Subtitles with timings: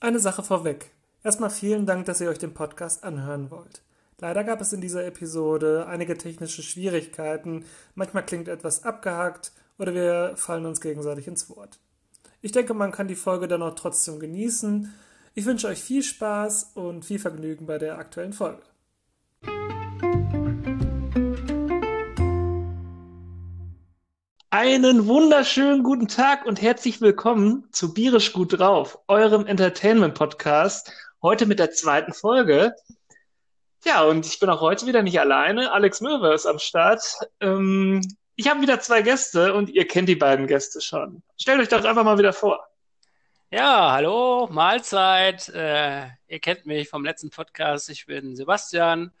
[0.00, 0.92] Eine Sache vorweg.
[1.24, 3.82] Erstmal vielen Dank, dass ihr euch den Podcast anhören wollt.
[4.20, 7.64] Leider gab es in dieser Episode einige technische Schwierigkeiten.
[7.96, 11.80] Manchmal klingt etwas abgehackt oder wir fallen uns gegenseitig ins Wort.
[12.42, 14.94] Ich denke, man kann die Folge dann auch trotzdem genießen.
[15.34, 18.62] Ich wünsche euch viel Spaß und viel Vergnügen bei der aktuellen Folge.
[24.50, 30.90] Einen wunderschönen guten Tag und herzlich willkommen zu Bierisch gut drauf, eurem Entertainment-Podcast.
[31.20, 32.74] Heute mit der zweiten Folge.
[33.84, 35.70] Ja, und ich bin auch heute wieder nicht alleine.
[35.72, 37.02] Alex Möwe ist am Start.
[37.40, 38.00] Ähm,
[38.36, 41.22] ich habe wieder zwei Gäste und ihr kennt die beiden Gäste schon.
[41.36, 42.66] Stellt euch doch einfach mal wieder vor.
[43.50, 45.50] Ja, hallo, Mahlzeit.
[45.50, 47.90] Äh, ihr kennt mich vom letzten Podcast.
[47.90, 49.12] Ich bin Sebastian.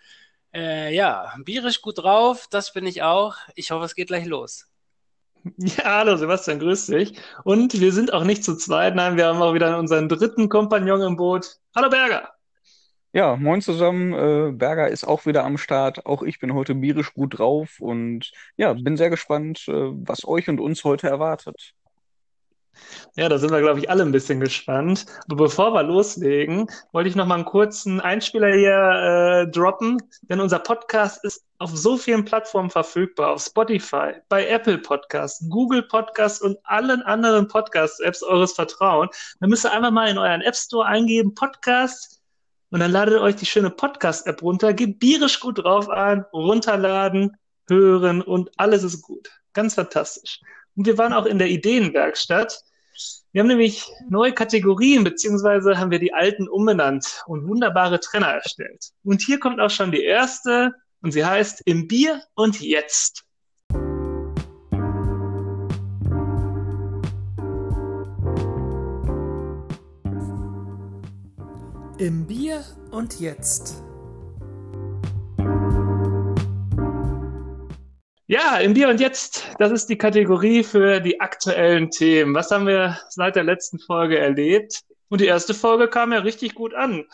[0.54, 3.36] Äh, ja, bierisch gut drauf, das bin ich auch.
[3.56, 4.67] Ich hoffe, es geht gleich los.
[5.58, 7.20] Ja, hallo Sebastian, grüß dich.
[7.44, 11.02] Und wir sind auch nicht zu zweit, nein, wir haben auch wieder unseren dritten Kompagnon
[11.02, 11.58] im Boot.
[11.74, 12.30] Hallo Berger.
[13.12, 14.12] Ja, moin zusammen.
[14.12, 16.04] Äh, Berger ist auch wieder am Start.
[16.06, 20.48] Auch ich bin heute bierisch gut drauf und ja, bin sehr gespannt, äh, was euch
[20.48, 21.74] und uns heute erwartet.
[23.16, 25.06] Ja, da sind wir, glaube ich, alle ein bisschen gespannt.
[25.26, 30.40] Aber bevor wir loslegen, wollte ich noch mal einen kurzen Einspieler hier äh, droppen, denn
[30.40, 36.40] unser Podcast ist auf so vielen Plattformen verfügbar, auf Spotify, bei Apple Podcasts, Google Podcasts
[36.40, 39.36] und allen anderen Podcast-Apps eures Vertrauens.
[39.40, 42.18] Dann müsst ihr einfach mal in euren App Store eingeben, Podcast,
[42.70, 47.36] und dann ladet euch die schöne Podcast-App runter, gebt bierisch gut drauf an, runterladen,
[47.68, 49.30] hören und alles ist gut.
[49.54, 50.40] Ganz fantastisch.
[50.76, 52.62] Und wir waren auch in der Ideenwerkstatt.
[53.32, 58.90] Wir haben nämlich neue Kategorien, beziehungsweise haben wir die alten umbenannt und wunderbare Trenner erstellt.
[59.04, 63.24] Und hier kommt auch schon die erste und sie heißt Im Bier und Jetzt.
[71.98, 73.87] Im Bier und Jetzt.
[78.30, 82.34] Ja, im Bier und Jetzt, das ist die Kategorie für die aktuellen Themen.
[82.34, 84.82] Was haben wir seit der letzten Folge erlebt?
[85.08, 87.06] Und die erste Folge kam ja richtig gut an.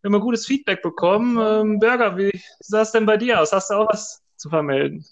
[0.00, 1.36] Wir haben ein gutes Feedback bekommen.
[1.38, 3.52] Ähm, Berger, wie sah es denn bei dir aus?
[3.52, 5.04] Hast du auch was zu vermelden?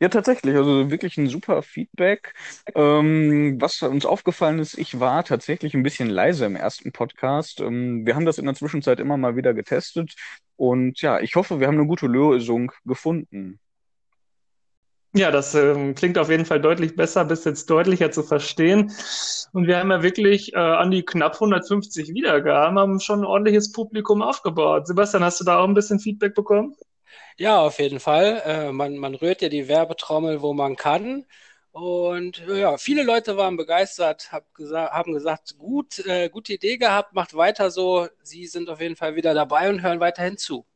[0.00, 2.32] Ja, tatsächlich, also wirklich ein super Feedback.
[2.74, 7.60] Ähm, was uns aufgefallen ist, ich war tatsächlich ein bisschen leise im ersten Podcast.
[7.60, 10.14] Ähm, wir haben das in der Zwischenzeit immer mal wieder getestet
[10.56, 13.60] und ja, ich hoffe, wir haben eine gute Lösung gefunden.
[15.12, 18.92] Ja, das ähm, klingt auf jeden Fall deutlich besser, bis jetzt deutlicher zu verstehen.
[19.52, 23.72] Und wir haben ja wirklich äh, an die knapp 150 Wiedergaben, haben schon ein ordentliches
[23.72, 24.86] Publikum aufgebaut.
[24.86, 26.76] Sebastian, hast du da auch ein bisschen Feedback bekommen?
[27.38, 28.42] Ja, auf jeden Fall.
[28.44, 31.26] Äh, man, man rührt ja die Werbetrommel, wo man kann.
[31.72, 37.14] Und ja, viele Leute waren begeistert, hab gesa haben gesagt, gut, äh, gute Idee gehabt,
[37.14, 38.08] macht weiter so.
[38.22, 40.66] Sie sind auf jeden Fall wieder dabei und hören weiterhin zu.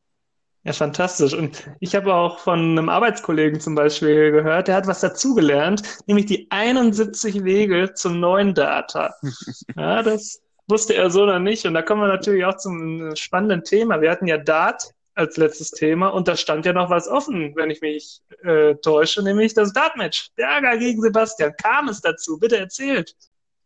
[0.65, 1.35] Ja, fantastisch.
[1.35, 6.25] Und ich habe auch von einem Arbeitskollegen zum Beispiel gehört, der hat was dazugelernt, nämlich
[6.25, 9.15] die 71 Wege zum neuen Data.
[9.77, 11.67] Ja, das wusste er so noch nicht.
[11.67, 14.01] Und da kommen wir natürlich auch zum spannenden Thema.
[14.01, 17.71] Wir hatten ja Dart als letztes Thema und da stand ja noch was offen, wenn
[17.71, 20.31] ich mich äh, täusche, nämlich das Dartmatch.
[20.35, 21.55] Berger gegen Sebastian.
[21.63, 22.39] Kam es dazu?
[22.39, 23.15] Bitte erzählt.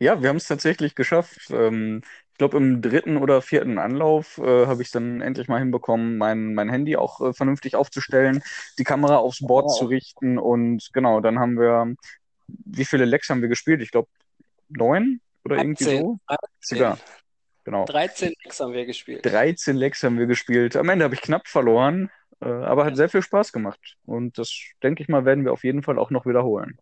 [0.01, 1.51] Ja, wir haben es tatsächlich geschafft.
[1.51, 2.03] Ähm,
[2.39, 6.55] ich glaube, im dritten oder vierten Anlauf äh, habe ich dann endlich mal hinbekommen, mein,
[6.55, 8.45] mein Handy auch äh, vernünftig aufzustellen,
[8.79, 9.77] die Kamera aufs Board wow.
[9.77, 11.97] zu richten und genau, dann haben wir,
[12.47, 13.83] wie viele Lecks haben wir gespielt?
[13.83, 14.07] Ich glaube,
[14.69, 16.19] neun oder 18, irgendwie so?
[16.29, 16.79] 13.
[16.79, 16.99] Ja,
[17.65, 17.85] genau.
[17.87, 19.27] 13 Lecks haben wir gespielt.
[19.27, 20.77] 13 Lecks haben wir gespielt.
[20.77, 22.09] Am Ende habe ich knapp verloren,
[22.41, 23.97] äh, aber hat sehr viel Spaß gemacht.
[24.07, 26.79] Und das, denke ich mal, werden wir auf jeden Fall auch noch wiederholen.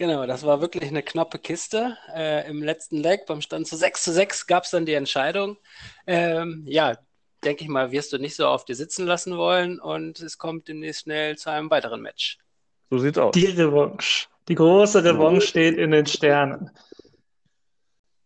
[0.00, 1.94] Genau, das war wirklich eine knappe Kiste.
[2.16, 5.58] Äh, Im letzten Leg, beim Stand zu 6 zu 6, gab es dann die Entscheidung.
[6.06, 6.96] Ähm, ja,
[7.44, 10.68] denke ich mal, wirst du nicht so auf dir sitzen lassen wollen und es kommt
[10.68, 12.38] demnächst schnell zu einem weiteren Match.
[12.88, 13.32] So sieht's aus.
[13.34, 14.28] Die Revanche.
[14.48, 16.70] Die große Revanche steht in den Sternen.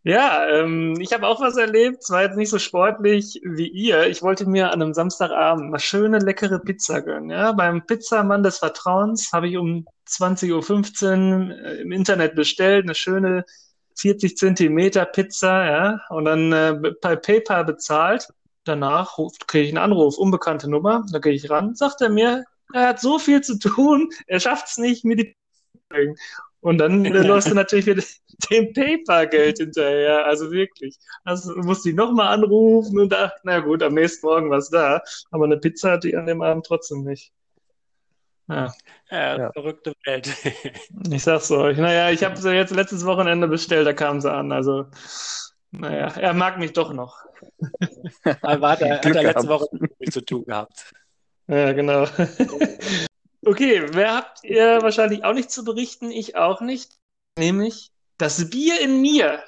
[0.07, 4.07] Ja, ähm, ich habe auch was erlebt, zwar jetzt nicht so sportlich wie ihr.
[4.07, 7.31] Ich wollte mir an einem Samstagabend eine schöne, leckere Pizza gönnen.
[7.31, 7.53] Ja?
[7.53, 13.47] Beim Pizzamann des Vertrauens habe ich um 20.15 Uhr äh, im Internet bestellt, eine schöne
[13.97, 18.29] 40 Zentimeter Pizza, ja, und dann äh, bei PayPal bezahlt.
[18.65, 22.45] Danach kriege ich einen Anruf, unbekannte Nummer, da gehe ich ran, sagt er mir,
[22.75, 25.37] er hat so viel zu tun, er schafft es nicht, mir die
[26.65, 28.03] und dann äh, läufst du natürlich wieder
[28.51, 30.25] dem Paper-Geld hinterher.
[30.25, 30.97] Also wirklich.
[31.23, 35.03] Also musste ich nochmal anrufen und dachte, na gut, am nächsten Morgen war es da.
[35.31, 37.33] Aber eine Pizza hatte ich an dem Abend trotzdem nicht.
[38.49, 38.73] Ja.
[39.11, 39.53] Ja, ja.
[39.53, 40.35] verrückte Welt.
[41.11, 41.77] ich sag's euch.
[41.77, 44.51] Naja, ich habe sie jetzt letztes Wochenende bestellt, da kamen sie an.
[44.51, 44.87] Also
[45.71, 47.19] Naja, er mag mich doch noch.
[48.41, 49.49] Aber hat er, hat er letzte.
[49.49, 49.67] Woche
[49.99, 50.95] nicht zu tun gehabt.
[51.47, 52.07] Ja, genau.
[53.47, 56.11] Okay, wer habt ihr wahrscheinlich auch nicht zu berichten?
[56.11, 56.99] Ich auch nicht.
[57.39, 59.43] Nämlich das Bier in mir.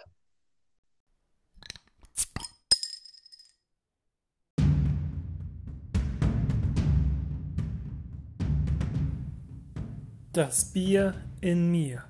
[10.34, 12.04] Das Bier in mir.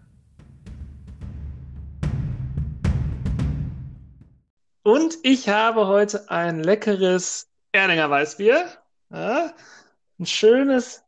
[4.83, 8.67] Und ich habe heute ein leckeres Erdinger Weißbier.
[9.11, 9.55] Ja,
[10.19, 11.06] ein schönes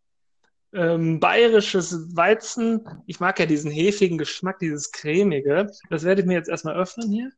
[0.72, 2.86] ähm, bayerisches Weizen.
[3.06, 5.68] Ich mag ja diesen hefigen Geschmack, dieses cremige.
[5.90, 7.30] Das werde ich mir jetzt erstmal öffnen hier.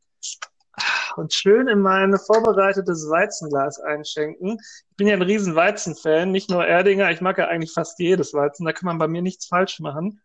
[0.72, 4.58] Ah, Und schön in mein vorbereitetes Weizenglas einschenken.
[4.90, 7.10] Ich bin ja ein riesen Weizen-Fan, nicht nur Erdinger.
[7.10, 8.64] Ich mag ja eigentlich fast jedes Weizen.
[8.64, 10.20] Da kann man bei mir nichts falsch machen.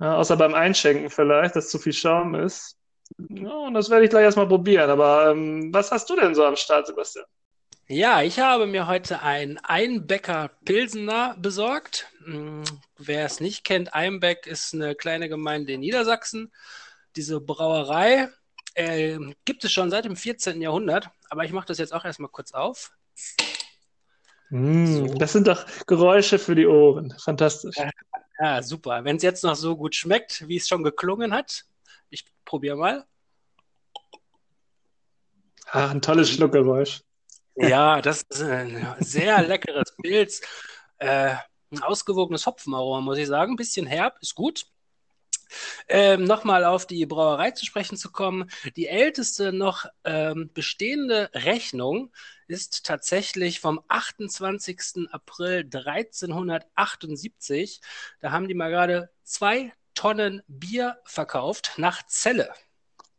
[0.00, 2.76] Ja, außer beim Einschenken vielleicht, dass zu viel Schaum ist.
[3.30, 4.90] Ja, und das werde ich gleich erstmal probieren.
[4.90, 7.24] Aber ähm, was hast du denn so am Start, Sebastian?
[7.90, 12.06] Ja, ich habe mir heute ein Einbecker Pilsener besorgt.
[12.22, 12.62] Hm,
[12.98, 16.52] Wer es nicht kennt, Einbeck ist eine kleine Gemeinde in Niedersachsen.
[17.16, 18.28] Diese Brauerei
[18.74, 20.60] ähm, gibt es schon seit dem 14.
[20.60, 22.92] Jahrhundert, aber ich mache das jetzt auch erstmal kurz auf.
[24.50, 25.14] Mm, So.
[25.14, 27.14] das sind doch Geräusche für die Ohren.
[27.18, 27.76] Fantastisch.
[28.38, 29.02] Ja, super.
[29.04, 31.64] Wenn es jetzt noch so gut schmeckt, wie es schon geklungen hat,
[32.10, 33.06] ich probiere mal.
[35.70, 37.00] Ah, ein tolles Schluckgeräusch.
[37.60, 40.40] Ja, das ist ein sehr leckeres Pilz.
[40.98, 41.34] Äh,
[41.70, 43.52] ein ausgewogenes Hopfenaroma, muss ich sagen.
[43.52, 44.66] Ein bisschen herb, ist gut.
[45.88, 48.50] Ähm, Nochmal auf die Brauerei zu sprechen zu kommen.
[48.76, 52.12] Die älteste noch ähm, bestehende Rechnung
[52.46, 55.08] ist tatsächlich vom 28.
[55.10, 57.80] April 1378.
[58.20, 62.52] Da haben die mal gerade zwei Tonnen Bier verkauft nach Celle.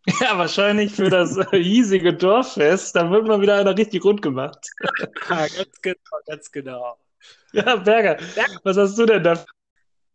[0.06, 2.96] Ja, wahrscheinlich für das hiesige Dorffest.
[2.96, 4.70] Da wird mal wieder einer richtig rund gemacht.
[5.30, 6.98] Ja, ganz genau, ganz genau.
[7.52, 8.18] Ja, Berger,
[8.64, 9.46] was hast du denn da?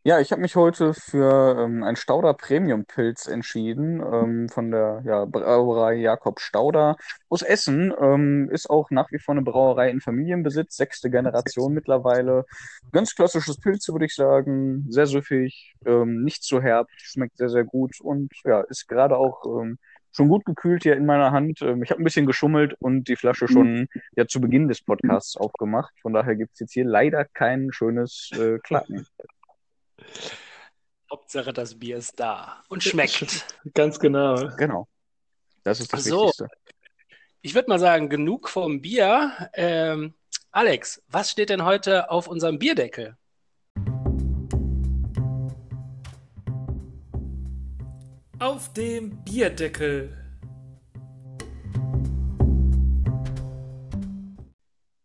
[0.06, 5.02] Ja, ich habe mich heute für ähm, ein Stauder Premium Pilz entschieden, ähm, von der
[5.06, 6.98] ja, Brauerei Jakob Stauder
[7.30, 7.90] aus Essen.
[7.98, 12.44] Ähm, ist auch nach wie vor eine Brauerei in Familienbesitz, sechste Generation mittlerweile.
[12.92, 14.84] Ganz klassisches Pilz, würde ich sagen.
[14.90, 19.46] Sehr süffig, ähm, nicht zu herb, schmeckt sehr, sehr gut und ja, ist gerade auch
[19.46, 19.78] ähm,
[20.12, 21.62] schon gut gekühlt hier in meiner Hand.
[21.62, 25.38] Ähm, ich habe ein bisschen geschummelt und die Flasche schon ja zu Beginn des Podcasts
[25.38, 25.94] aufgemacht.
[26.02, 29.06] Von daher gibt's jetzt hier leider kein schönes äh, Klacken.
[31.10, 33.46] Hauptsache, das Bier ist da und schmeckt.
[33.74, 34.48] Ganz genau.
[34.56, 34.88] Genau.
[35.62, 36.26] Das ist das So.
[36.26, 36.48] Wichtigste.
[37.42, 39.50] Ich würde mal sagen, genug vom Bier.
[39.52, 40.14] Ähm,
[40.50, 43.16] Alex, was steht denn heute auf unserem Bierdeckel?
[48.38, 50.16] Auf dem Bierdeckel.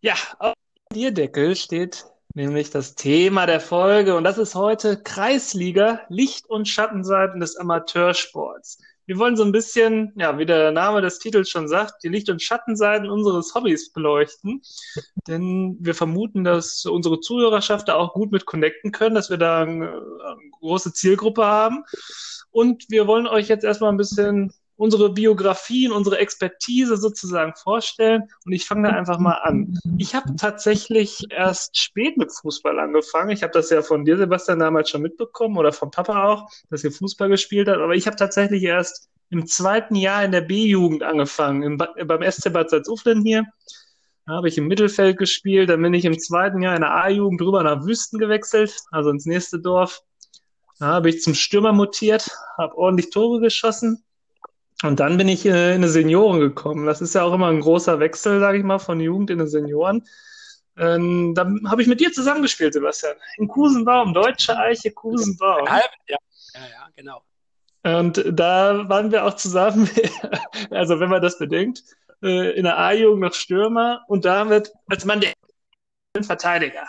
[0.01, 2.05] Ja, auf dem Bierdeckel steht
[2.39, 8.79] nämlich das Thema der Folge und das ist heute Kreisliga, Licht- und Schattenseiten des Amateursports.
[9.05, 12.29] Wir wollen so ein bisschen, ja, wie der Name des Titels schon sagt, die Licht-
[12.29, 14.61] und Schattenseiten unseres Hobbys beleuchten.
[15.27, 19.63] Denn wir vermuten, dass unsere Zuhörerschaft da auch gut mit connecten können, dass wir da
[19.63, 21.83] eine, eine große Zielgruppe haben.
[22.51, 28.23] Und wir wollen euch jetzt erstmal ein bisschen unsere Biografien, unsere Expertise sozusagen vorstellen.
[28.45, 29.77] Und ich fange da einfach mal an.
[29.97, 33.31] Ich habe tatsächlich erst spät mit Fußball angefangen.
[33.31, 36.85] Ich habe das ja von dir, Sebastian, damals schon mitbekommen oder vom Papa auch, dass
[36.85, 37.79] ihr Fußball gespielt habt.
[37.79, 42.53] Aber ich habe tatsächlich erst im zweiten Jahr in der B-Jugend angefangen, im, beim SC
[42.53, 43.43] Bad Salzuflen hier.
[44.25, 45.69] Da habe ich im Mittelfeld gespielt.
[45.69, 49.25] Dann bin ich im zweiten Jahr in der A-Jugend rüber nach Wüsten gewechselt, also ins
[49.25, 50.01] nächste Dorf.
[50.79, 54.05] Da habe ich zum Stürmer mutiert, habe ordentlich Tore geschossen.
[54.83, 56.85] Und dann bin ich äh, in eine Senioren gekommen.
[56.85, 59.49] Das ist ja auch immer ein großer Wechsel, sage ich mal, von Jugend in eine
[59.49, 60.07] Senioren.
[60.77, 63.15] Ähm, dann habe ich mit dir zusammengespielt, Sebastian.
[63.37, 65.65] In Kusenbaum, Deutsche Eiche Kusenbaum.
[65.65, 65.81] Jahr.
[66.07, 66.17] Ja,
[66.53, 67.21] ja, genau.
[67.83, 69.89] Und da waren wir auch zusammen,
[70.69, 71.83] also wenn man das bedenkt,
[72.21, 75.33] äh, in der A-Jugend noch Stürmer und damit als Mann der
[76.21, 76.87] Verteidiger.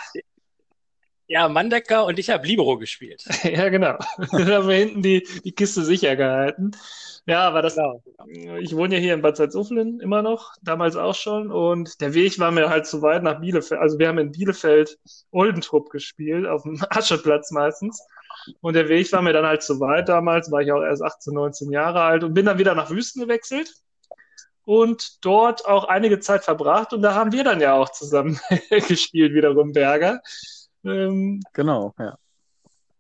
[1.28, 3.24] Ja, Mandecker und ich habe Libero gespielt.
[3.44, 3.98] Ja, genau.
[4.32, 6.72] Da haben wir hinten die, die Kiste sicher gehalten.
[7.30, 8.02] Ja, aber das, Genau.
[8.58, 11.52] ich wohne ja hier in Bad Salzuflen immer noch, damals auch schon.
[11.52, 13.80] Und der Weg war mir halt zu weit nach Bielefeld.
[13.80, 14.98] Also wir haben in Bielefeld
[15.30, 18.04] Oldentrupp gespielt, auf dem Ascheplatz meistens.
[18.60, 21.32] Und der Weg war mir dann halt zu weit damals, war ich auch erst 18,
[21.32, 23.74] 19 Jahre alt und bin dann wieder nach Wüsten gewechselt
[24.64, 26.92] und dort auch einige Zeit verbracht.
[26.92, 28.40] Und da haben wir dann ja auch zusammen
[28.88, 30.20] gespielt, wiederum Berger.
[30.84, 32.16] Ähm, Genau, ja.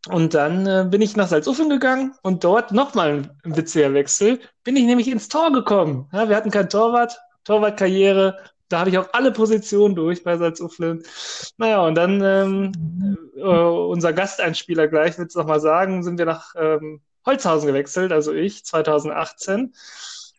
[0.08, 4.40] Und dann äh, bin ich nach Salzuflen gegangen und dort nochmal ein witziger Wechsel.
[4.64, 6.08] Bin ich nämlich ins Tor gekommen.
[6.12, 8.38] Ja, wir hatten kein Torwart, Torwartkarriere.
[8.70, 11.02] Da habe ich auch alle Positionen durch bei Salzuflen.
[11.58, 12.72] Naja, und dann ähm,
[13.36, 18.32] äh, unser Gasteinspieler gleich wird es nochmal sagen, sind wir nach ähm, Holzhausen gewechselt, also
[18.32, 19.74] ich, 2018.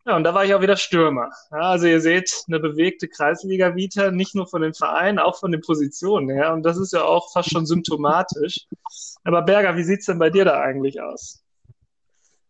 [0.06, 1.30] Ja, und da war ich auch wieder Stürmer.
[1.52, 5.62] Ja, also ihr seht, eine bewegte Kreisliga-Vita, nicht nur von den Vereinen, auch von den
[5.62, 6.54] Positionen her.
[6.54, 8.66] Und das ist ja auch fast schon symptomatisch.
[9.24, 11.44] Aber Berger, wie sieht's denn bei dir da eigentlich aus?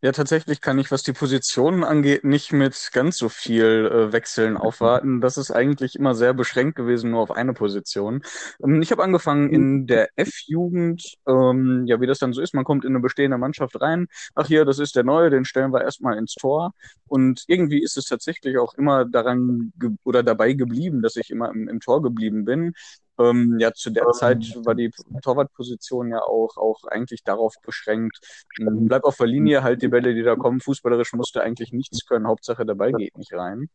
[0.03, 4.58] Ja, tatsächlich kann ich, was die Positionen angeht, nicht mit ganz so viel äh, Wechseln
[4.58, 5.22] aufwarten.
[5.22, 8.24] Das ist eigentlich immer sehr beschränkt gewesen, nur auf eine Position.
[8.63, 12.63] Ähm, ich habe angefangen in der F-Jugend, ähm, ja, wie das dann so ist, man
[12.63, 14.08] kommt in eine bestehende Mannschaft rein.
[14.34, 16.74] Ach hier, das ist der Neue, den stellen wir erstmal ins Tor.
[17.08, 19.72] Und irgendwie ist es tatsächlich auch immer daran
[20.03, 22.74] oder dabei geblieben, dass ich immer im, im Tor geblieben bin.
[23.20, 24.91] Ähm, ja, zu der Zeit war die
[25.22, 28.20] Torwartposition ja auch, auch eigentlich darauf beschränkt.
[28.60, 30.60] Ähm, bleib auf der Linie, halt die Bälle, die da kommen.
[30.60, 32.27] Fußballerisch musste eigentlich nichts können.
[32.27, 33.70] Hauptsache der Ball geht nicht rein.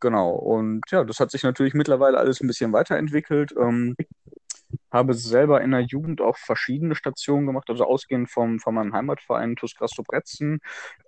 [0.00, 0.30] Genau.
[0.30, 3.54] Und ja, das hat sich natürlich mittlerweile alles ein bisschen weiterentwickelt.
[3.58, 3.94] Ähm,
[4.90, 9.56] habe selber in der Jugend auch verschiedene Stationen gemacht, also ausgehend vom, von meinem Heimatverein
[9.56, 9.74] TuS
[10.06, 10.60] Bretzen,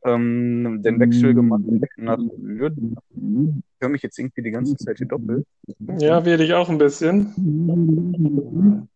[0.04, 1.62] ähm, den Wechsel gemacht
[1.96, 2.96] nach Lüden.
[3.10, 5.46] Ich höre mich jetzt irgendwie die ganze Zeit hier doppelt.
[5.98, 8.88] Ja, werde ich auch ein bisschen.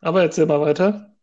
[0.00, 1.14] Aber erzähl mal weiter.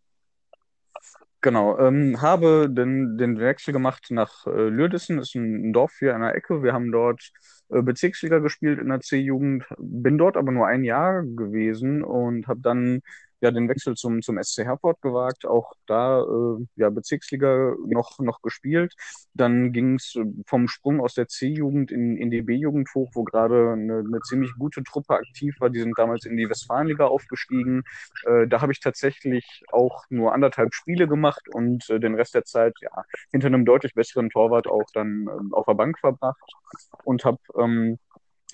[1.45, 6.21] Genau, ähm, habe den, den Wechsel gemacht nach äh, Lürdissen, ist ein, Dorf hier an
[6.21, 6.63] der Ecke.
[6.63, 7.21] Wir haben dort
[7.69, 12.61] äh, Bezirksliga gespielt in der C-Jugend, bin dort aber nur ein Jahr gewesen und habe
[12.61, 13.01] dann
[13.41, 18.41] ja den Wechsel zum, zum SC Herford gewagt, auch da äh, ja Bezirksliga noch, noch
[18.41, 18.93] gespielt.
[19.33, 23.23] Dann ging es äh, vom Sprung aus der C-Jugend in, in die B-Jugend hoch, wo
[23.23, 25.69] gerade eine, eine ziemlich gute Truppe aktiv war.
[25.69, 27.83] Die sind damals in die Westfalenliga aufgestiegen.
[28.25, 32.45] Äh, da habe ich tatsächlich auch nur anderthalb Spiele gemacht und äh, den Rest der
[32.45, 36.51] Zeit ja hinter einem deutlich besseren Torwart auch dann äh, auf der Bank verbracht
[37.03, 37.99] und habe ähm,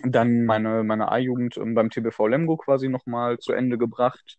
[0.03, 4.37] dann meine, meine A-Jugend ähm, beim TBV Lemgo quasi nochmal zu Ende gebracht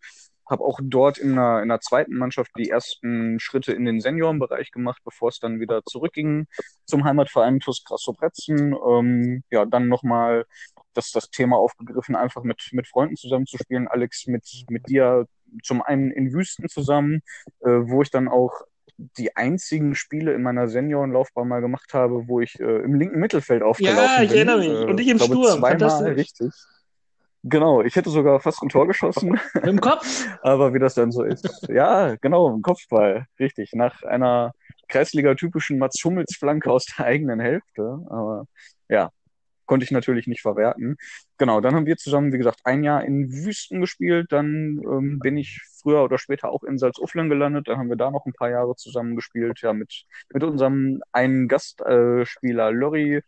[0.52, 4.70] habe auch dort in der, in der zweiten Mannschaft die ersten Schritte in den Seniorenbereich
[4.70, 6.46] gemacht, bevor es dann wieder zurückging
[6.84, 8.76] zum Heimatverein TuS Krassopretzen.
[8.88, 10.44] Ähm, ja, dann nochmal
[10.94, 13.88] das, das Thema aufgegriffen, einfach mit, mit Freunden zusammenzuspielen.
[13.88, 15.26] Alex, mit, mit dir
[15.64, 17.22] zum einen in Wüsten zusammen,
[17.60, 18.52] äh, wo ich dann auch
[18.96, 23.62] die einzigen Spiele in meiner Seniorenlaufbahn mal gemacht habe, wo ich äh, im linken Mittelfeld
[23.62, 24.16] aufgelaufen bin.
[24.16, 24.68] Ja, ich erinnere mich.
[24.68, 25.60] Äh, Und ich im glaube, Sturm.
[25.60, 26.52] Zweimal, richtig.
[27.44, 29.38] Genau, ich hätte sogar fast ein Tor geschossen.
[29.64, 30.26] Im Kopf?
[30.42, 31.66] Aber wie das dann so ist.
[31.68, 33.26] Ja, genau, im Kopfball.
[33.40, 33.72] Richtig.
[33.72, 34.52] Nach einer
[34.88, 37.98] Kreisliga-typischen Mats Hummels Flanke aus der eigenen Hälfte.
[38.08, 38.46] Aber
[38.88, 39.10] ja,
[39.66, 40.96] konnte ich natürlich nicht verwerten.
[41.38, 44.30] Genau, dann haben wir zusammen, wie gesagt, ein Jahr in Wüsten gespielt.
[44.30, 47.66] Dann ähm, bin ich früher oder später auch in Salzuflen gelandet.
[47.68, 49.60] Dann haben wir da noch ein paar Jahre zusammen gespielt.
[49.62, 53.22] Ja, mit, mit unserem einen Gastspieler äh, Lorry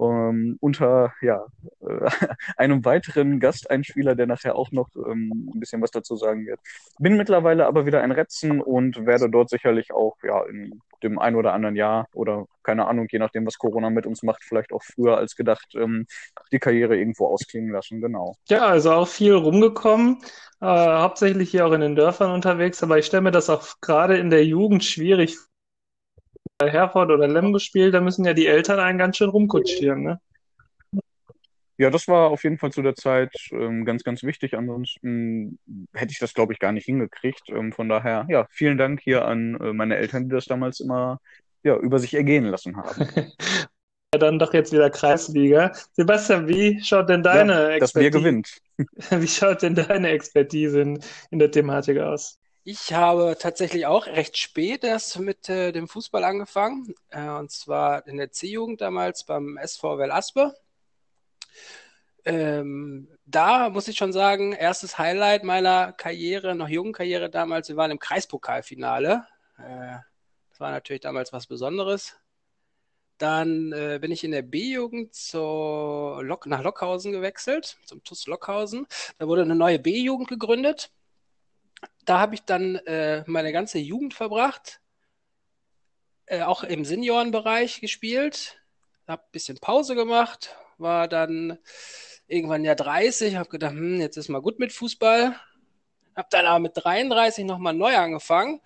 [0.00, 1.46] ähm, unter ja,
[1.80, 2.10] äh,
[2.56, 6.60] einem weiteren Gasteinspieler, der nachher auch noch ähm, ein bisschen was dazu sagen wird.
[6.98, 11.36] Bin mittlerweile aber wieder in Retzen und werde dort sicherlich auch ja, in dem ein
[11.36, 14.82] oder anderen Jahr oder keine Ahnung, je nachdem, was Corona mit uns macht, vielleicht auch
[14.82, 16.06] früher als gedacht, ähm,
[16.52, 18.00] die Karriere irgendwo ausklingen lassen.
[18.00, 18.36] Genau.
[18.48, 20.18] Ja, also auch viel rumgekommen,
[20.60, 24.18] äh, hauptsächlich hier auch in den Dörfern unterwegs, aber ich stelle mir das auch gerade
[24.18, 25.38] in der Jugend schwierig
[26.60, 30.20] Herford oder Lemgo spielt, da müssen ja die Eltern einen ganz schön rumkutschieren, ne?
[31.80, 34.54] Ja, das war auf jeden Fall zu der Zeit ähm, ganz, ganz wichtig.
[34.54, 35.60] Ansonsten
[35.94, 37.48] hätte ich das, glaube ich, gar nicht hingekriegt.
[37.50, 41.20] Ähm, von daher, ja, vielen Dank hier an äh, meine Eltern, die das damals immer
[41.62, 43.06] ja, über sich ergehen lassen haben.
[44.12, 45.70] ja, dann doch jetzt wieder Kreisliga.
[45.92, 47.80] Sebastian, wie schaut denn deine ja, Expertise?
[47.80, 48.58] Das Bier gewinnt.
[49.10, 51.00] wie schaut denn deine Expertise in,
[51.30, 52.37] in der Thematik aus?
[52.64, 56.94] Ich habe tatsächlich auch recht spät erst mit äh, dem Fußball angefangen.
[57.10, 60.54] Äh, und zwar in der C-Jugend damals beim SV Velaspe.
[62.24, 67.76] Ähm, da muss ich schon sagen, erstes Highlight meiner Karriere, noch jungen Karriere damals, wir
[67.76, 69.26] waren im Kreispokalfinale.
[69.58, 69.96] Äh,
[70.50, 72.16] das war natürlich damals was Besonderes.
[73.16, 78.86] Dann äh, bin ich in der B-Jugend Lok nach Lockhausen gewechselt, zum TUS Lockhausen.
[79.18, 80.90] Da wurde eine neue B-Jugend gegründet
[82.08, 84.80] da habe ich dann äh, meine ganze Jugend verbracht,
[86.24, 88.58] äh, auch im Seniorenbereich gespielt,
[89.06, 91.58] habe ein bisschen Pause gemacht, war dann
[92.26, 95.38] irgendwann ja 30, habe gedacht, hm, jetzt ist mal gut mit Fußball.
[96.16, 98.60] Habe dann aber mit 33 nochmal neu angefangen,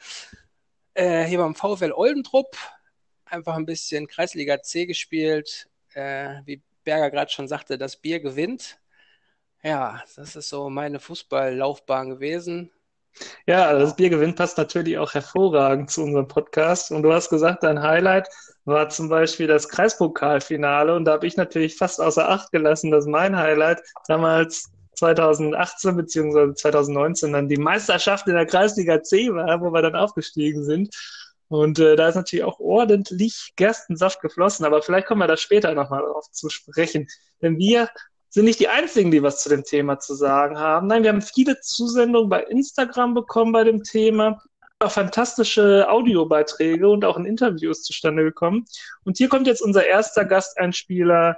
[0.95, 2.57] äh, hier beim VfL Oldentrupp,
[3.25, 8.79] einfach ein bisschen Kreisliga C gespielt, äh, wie Berger gerade schon sagte, das Bier gewinnt.
[9.65, 12.71] Ja, das ist so meine Fußballlaufbahn gewesen
[13.47, 16.91] Ja, das Biergewinn passt natürlich auch hervorragend zu unserem Podcast.
[16.91, 18.29] Und du hast gesagt, dein Highlight
[18.65, 20.95] war zum Beispiel das Kreispokalfinale.
[20.95, 26.55] Und da habe ich natürlich fast außer Acht gelassen, dass mein Highlight damals 2018 bzw.
[26.55, 30.95] 2019 dann die Meisterschaft in der Kreisliga C war, wo wir dann aufgestiegen sind.
[31.49, 35.75] Und äh, da ist natürlich auch ordentlich Gerstensaft geflossen, aber vielleicht kommen wir da später
[35.75, 37.09] nochmal drauf zu sprechen.
[37.43, 37.91] Denn wir
[38.33, 40.87] sind nicht die einzigen, die was zu dem Thema zu sagen haben.
[40.87, 44.43] Nein, wir haben viele Zusendungen bei Instagram bekommen bei dem Thema.
[44.83, 48.65] Fantastische Audiobeiträge und auch in Interviews zustande gekommen.
[49.05, 51.37] Und hier kommt jetzt unser erster Gasteinspieler.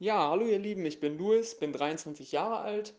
[0.00, 2.94] Ja, hallo ihr Lieben, ich bin Luis, bin 23 Jahre alt.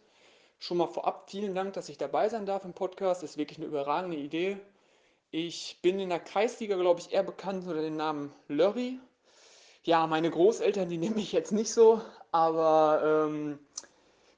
[0.60, 3.22] Schon mal vorab vielen Dank, dass ich dabei sein darf im Podcast.
[3.22, 4.58] Das ist wirklich eine überragende Idee.
[5.30, 8.98] Ich bin in der Kreisliga, glaube ich, eher bekannt unter dem Namen Lörri.
[9.86, 12.02] Ja, meine Großeltern, die nehme ich jetzt nicht so,
[12.32, 13.60] aber ähm,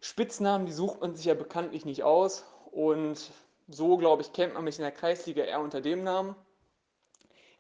[0.02, 2.44] Spitznamen, die sucht man sich ja bekanntlich nicht aus.
[2.72, 3.32] Und
[3.70, 6.36] so, glaube ich, kennt man mich in der Kreisliga eher unter dem Namen.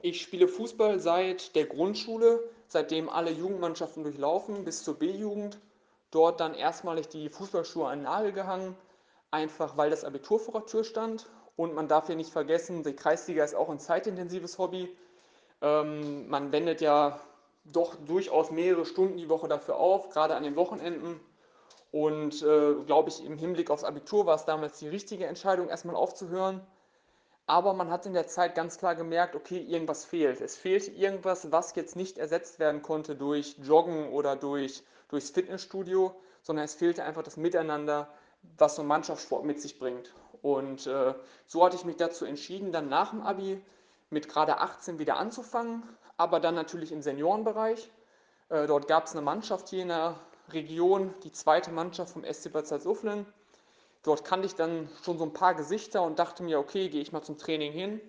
[0.02, 5.58] Ich spiele Fußball seit der Grundschule, seitdem alle Jugendmannschaften durchlaufen, bis zur B-Jugend.
[6.12, 8.76] Dort dann erstmalig die Fußballschuhe an den Nagel gehangen,
[9.32, 12.94] einfach weil das Abitur vor der Tür stand und man darf hier nicht vergessen, die
[12.94, 14.90] Kreisliga ist auch ein zeitintensives Hobby.
[15.62, 17.20] Ähm, man wendet ja
[17.72, 21.20] doch durchaus mehrere Stunden die Woche dafür auf, gerade an den Wochenenden.
[21.92, 25.96] Und äh, glaube ich, im Hinblick aufs Abitur war es damals die richtige Entscheidung, erstmal
[25.96, 26.62] aufzuhören.
[27.46, 30.42] Aber man hat in der Zeit ganz klar gemerkt, okay, irgendwas fehlt.
[30.42, 36.14] Es fehlte irgendwas, was jetzt nicht ersetzt werden konnte durch Joggen oder durch, durchs Fitnessstudio,
[36.42, 38.10] sondern es fehlte einfach das Miteinander,
[38.58, 40.14] was so ein Mannschaftssport mit sich bringt.
[40.42, 41.14] Und äh,
[41.46, 43.62] so hatte ich mich dazu entschieden, dann nach dem Abi
[44.10, 45.84] mit gerade 18 wieder anzufangen,
[46.18, 47.90] aber dann natürlich im Seniorenbereich.
[48.50, 50.16] Äh, dort gab es eine Mannschaft hier in der
[50.50, 53.26] Region, die zweite Mannschaft vom SC Bad Salzuflen.
[54.04, 57.12] Dort kannte ich dann schon so ein paar Gesichter und dachte mir, okay, gehe ich
[57.12, 58.02] mal zum Training hin.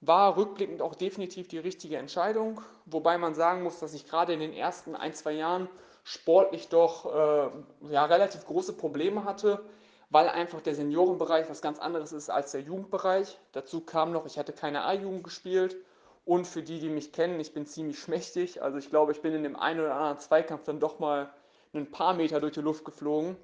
[0.00, 4.40] War rückblickend auch definitiv die richtige Entscheidung, wobei man sagen muss, dass ich gerade in
[4.40, 5.68] den ersten ein, zwei Jahren
[6.04, 7.50] sportlich doch äh,
[7.92, 9.64] ja, relativ große Probleme hatte,
[10.10, 13.38] weil einfach der Seniorenbereich was ganz anderes ist als der Jugendbereich.
[13.52, 15.76] Dazu kam noch, ich hatte keine A-Jugend gespielt
[16.24, 18.62] und für die, die mich kennen, ich bin ziemlich schmächtig.
[18.62, 21.30] Also ich glaube, ich bin in dem einen oder anderen Zweikampf dann doch mal
[21.74, 23.36] ein paar Meter durch die Luft geflogen.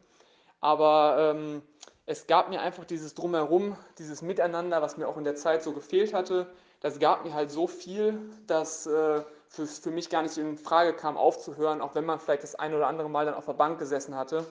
[0.60, 1.62] Aber ähm,
[2.06, 5.72] es gab mir einfach dieses Drumherum, dieses Miteinander, was mir auch in der Zeit so
[5.72, 6.46] gefehlt hatte.
[6.80, 10.94] Das gab mir halt so viel, dass äh, für, für mich gar nicht in Frage
[10.94, 13.78] kam, aufzuhören, auch wenn man vielleicht das ein oder andere Mal dann auf der Bank
[13.78, 14.46] gesessen hatte.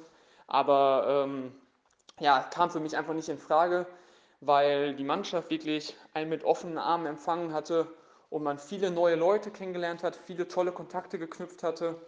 [0.48, 1.56] Aber ähm,
[2.20, 3.88] ja, kam für mich einfach nicht in Frage,
[4.42, 7.88] weil die Mannschaft wirklich einen mit offenen Armen empfangen hatte
[8.30, 12.00] und man viele neue Leute kennengelernt hat, viele tolle Kontakte geknüpft hatte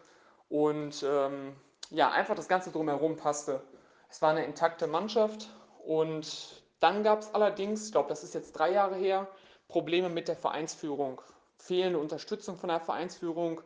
[0.49, 1.55] und ähm,
[1.91, 3.61] ja, einfach das Ganze drumherum passte.
[4.09, 5.49] Es war eine intakte Mannschaft
[5.85, 9.27] und dann gab es allerdings, ich glaube, das ist jetzt drei Jahre her,
[9.67, 11.21] Probleme mit der Vereinsführung,
[11.57, 13.61] fehlende Unterstützung von der Vereinsführung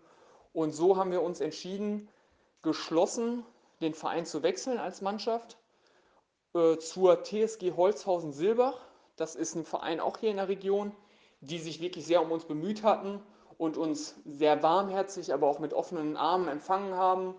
[0.53, 2.09] und so haben wir uns entschieden,
[2.61, 3.45] geschlossen
[3.81, 5.57] den Verein zu wechseln als Mannschaft
[6.53, 8.79] äh, zur TSG Holzhausen Silbach.
[9.15, 10.91] Das ist ein Verein auch hier in der Region,
[11.41, 13.21] die sich wirklich sehr um uns bemüht hatten
[13.57, 17.35] und uns sehr warmherzig, aber auch mit offenen Armen empfangen haben.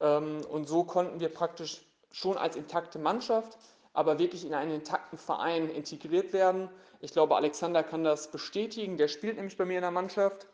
[0.00, 3.56] Ähm, und so konnten wir praktisch schon als intakte Mannschaft,
[3.92, 6.68] aber wirklich in einen intakten Verein integriert werden.
[7.00, 8.96] Ich glaube, Alexander kann das bestätigen.
[8.96, 10.46] Der spielt nämlich bei mir in der Mannschaft.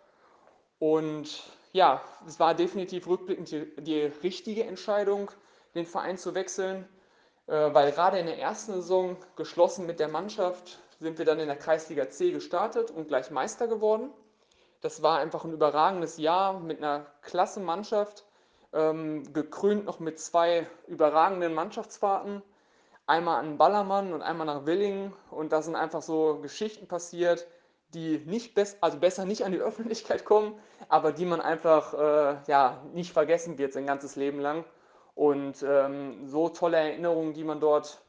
[0.79, 1.42] Und
[1.73, 5.31] ja, es war definitiv rückblickend die, die richtige Entscheidung,
[5.75, 6.87] den Verein zu wechseln.
[7.47, 11.47] Äh, weil gerade in der ersten Saison geschlossen mit der Mannschaft sind wir dann in
[11.47, 14.11] der Kreisliga C gestartet und gleich Meister geworden.
[14.81, 18.25] Das war einfach ein überragendes Jahr mit einer klasse Mannschaft,
[18.73, 22.43] ähm, gekrönt noch mit zwei überragenden Mannschaftsfahrten.
[23.07, 25.13] Einmal an Ballermann und einmal nach Willingen.
[25.31, 27.47] Und da sind einfach so Geschichten passiert,
[27.95, 32.37] die nicht best also besser nicht an die Öffentlichkeit kommen, aber die man einfach äh,
[32.49, 34.65] ja, nicht vergessen wird sein ganzes Leben lang.
[35.17, 38.01] Und ähm, so tolle Erinnerungen, die man dort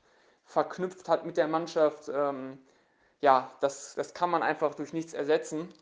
[0.43, 2.59] verknüpft hat mit der Mannschaft, ähm,
[3.21, 5.73] ja, das, das kann man einfach durch nichts ersetzen.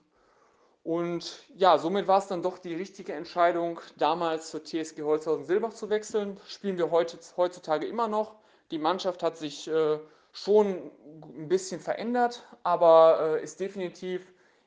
[0.84, 5.74] Und ja, somit war es dann doch die richtige Entscheidung, damals zur TSG Holzhausen Silbach
[5.74, 6.40] zu wechseln.
[6.48, 8.36] Spielen wir heute, heutzutage immer noch.
[8.70, 10.00] Die Mannschaft hat sich äh,
[10.32, 10.92] schon
[11.24, 14.22] ein bisschen verändert, aber äh, ist definitiv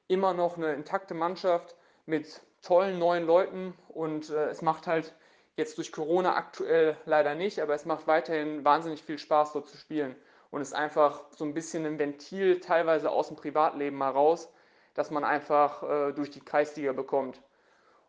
[0.09, 5.15] immer noch eine intakte Mannschaft mit tollen neuen Leuten und äh, es macht halt
[5.59, 9.77] Jetzt durch Corona aktuell leider nicht, aber es macht weiterhin wahnsinnig viel Spaß, dort zu
[9.77, 10.15] spielen.
[10.53, 14.49] Und ist einfach so ein bisschen ein Ventil teilweise aus dem Privatleben mal raus,
[14.95, 17.41] dass man einfach äh, durch die Kreisliga bekommt.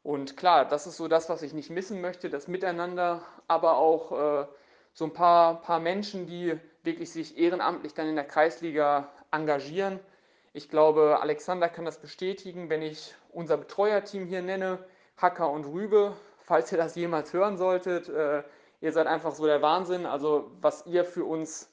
[0.04, 4.12] Und klar, das ist so das, was ich nicht missen möchte, das Miteinander, aber auch
[4.12, 4.46] äh,
[4.94, 10.00] so ein paar, paar Menschen, die wirklich sich ehrenamtlich dann in der Kreisliga engagieren.
[10.54, 14.78] Ich glaube, Alexander kann das bestätigen, wenn ich unser Betreuerteam hier nenne,
[15.18, 16.16] Hacker und Rübe,
[16.50, 18.10] falls ihr das jemals hören solltet.
[18.10, 18.42] Äh,
[18.82, 20.08] ihr seid einfach so der Wahnsinn.
[20.08, 21.72] Also was ihr für uns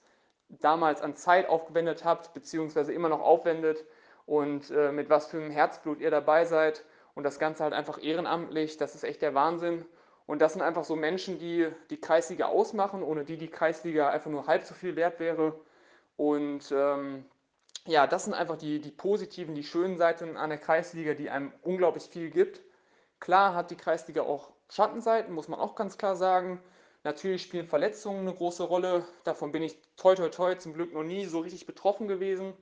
[0.49, 3.83] damals an Zeit aufgewendet habt, beziehungsweise immer noch aufwendet
[4.27, 6.85] und äh, mit was für einem Herzblut ihr dabei seid
[7.15, 9.87] und das Ganze halt einfach ehrenamtlich, das ist echt der Wahnsinn.
[10.27, 14.31] Und das sind einfach so Menschen, die die Kreisliga ausmachen, ohne die die Kreisliga einfach
[14.31, 15.59] nur halb so viel wert wäre.
[16.19, 17.25] Und ähm,
[17.87, 21.53] ja, das sind einfach die, die positiven, die schönen Seiten an der Kreisliga, die einem
[21.63, 22.61] unglaublich viel gibt.
[23.21, 26.61] Klar hat die Kreisliga auch Schattenseiten, muss man auch ganz klar sagen.
[27.05, 29.05] Natürlich spielen Verletzungen eine große Rolle.
[29.25, 32.53] Davon bin ich toi toi toi zum Glück noch nie so richtig betroffen gewesen.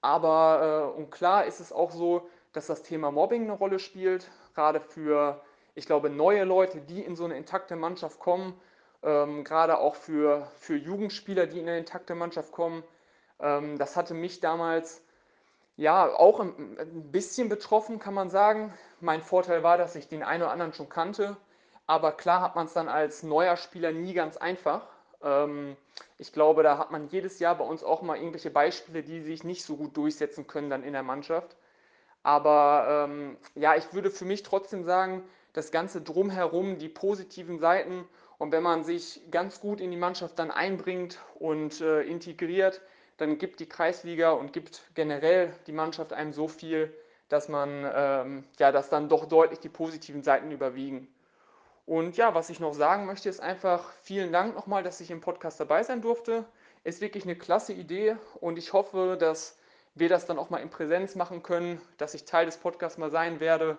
[0.00, 4.30] Aber äh, und klar ist es auch so, dass das Thema Mobbing eine Rolle spielt,
[4.54, 5.42] gerade für,
[5.74, 8.58] ich glaube, neue Leute, die in so eine intakte Mannschaft kommen,
[9.02, 12.82] ähm, gerade auch für, für Jugendspieler, die in eine intakte Mannschaft kommen.
[13.40, 15.05] Ähm, das hatte mich damals
[15.76, 18.72] ja auch ein, bisschen betroffen, kann man sagen.
[19.00, 21.36] Mein Vorteil war, dass ich den einen oder anderen schon kannte
[21.86, 24.88] aber klar hat man es dann als neuer Spieler nie ganz einfach.
[25.22, 25.76] Ähm,
[26.18, 29.44] ich glaube, da hat man jedes Jahr bei uns auch mal irgendwelche Beispiele, die sich
[29.44, 31.56] nicht so gut durchsetzen können dann in der Mannschaft.
[32.22, 38.06] Aber ähm, ja, ich würde für mich trotzdem sagen, das Ganze drumherum, die positiven Seiten
[38.38, 42.82] und wenn man sich ganz gut in die Mannschaft dann einbringt und äh, integriert,
[43.16, 46.92] dann gibt die Kreisliga und gibt generell die Mannschaft einem so viel,
[47.28, 51.08] dass man ähm, ja, dass dann doch deutlich die positiven Seiten überwiegen.
[51.86, 55.20] Und ja, was ich noch sagen möchte, ist einfach vielen Dank nochmal, dass ich im
[55.20, 56.44] Podcast dabei sein durfte.
[56.84, 59.56] Ist wirklich eine klasse Idee und ich hoffe, dass
[59.94, 63.10] wir das dann auch mal in Präsenz machen können, dass ich Teil des Podcasts mal
[63.10, 63.78] sein werde,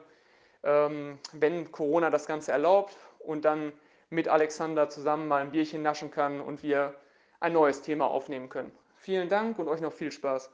[0.64, 3.72] ähm, wenn Corona das Ganze erlaubt und dann
[4.10, 6.96] mit Alexander zusammen mal ein Bierchen naschen kann und wir
[7.40, 8.72] ein neues Thema aufnehmen können.
[9.08, 10.50] Vielen Dank und euch noch viel Spaß.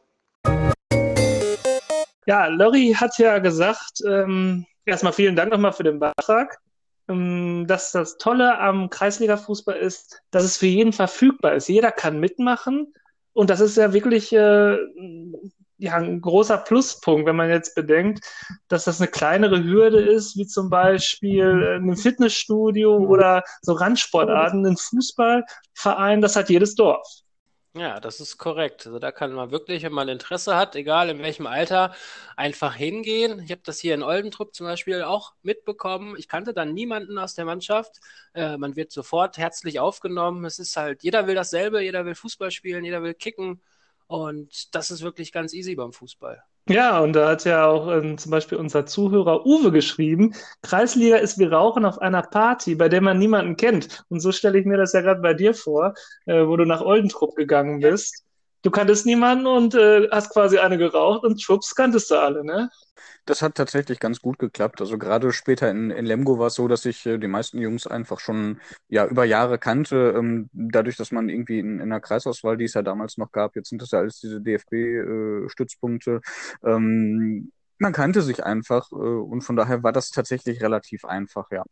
[2.27, 6.59] Ja, Lori hat ja gesagt, ähm, erstmal vielen Dank nochmal für den Beitrag.
[7.07, 11.67] Ähm, dass das Tolle am Kreisliga-Fußball ist, dass es für jeden verfügbar ist.
[11.67, 12.93] Jeder kann mitmachen.
[13.33, 14.77] Und das ist ja wirklich äh,
[15.79, 18.23] ja, ein großer Pluspunkt, wenn man jetzt bedenkt,
[18.67, 24.77] dass das eine kleinere Hürde ist, wie zum Beispiel ein Fitnessstudio oder so Randsportarten, ein
[24.77, 27.23] Fußballverein, das hat jedes Dorf.
[27.75, 28.85] Ja, das ist korrekt.
[28.85, 31.95] Also da kann man wirklich, wenn man Interesse hat, egal in welchem Alter,
[32.35, 33.39] einfach hingehen.
[33.39, 36.15] Ich habe das hier in Oldentrupp zum Beispiel auch mitbekommen.
[36.19, 37.99] Ich kannte dann niemanden aus der Mannschaft.
[38.35, 40.45] Äh, man wird sofort herzlich aufgenommen.
[40.45, 43.59] Es ist halt, jeder will dasselbe, jeder will Fußball spielen, jeder will kicken.
[44.05, 46.43] Und das ist wirklich ganz easy beim Fußball.
[46.69, 51.37] Ja, und da hat ja auch ähm, zum Beispiel unser Zuhörer Uwe geschrieben, Kreisliga ist
[51.37, 54.05] wie Rauchen auf einer Party, bei der man niemanden kennt.
[54.09, 55.93] Und so stelle ich mir das ja gerade bei dir vor,
[56.25, 58.23] äh, wo du nach Oldentrupp gegangen bist.
[58.63, 62.69] Du kanntest niemanden und äh, hast quasi eine geraucht und schwupps kanntest du alle, ne?
[63.25, 64.79] Das hat tatsächlich ganz gut geklappt.
[64.79, 67.87] Also gerade später in, in Lemgo war es so, dass ich äh, die meisten Jungs
[67.87, 70.13] einfach schon ja über Jahre kannte.
[70.17, 73.55] Ähm, dadurch, dass man irgendwie in, in der Kreisauswahl, die es ja damals noch gab,
[73.57, 76.21] jetzt sind das ja alles diese DFB-Stützpunkte.
[76.63, 81.51] Äh, ähm, man kannte sich einfach äh, und von daher war das tatsächlich relativ einfach,
[81.51, 81.63] ja.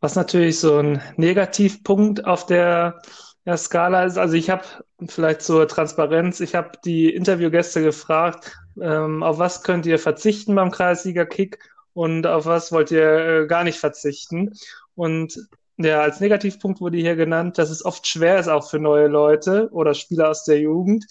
[0.00, 3.00] Was natürlich so ein Negativpunkt auf der
[3.48, 4.62] ja, Skala ist, also ich habe
[5.08, 10.70] vielleicht zur Transparenz, ich habe die Interviewgäste gefragt, ähm, auf was könnt ihr verzichten beim
[10.70, 11.58] Kreisliga-Kick
[11.94, 14.52] und auf was wollt ihr äh, gar nicht verzichten.
[14.94, 19.08] Und ja, als Negativpunkt wurde hier genannt, dass es oft schwer ist, auch für neue
[19.08, 21.06] Leute oder Spieler aus der Jugend.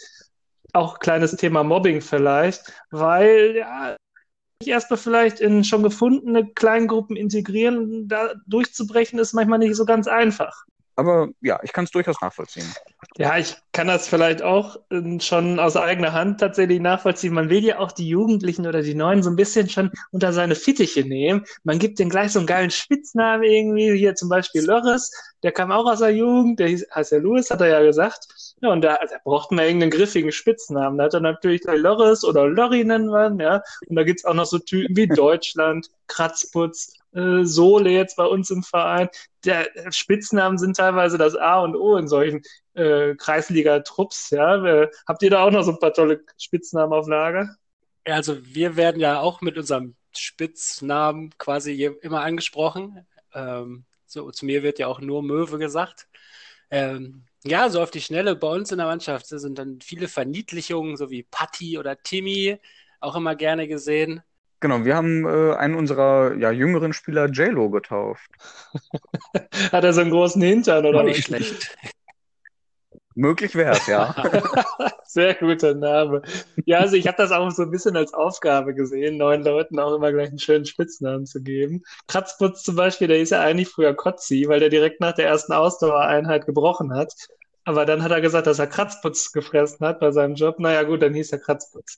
[0.74, 3.96] Auch kleines Thema Mobbing vielleicht, weil ja,
[4.64, 10.68] erstmal vielleicht in schon gefundene Kleingruppen integrieren, da durchzubrechen, ist manchmal nicht so ganz einfach.
[10.98, 12.66] Aber ja, ich kann es durchaus nachvollziehen.
[13.18, 17.36] Ja, ich kann das vielleicht auch äh, schon aus eigener Hand tatsächlich nachvollziehen.
[17.36, 20.56] Man will ja auch die Jugendlichen oder die Neuen so ein bisschen schon unter seine
[20.56, 21.46] Fittiche nehmen.
[21.64, 23.96] Man gibt denen gleich so einen geilen Spitznamen irgendwie.
[23.96, 25.12] Hier zum Beispiel Lörres,
[25.44, 28.28] der kam auch aus der Jugend, der hieß, heißt ja Louis, hat er ja gesagt.
[28.62, 30.98] Ja, und da, also, braucht man irgendeinen griffigen Spitznamen.
[30.98, 33.62] Da hat er natürlich gleich Lörres oder Lorry nennen wir, ja.
[33.86, 38.50] Und da gibt's auch noch so Typen wie Deutschland, Kratzputz, äh, Sohle jetzt bei uns
[38.50, 39.10] im Verein.
[39.44, 42.44] Der Spitznamen sind teilweise das A und O in solchen
[42.76, 44.30] äh, Kreisliga-Trupps.
[44.30, 44.64] Ja?
[44.64, 47.56] Äh, habt ihr da auch noch so ein paar tolle Spitznamen auf Lager?
[48.06, 53.06] Also wir werden ja auch mit unserem Spitznamen quasi immer angesprochen.
[53.34, 56.08] Ähm, so, zu mir wird ja auch nur Möwe gesagt.
[56.70, 60.98] Ähm, ja, so auf die Schnelle bei uns in der Mannschaft sind dann viele Verniedlichungen,
[60.98, 62.58] so wie Patti oder Timmy,
[63.00, 64.22] auch immer gerne gesehen.
[64.60, 68.30] Genau, wir haben äh, einen unserer ja, jüngeren Spieler JLo getauft.
[69.72, 71.76] Hat er so einen großen Hintern oder nicht schlecht.
[73.14, 74.14] Möglich wäre es, ja.
[75.06, 76.22] Sehr guter Name.
[76.66, 79.96] Ja, also ich habe das auch so ein bisschen als Aufgabe gesehen, neuen Leuten auch
[79.96, 81.82] immer gleich einen schönen Spitznamen zu geben.
[82.08, 85.54] Kratzputz zum Beispiel, der ist ja eigentlich früher Kotzi, weil der direkt nach der ersten
[85.54, 87.12] Ausdauereinheit gebrochen hat.
[87.64, 90.60] Aber dann hat er gesagt, dass er Kratzputz gefressen hat bei seinem Job.
[90.60, 91.98] Naja, gut, dann hieß er Kratzputz.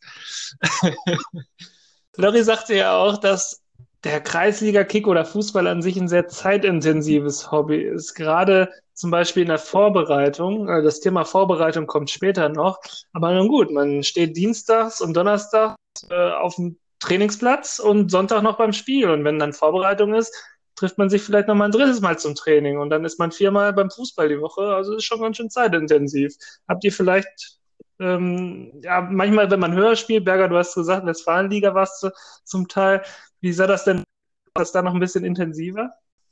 [2.19, 3.61] Lorry sagte ja auch, dass
[4.03, 8.13] der Kreisliga-Kick oder Fußball an sich ein sehr zeitintensives Hobby ist.
[8.13, 10.67] Gerade zum Beispiel in der Vorbereitung.
[10.67, 12.79] äh, Das Thema Vorbereitung kommt später noch.
[13.13, 15.75] Aber nun gut, man steht dienstags und donnerstags
[16.09, 19.09] äh, auf dem Trainingsplatz und Sonntag noch beim Spiel.
[19.09, 20.33] Und wenn dann Vorbereitung ist,
[20.75, 22.79] trifft man sich vielleicht noch mal ein drittes Mal zum Training.
[22.79, 24.61] Und dann ist man viermal beim Fußball die Woche.
[24.73, 26.35] Also ist schon ganz schön zeitintensiv.
[26.67, 27.58] Habt ihr vielleicht
[27.99, 32.09] ähm, ja, manchmal, wenn man höher spielt, Berger, du hast gesagt, Westfalenliga warst du
[32.43, 33.03] zum Teil.
[33.41, 33.97] Wie sah das denn?
[33.97, 35.91] War das da noch ein bisschen intensiver?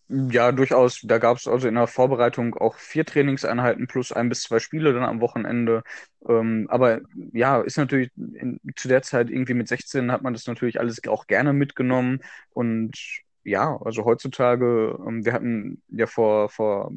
[0.09, 1.01] Ja, durchaus.
[1.03, 4.93] Da gab es also in der Vorbereitung auch vier Trainingseinheiten plus ein bis zwei Spiele
[4.93, 5.83] dann am Wochenende.
[6.27, 7.01] Ähm, aber
[7.33, 11.05] ja, ist natürlich in, zu der Zeit irgendwie mit 16 hat man das natürlich alles
[11.07, 12.21] auch gerne mitgenommen.
[12.51, 12.97] Und
[13.43, 16.91] ja, also heutzutage, ähm, wir hatten ja vor, vor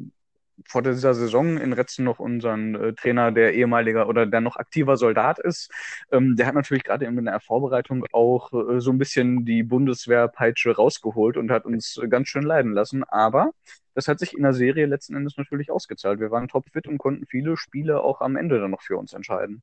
[0.67, 4.97] vor dieser Saison in Retzen noch unseren äh, Trainer, der ehemaliger oder der noch aktiver
[4.97, 5.71] Soldat ist.
[6.11, 10.75] Ähm, der hat natürlich gerade in der Vorbereitung auch äh, so ein bisschen die Bundeswehrpeitsche
[10.75, 13.03] rausgeholt und hat uns äh, ganz schön leiden lassen.
[13.03, 13.51] Aber
[13.93, 16.19] das hat sich in der Serie letzten Endes natürlich ausgezahlt.
[16.19, 19.61] Wir waren topfit und konnten viele Spiele auch am Ende dann noch für uns entscheiden.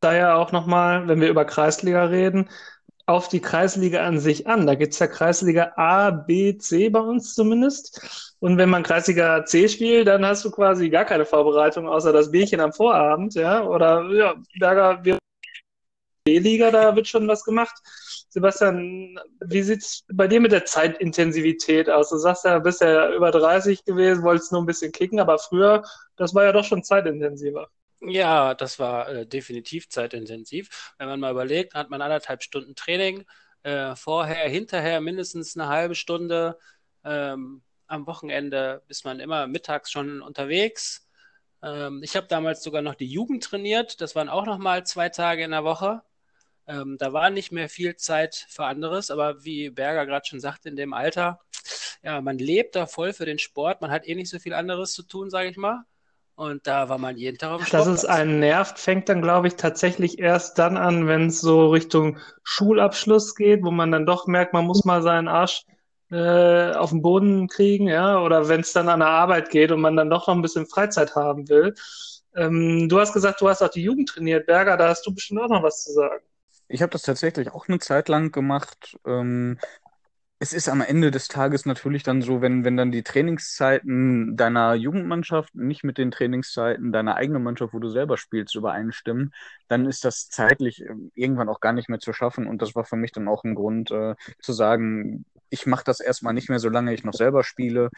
[0.00, 2.48] Daher auch nochmal, wenn wir über Kreisliga reden,
[3.06, 4.66] auf die Kreisliga an sich an.
[4.66, 8.34] Da gibt's ja Kreisliga A, B, C bei uns zumindest.
[8.40, 12.30] Und wenn man Kreisliga C spielt, dann hast du quasi gar keine Vorbereitung, außer das
[12.30, 13.64] Bierchen am Vorabend, ja.
[13.64, 15.18] Oder ja, Berger, wir
[16.24, 17.74] B-Liga, da wird schon was gemacht.
[18.28, 22.10] Sebastian, wie sieht's bei dir mit der Zeitintensivität aus?
[22.10, 25.82] Du sagst ja, bist ja über 30 gewesen, wolltest nur ein bisschen kicken, aber früher,
[26.16, 27.68] das war ja doch schon zeitintensiver.
[28.04, 30.94] Ja, das war äh, definitiv zeitintensiv.
[30.98, 33.24] Wenn man mal überlegt, hat man anderthalb Stunden Training,
[33.62, 36.58] äh, vorher, hinterher mindestens eine halbe Stunde.
[37.04, 41.06] Ähm, am Wochenende ist man immer mittags schon unterwegs.
[41.62, 44.00] Ähm, ich habe damals sogar noch die Jugend trainiert.
[44.00, 46.02] Das waren auch noch mal zwei Tage in der Woche.
[46.66, 50.68] Ähm, da war nicht mehr viel Zeit für anderes, aber wie Berger gerade schon sagte,
[50.70, 51.40] in dem Alter,
[52.02, 53.80] ja, man lebt da voll für den Sport.
[53.82, 55.84] Man hat eh nicht so viel anderes zu tun, sage ich mal.
[56.42, 59.46] Und da war man jeden Tag auf dem Dass es einen nervt, fängt dann, glaube
[59.46, 64.26] ich, tatsächlich erst dann an, wenn es so Richtung Schulabschluss geht, wo man dann doch
[64.26, 65.62] merkt, man muss mal seinen Arsch
[66.10, 69.80] äh, auf den Boden kriegen, ja, oder wenn es dann an der Arbeit geht und
[69.80, 71.74] man dann doch noch ein bisschen Freizeit haben will.
[72.34, 75.42] Ähm, du hast gesagt, du hast auch die Jugend trainiert, Berger, da hast du bestimmt
[75.42, 76.24] auch noch was zu sagen.
[76.66, 78.96] Ich habe das tatsächlich auch eine Zeit lang gemacht.
[79.06, 79.58] Ähm,
[80.42, 84.74] es ist am Ende des Tages natürlich dann so, wenn, wenn dann die Trainingszeiten deiner
[84.74, 89.32] Jugendmannschaft nicht mit den Trainingszeiten deiner eigenen Mannschaft, wo du selber spielst, übereinstimmen,
[89.68, 92.48] dann ist das zeitlich äh, irgendwann auch gar nicht mehr zu schaffen.
[92.48, 96.00] Und das war für mich dann auch ein Grund äh, zu sagen, ich mache das
[96.00, 97.90] erstmal nicht mehr, solange ich noch selber spiele.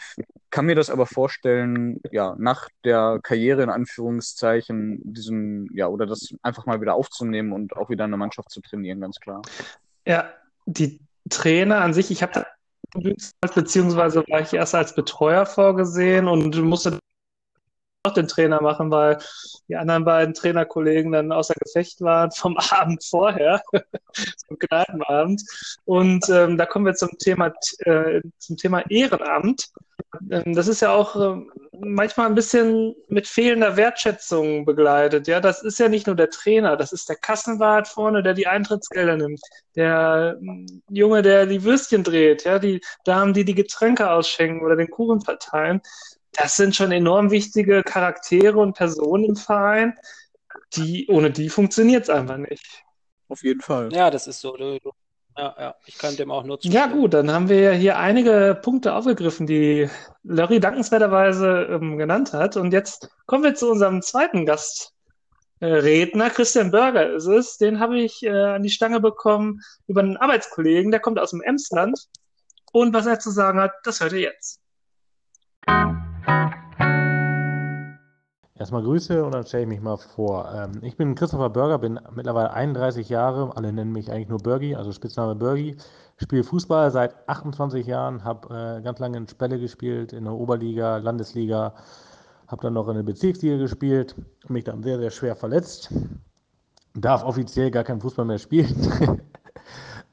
[0.50, 6.34] Kann mir das aber vorstellen, ja, nach der Karriere in Anführungszeichen, diesen, ja, oder das
[6.42, 9.40] einfach mal wieder aufzunehmen und auch wieder eine Mannschaft zu trainieren, ganz klar.
[10.06, 10.30] Ja,
[10.66, 12.46] die Trainer an sich, ich habe
[13.54, 16.98] beziehungsweise war ich erst als Betreuer vorgesehen und musste
[18.04, 19.18] auch den Trainer machen, weil
[19.68, 23.62] die anderen beiden Trainerkollegen dann außer Gefecht waren vom Abend vorher,
[24.46, 25.42] zum Kneipenabend.
[25.84, 29.68] Und ähm, da kommen wir zum Thema, äh, zum Thema Ehrenamt.
[30.30, 31.40] Ähm, das ist ja auch äh,
[31.80, 35.26] manchmal ein bisschen mit fehlender Wertschätzung begleitet.
[35.26, 38.46] Ja, das ist ja nicht nur der Trainer, das ist der Kassenwart vorne, der die
[38.46, 39.40] Eintrittsgelder nimmt,
[39.76, 44.76] der äh, Junge, der die Würstchen dreht, ja, die Damen, die die Getränke ausschenken oder
[44.76, 45.80] den Kuchen verteilen
[46.36, 49.94] das sind schon enorm wichtige Charaktere und Personen im Verein,
[50.74, 52.84] die, ohne die funktioniert es einfach nicht.
[53.28, 53.92] Auf jeden Fall.
[53.92, 54.56] Ja, das ist so.
[54.56, 54.90] Du, du,
[55.36, 56.74] ja, ja, ich kann dem auch nur zustimmen.
[56.74, 59.88] Ja, gut, dann haben wir ja hier einige Punkte aufgegriffen, die
[60.22, 62.56] Larry dankenswerterweise ähm, genannt hat.
[62.56, 66.30] Und jetzt kommen wir zu unserem zweiten Gastredner.
[66.30, 67.56] Christian Berger ist es.
[67.58, 71.42] Den habe ich äh, an die Stange bekommen über einen Arbeitskollegen, der kommt aus dem
[71.42, 71.98] Emsland.
[72.72, 74.60] Und was er zu sagen hat, das hört ihr jetzt.
[78.56, 80.48] Erstmal Grüße und dann stelle ich mich mal vor.
[80.54, 84.74] Ähm, ich bin Christopher Burger, bin mittlerweile 31 Jahre, alle nennen mich eigentlich nur Bergi,
[84.74, 85.76] also Spitzname Bergi.
[86.16, 90.98] Spiele Fußball seit 28 Jahren, habe äh, ganz lange in Spelle gespielt, in der Oberliga,
[90.98, 91.74] Landesliga,
[92.46, 94.14] habe dann noch in der Bezirksliga gespielt,
[94.48, 95.92] mich dann sehr, sehr schwer verletzt.
[96.94, 99.20] Darf offiziell gar keinen Fußball mehr spielen.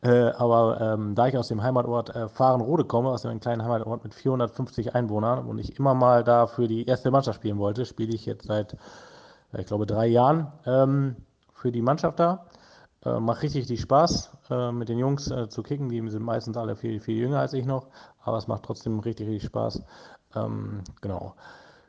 [0.03, 4.03] Äh, aber ähm, da ich aus dem Heimatort äh, Fahrenrode komme, aus einem kleinen Heimatort
[4.03, 8.13] mit 450 Einwohnern und ich immer mal da für die erste Mannschaft spielen wollte, spiele
[8.15, 8.73] ich jetzt seit,
[9.53, 11.15] äh, ich glaube, drei Jahren ähm,
[11.53, 12.45] für die Mannschaft da.
[13.05, 15.89] Äh, macht richtig, richtig Spaß, äh, mit den Jungs äh, zu kicken.
[15.89, 17.87] Die sind meistens alle viel, viel jünger als ich noch,
[18.23, 19.83] aber es macht trotzdem richtig, richtig Spaß.
[20.35, 21.35] Ähm, genau.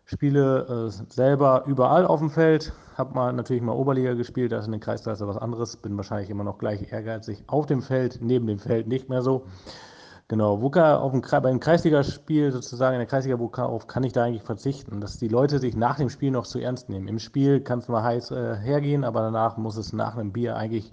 [0.05, 2.73] Spiele äh, selber überall auf dem Feld.
[2.97, 5.77] Habe mal natürlich mal Oberliga gespielt, da ist in der Kreisklasse was anderes.
[5.77, 7.45] Bin wahrscheinlich immer noch gleich ehrgeizig.
[7.47, 9.47] Auf dem Feld, neben dem Feld nicht mehr so.
[10.29, 14.03] Genau, wo kann, auf dem, beim Kreisligaspiel sozusagen, in der Kreisliga, wo kann, auf kann
[14.03, 15.01] ich da eigentlich verzichten?
[15.01, 17.07] Dass die Leute sich nach dem Spiel noch zu ernst nehmen.
[17.07, 20.57] Im Spiel kann es mal heiß äh, hergehen, aber danach muss es nach einem Bier
[20.57, 20.93] eigentlich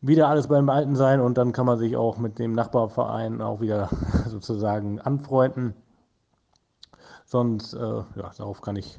[0.00, 3.60] wieder alles beim Alten sein und dann kann man sich auch mit dem Nachbarverein auch
[3.60, 3.88] wieder
[4.28, 5.74] sozusagen anfreunden.
[7.30, 8.98] Sonst, äh, ja, darauf kann ich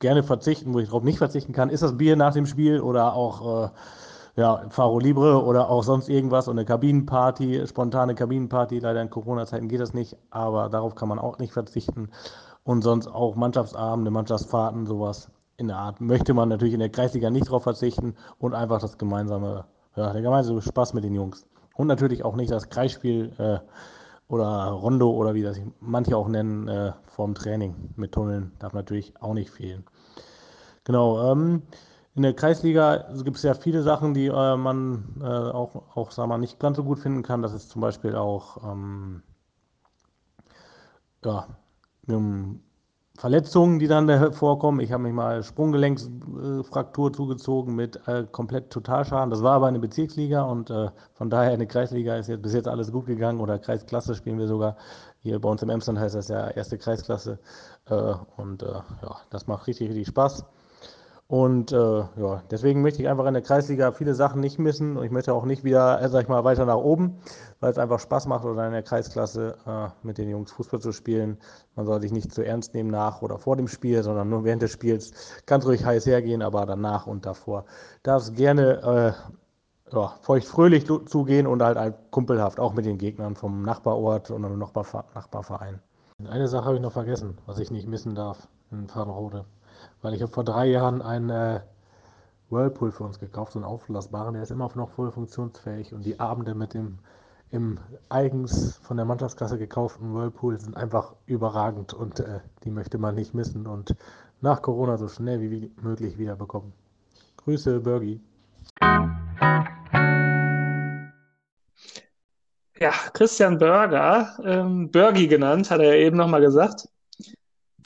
[0.00, 0.74] gerne verzichten.
[0.74, 3.70] Wo ich darauf nicht verzichten kann, ist das Bier nach dem Spiel oder auch äh,
[4.34, 8.80] ja, Faro Libre oder auch sonst irgendwas und eine Kabinenparty, spontane Kabinenparty.
[8.80, 12.10] Leider in Corona-Zeiten geht das nicht, aber darauf kann man auch nicht verzichten.
[12.64, 17.30] Und sonst auch Mannschaftsabende, Mannschaftsfahrten, sowas in der Art möchte man natürlich in der Kreisliga
[17.30, 21.46] nicht darauf verzichten und einfach das gemeinsame, ja, der gemeinsame Spaß mit den Jungs.
[21.76, 23.32] Und natürlich auch nicht das Kreisspiel.
[23.38, 23.58] Äh,
[24.28, 29.14] oder Rondo oder wie das manche auch nennen, äh, vorm Training mit Tunneln darf natürlich
[29.20, 29.84] auch nicht fehlen.
[30.84, 31.62] Genau, ähm,
[32.14, 36.30] in der Kreisliga gibt es ja viele Sachen, die äh, man äh, auch, auch sagen
[36.30, 37.42] wir, nicht ganz so gut finden kann.
[37.42, 39.22] Das ist zum Beispiel auch ähm,
[41.24, 41.46] ja,
[43.22, 44.80] Verletzungen, die dann vorkommen.
[44.80, 49.30] Ich habe mich mal Sprunggelenksfraktur zugezogen mit äh, komplett Totalschaden.
[49.30, 52.66] Das war aber eine Bezirksliga und äh, von daher eine Kreisliga ist jetzt bis jetzt
[52.66, 54.76] alles gut gegangen oder Kreisklasse spielen wir sogar.
[55.20, 57.38] Hier bei uns im Emsland heißt das ja erste Kreisklasse
[57.86, 60.44] äh, und äh, ja, das macht richtig, richtig Spaß.
[61.32, 65.04] Und äh, ja, deswegen möchte ich einfach in der Kreisliga viele Sachen nicht missen und
[65.06, 67.16] ich möchte auch nicht wieder, äh, sag ich mal, weiter nach oben,
[67.58, 70.92] weil es einfach Spaß macht oder in der Kreisklasse äh, mit den Jungs Fußball zu
[70.92, 71.38] spielen.
[71.74, 74.60] Man soll sich nicht zu ernst nehmen nach oder vor dem Spiel, sondern nur während
[74.60, 75.12] des Spiels
[75.46, 77.64] ganz ruhig heiß hergehen, aber danach und davor
[78.02, 79.14] darf es gerne
[79.90, 84.50] äh, ja, feucht-fröhlich zugehen und halt, halt kumpelhaft, auch mit den Gegnern vom Nachbarort oder
[84.50, 85.80] Nachbarverein.
[86.28, 89.46] Eine Sache habe ich noch vergessen, was ich nicht missen darf in Fadenrode
[90.02, 91.60] weil ich habe vor drei Jahren einen äh,
[92.50, 96.20] Whirlpool für uns gekauft, so einen auflassbaren, der ist immer noch voll funktionsfähig und die
[96.20, 96.98] Abende mit dem
[97.50, 103.14] im eigens von der Mannschaftskasse gekauften Whirlpool sind einfach überragend und äh, die möchte man
[103.14, 103.94] nicht missen und
[104.40, 106.72] nach Corona so schnell wie möglich wiederbekommen.
[107.36, 108.20] Grüße, Bergi.
[112.78, 116.88] Ja, Christian Burger, ähm, Bergi genannt, hat er eben nochmal gesagt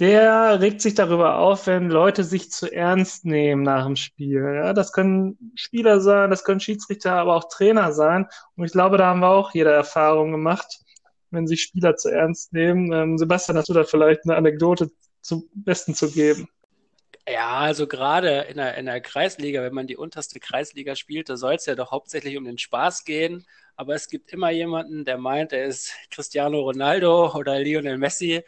[0.01, 4.43] der regt sich darüber auf, wenn Leute sich zu ernst nehmen nach dem Spiel.
[4.43, 8.27] Ja, das können Spieler sein, das können Schiedsrichter, aber auch Trainer sein.
[8.57, 10.81] Und ich glaube, da haben wir auch jede Erfahrung gemacht,
[11.31, 12.93] wenn sich Spieler zu ernst nehmen.
[12.93, 14.91] Ähm, Sebastian, hast du da vielleicht eine Anekdote
[15.23, 16.49] zum Besten zu geben?
[17.29, 21.37] Ja, also gerade in der, in der Kreisliga, wenn man die unterste Kreisliga spielt, da
[21.37, 23.47] soll es ja doch hauptsächlich um den Spaß gehen.
[23.75, 28.43] Aber es gibt immer jemanden, der meint, er ist Cristiano Ronaldo oder Lionel Messi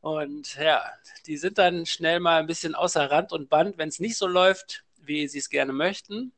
[0.00, 0.82] und ja,
[1.26, 4.26] die sind dann schnell mal ein bisschen außer Rand und Band, wenn es nicht so
[4.26, 6.32] läuft, wie sie es gerne möchten.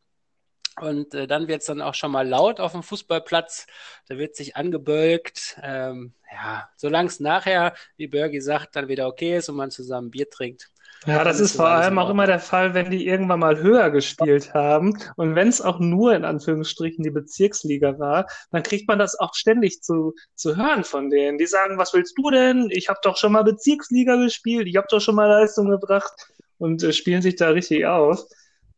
[0.81, 3.66] Und äh, dann wird es dann auch schon mal laut auf dem Fußballplatz.
[4.09, 5.59] Da wird sich angebölkt.
[5.62, 10.11] Ähm, ja, solange es nachher, wie Bergi sagt, dann wieder okay ist und man zusammen
[10.11, 10.70] Bier trinkt,
[11.06, 14.54] ja, das ist vor allem auch immer der Fall, wenn die irgendwann mal höher gespielt
[14.54, 14.96] haben.
[15.16, 19.34] Und wenn es auch nur in Anführungsstrichen die Bezirksliga war, dann kriegt man das auch
[19.34, 21.38] ständig zu, zu hören von denen.
[21.38, 22.68] Die sagen, was willst du denn?
[22.70, 26.12] Ich habe doch schon mal Bezirksliga gespielt, ich habe doch schon mal Leistung gebracht
[26.58, 28.28] und äh, spielen sich da richtig aus.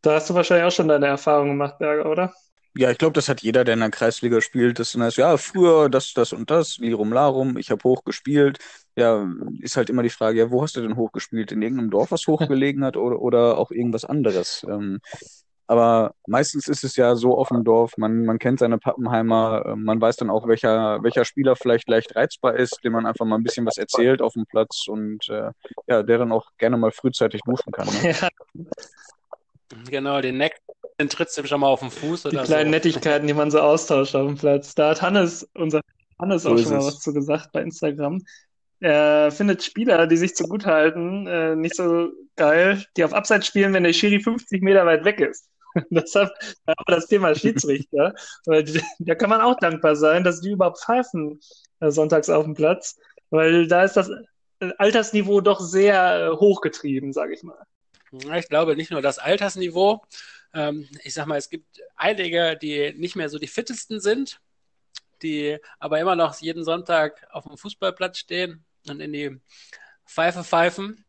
[0.01, 2.33] Da hast du wahrscheinlich auch schon deine Erfahrung gemacht, Berger, oder?
[2.77, 4.79] Ja, ich glaube, das hat jeder, der in der Kreisliga spielt.
[4.79, 8.59] Das heißt, ja, früher das, das und das, Lirum Larum, ich habe hoch gespielt.
[8.97, 9.25] Ja,
[9.61, 11.53] ist halt immer die Frage, ja, wo hast du denn hochgespielt?
[11.53, 14.65] In irgendeinem Dorf, was hochgelegen hat oder, oder auch irgendwas anderes?
[14.69, 14.99] Ähm,
[15.67, 19.75] aber meistens ist es ja so auf dem Dorf, man, man kennt seine Pappenheimer, äh,
[19.75, 23.37] man weiß dann auch, welcher, welcher Spieler vielleicht leicht reizbar ist, dem man einfach mal
[23.37, 25.51] ein bisschen was erzählt auf dem Platz und äh,
[25.87, 27.87] ja, der dann auch gerne mal frühzeitig duschen kann.
[27.87, 28.15] Ne?
[29.73, 29.81] Ja.
[29.89, 30.61] Genau, den Neck
[30.99, 32.71] den trittst du schon mal auf den Fuß die oder Die kleinen so.
[32.71, 34.75] Nettigkeiten, die man so austauscht auf dem Platz.
[34.75, 35.81] Da hat Hannes, unser
[36.19, 38.21] Hannes so auch schon mal was zu gesagt bei Instagram.
[38.79, 43.47] Er findet Spieler, die sich zu gut halten, äh, nicht so geil, die auf Abseits
[43.47, 45.49] spielen, wenn der Schiri 50 Meter weit weg ist.
[45.89, 46.31] Deshalb
[46.65, 48.13] aber das Thema Schiedsrichter.
[48.45, 48.65] Weil
[48.99, 51.39] da kann man auch dankbar sein, dass die überhaupt pfeifen
[51.79, 52.97] äh, sonntags auf dem Platz.
[53.29, 54.09] Weil da ist das
[54.77, 57.65] Altersniveau doch sehr äh, hochgetrieben, sage ich mal.
[58.37, 60.01] Ich glaube nicht nur das Altersniveau,
[60.55, 64.39] Ähm, ich sag mal, es gibt einige, die nicht mehr so die fittesten sind,
[65.21, 69.37] die aber immer noch jeden Sonntag auf dem Fußballplatz stehen und in die
[70.07, 71.03] Pfeife pfeifen.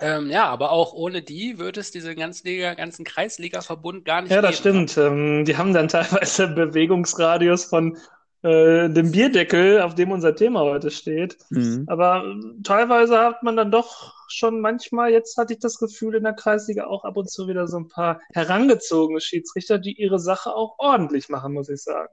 [0.00, 4.30] Ähm, ja, aber auch ohne die würde es diesen ganzen, Liga, ganzen Kreisliga-Verbund gar nicht
[4.30, 4.88] Ja, das geben.
[4.88, 4.96] stimmt.
[4.96, 7.98] Ähm, die haben dann teilweise Bewegungsradius von
[8.42, 11.38] äh, dem Bierdeckel, auf dem unser Thema heute steht.
[11.50, 11.84] Mhm.
[11.86, 16.24] Aber ähm, teilweise hat man dann doch schon manchmal, jetzt hatte ich das Gefühl in
[16.24, 20.54] der Kreisliga auch ab und zu wieder so ein paar herangezogene Schiedsrichter, die ihre Sache
[20.54, 22.12] auch ordentlich machen, muss ich sagen.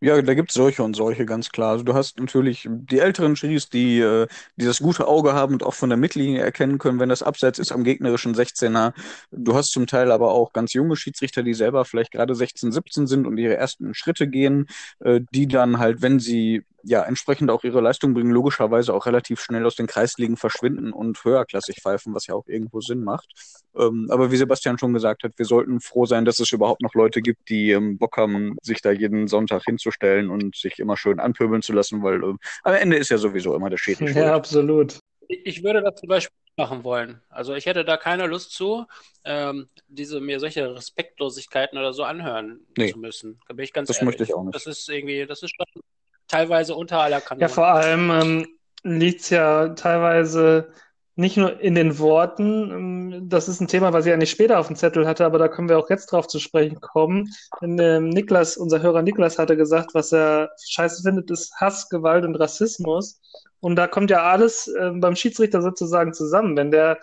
[0.00, 1.72] Ja, da gibt's solche und solche, ganz klar.
[1.72, 5.62] Also du hast natürlich die älteren Schiris, die, äh, die das gute Auge haben und
[5.64, 8.94] auch von der Mittellinie erkennen können, wenn das Abseits ist am gegnerischen 16er.
[9.32, 13.06] Du hast zum Teil aber auch ganz junge Schiedsrichter, die selber vielleicht gerade 16, 17
[13.06, 14.66] sind und ihre ersten Schritte gehen,
[15.00, 19.40] äh, die dann halt, wenn sie ja entsprechend auch ihre Leistung bringen, logischerweise auch relativ
[19.40, 23.28] schnell aus den Kreisligen verschwinden und höherklassig pfeifen, was ja auch irgendwo Sinn macht.
[23.76, 26.94] Ähm, aber wie Sebastian schon gesagt hat, wir sollten froh sein, dass es überhaupt noch
[26.94, 31.20] Leute gibt, die ähm, Bock haben, sich da jeden Sonntag hinzustellen und sich immer schön
[31.20, 34.98] anpöbeln zu lassen, weil ähm, am Ende ist ja sowieso immer der Schädel Ja, absolut.
[35.28, 37.20] Ich ich würde das zum Beispiel machen wollen.
[37.28, 38.86] Also ich hätte da keine Lust zu,
[39.24, 42.92] ähm, diese mir solche Respektlosigkeiten oder so anhören Nee.
[42.92, 43.38] zu müssen.
[43.46, 44.06] Da bin ich ganz Das ehrlich.
[44.06, 44.54] möchte ich auch nicht.
[44.54, 45.82] Das ist irgendwie, das ist schon
[46.28, 47.42] teilweise unter aller Kanone.
[47.42, 48.46] Ja, vor allem ähm,
[48.82, 50.72] liegt es ja teilweise
[51.18, 52.70] nicht nur in den Worten.
[52.70, 55.48] Ähm, das ist ein Thema, was ich eigentlich später auf dem Zettel hatte, aber da
[55.48, 57.28] können wir auch jetzt drauf zu sprechen kommen.
[57.60, 62.24] Denn, ähm, Niklas, unser Hörer Niklas hatte gesagt, was er scheiße findet, ist Hass, Gewalt
[62.24, 63.20] und Rassismus.
[63.58, 66.56] Und da kommt ja alles ähm, beim Schiedsrichter sozusagen zusammen.
[66.56, 66.98] Wenn der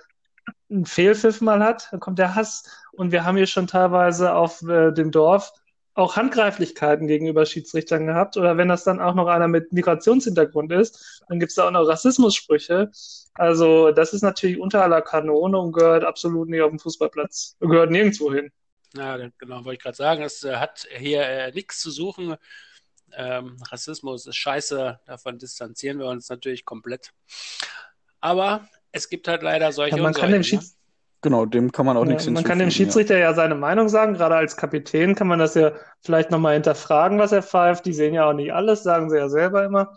[0.70, 2.64] einen Fehlpfiff mal hat, dann kommt der Hass.
[2.94, 5.52] Und wir haben hier schon teilweise auf äh, dem Dorf
[5.96, 8.38] auch Handgreiflichkeiten gegenüber Schiedsrichtern gehabt.
[8.38, 11.72] Oder wenn das dann auch noch einer mit Migrationshintergrund ist, dann gibt es da auch
[11.72, 12.92] noch Rassismussprüche.
[13.34, 17.56] Also das ist natürlich unter aller Kanone und gehört absolut nicht auf den Fußballplatz.
[17.60, 18.52] Gehört nirgendwo hin.
[18.96, 20.22] Ja, genau, wollte ich gerade sagen.
[20.22, 22.36] Es äh, hat hier äh, nichts zu suchen.
[23.14, 27.12] Ähm, Rassismus ist scheiße, davon distanzieren wir uns natürlich komplett.
[28.20, 30.62] Aber es gibt halt leider solche Ja, man und kann dem solche, ne?
[30.62, 30.78] Schieds
[31.26, 32.70] Genau, dem kann man auch Ja, nichts man kann dem hinzufügen.
[32.70, 32.72] Ja.
[32.72, 35.72] Schiedsrichter ja seine Meinung sagen, gerade als Kapitän kann man das ja
[36.02, 37.88] vielleicht nochmal hinterfragen, was er pfeift.
[37.88, 39.92] Die sehen ja auch nicht alles, sagen sie ja selber immer.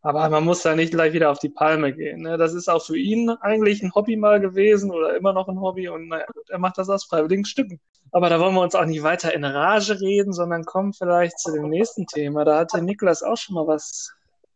[0.00, 2.22] Aber man muss da nicht gleich wieder auf die Palme gehen.
[2.22, 2.36] Ne?
[2.36, 5.88] Das ist auch für ihn eigentlich ein Hobby mal gewesen oder immer noch ein Hobby
[5.88, 7.78] und naja, er macht das aus freiwilligen Stücken.
[8.10, 11.52] Aber da wollen wir uns auch nicht weiter in Rage reden, sondern kommen vielleicht zu
[11.52, 12.44] dem nächsten Thema.
[12.44, 14.12] Da hatte Niklas auch schon mal was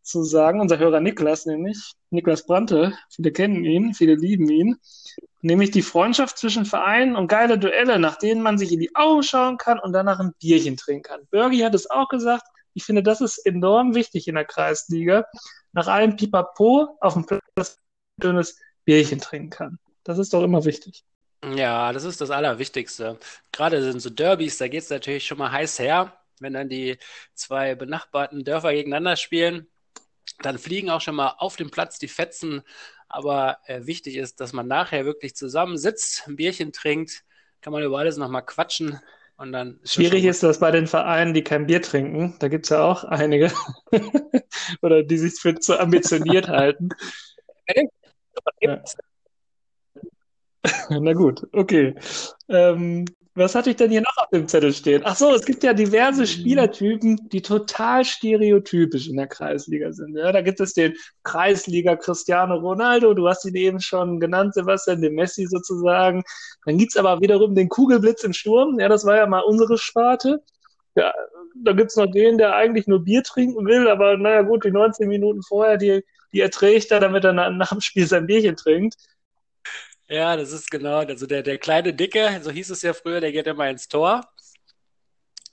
[0.07, 4.77] zu sagen, unser Hörer Niklas nämlich, Niklas Brandte, viele kennen ihn, viele lieben ihn,
[5.41, 9.23] nämlich die Freundschaft zwischen Vereinen und geile Duelle, nach denen man sich in die Augen
[9.23, 11.27] schauen kann und danach ein Bierchen trinken kann.
[11.29, 12.43] Bergi hat es auch gesagt,
[12.73, 15.25] ich finde, das ist enorm wichtig in der Kreisliga,
[15.73, 19.79] nach allem Pipapo auf dem Platz ein schönes Bierchen trinken kann.
[20.03, 21.03] Das ist doch immer wichtig.
[21.43, 23.19] Ja, das ist das Allerwichtigste.
[23.51, 26.97] Gerade sind so Derbys, da geht es natürlich schon mal heiß her, wenn dann die
[27.33, 29.67] zwei benachbarten Dörfer gegeneinander spielen.
[30.41, 32.61] Dann fliegen auch schon mal auf dem Platz die Fetzen.
[33.09, 37.23] Aber äh, wichtig ist, dass man nachher wirklich zusammen sitzt, ein Bierchen trinkt,
[37.61, 38.99] kann man über alles nochmal quatschen.
[39.37, 42.35] Und dann ist Schwierig ist das bei den Vereinen, die kein Bier trinken.
[42.39, 43.51] Da gibt's ja auch einige.
[44.81, 46.89] Oder die sich für zu ambitioniert halten.
[48.61, 48.81] Ja.
[50.89, 51.95] Na gut, okay.
[52.49, 53.05] Ähm,
[53.37, 55.01] was hatte ich denn hier noch auf dem Zettel stehen?
[55.05, 60.15] Ach so, es gibt ja diverse Spielertypen, die total stereotypisch in der Kreisliga sind.
[60.17, 65.01] Ja, da gibt es den Kreisliga Cristiano Ronaldo, du hast ihn eben schon genannt, Sebastian,
[65.01, 66.23] den Messi sozusagen.
[66.65, 68.79] Dann gibt's aber wiederum den Kugelblitz im Sturm.
[68.79, 70.41] Ja, das war ja mal unsere Sparte.
[70.95, 71.13] Ja,
[71.63, 75.07] da gibt's noch den, der eigentlich nur Bier trinken will, aber naja gut, die 19
[75.07, 78.95] Minuten vorher, die, die erträgt er, damit er nach, nach dem Spiel sein Bierchen trinkt.
[80.09, 83.31] Ja, das ist genau, also der, der kleine Dicke, so hieß es ja früher, der
[83.31, 84.25] geht immer ins Tor.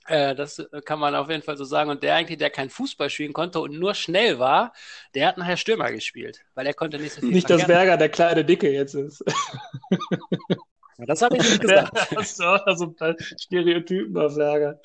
[0.07, 1.89] Äh, das kann man auf jeden Fall so sagen.
[1.89, 4.73] Und der eigentlich, der kein Fußball spielen konnte und nur schnell war,
[5.15, 7.65] der hat nachher Stürmer gespielt, weil er konnte nicht so viel Nicht, dass.
[7.65, 9.23] Berger der kleine Dicke jetzt ist.
[10.97, 12.15] Ja, Das habe ich nicht gesagt.
[12.15, 14.79] hast du auch so ein paar Stereotypen auf Lager.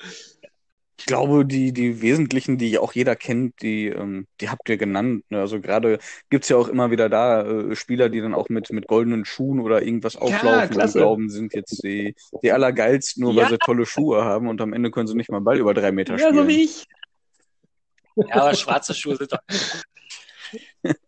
[1.01, 5.23] Ich glaube, die, die wesentlichen, die auch jeder kennt, die, ähm, die habt ihr genannt.
[5.29, 5.39] ne?
[5.39, 5.97] Also gerade
[6.29, 9.59] gibt's ja auch immer wieder da äh, Spieler, die dann auch mit, mit goldenen Schuhen
[9.61, 10.99] oder irgendwas auflaufen und klasse.
[10.99, 13.49] glauben, sind jetzt die, die allergeilsten, nur weil Ja.
[13.49, 16.17] sie tolle Schuhe haben und am Ende können sie nicht mal Ball über drei Meter
[16.17, 16.47] Ja, so spielen.
[16.49, 16.85] wie ich.
[18.15, 19.39] Ja, aber schwarze Schuhe sind doch.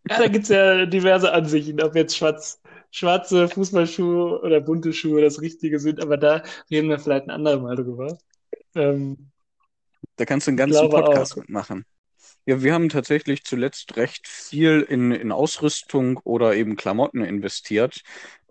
[0.09, 5.41] Ja, da gibt's ja diverse Ansichten, ob jetzt schwarz, schwarze Fußballschuhe oder bunte Schuhe das
[5.41, 8.17] Richtige sind, aber da reden wir vielleicht ein andermal drüber.
[8.75, 9.31] Ähm,
[10.15, 11.37] Da kannst du einen ganzen Podcast auch.
[11.37, 11.85] mitmachen.
[12.45, 18.01] Ja, wir haben tatsächlich zuletzt recht viel in, in Ausrüstung oder eben Klamotten investiert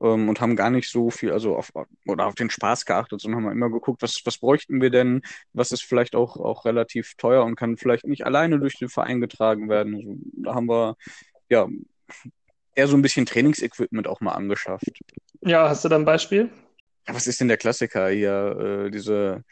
[0.01, 1.73] ähm, und haben gar nicht so viel, also auf,
[2.07, 5.21] oder auf den Spaß geachtet, sondern haben immer geguckt, was, was bräuchten wir denn,
[5.53, 9.21] was ist vielleicht auch, auch relativ teuer und kann vielleicht nicht alleine durch den Verein
[9.21, 9.95] getragen werden.
[9.95, 10.97] Also, da haben wir
[11.51, 11.69] ja
[12.75, 14.91] eher so ein bisschen Trainingsequipment auch mal angeschafft.
[15.43, 16.51] Ja, hast du da ein Beispiel?
[17.07, 18.87] Ja, was ist denn der Klassiker hier?
[18.87, 19.45] Äh, diese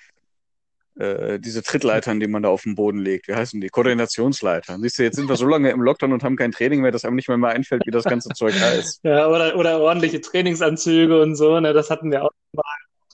[0.99, 3.29] äh, diese Trittleitern, die man da auf den Boden legt.
[3.29, 3.69] Wie heißen die?
[3.69, 4.83] Koordinationsleitern.
[4.83, 7.05] Siehst du, jetzt sind wir so lange im Lockdown und haben kein Training mehr, dass
[7.05, 9.01] einem nicht mehr mal einfällt, wie das ganze Zeug heißt.
[9.05, 12.65] Ja, oder, oder ordentliche Trainingsanzüge und so, ne, das hatten wir auch mal.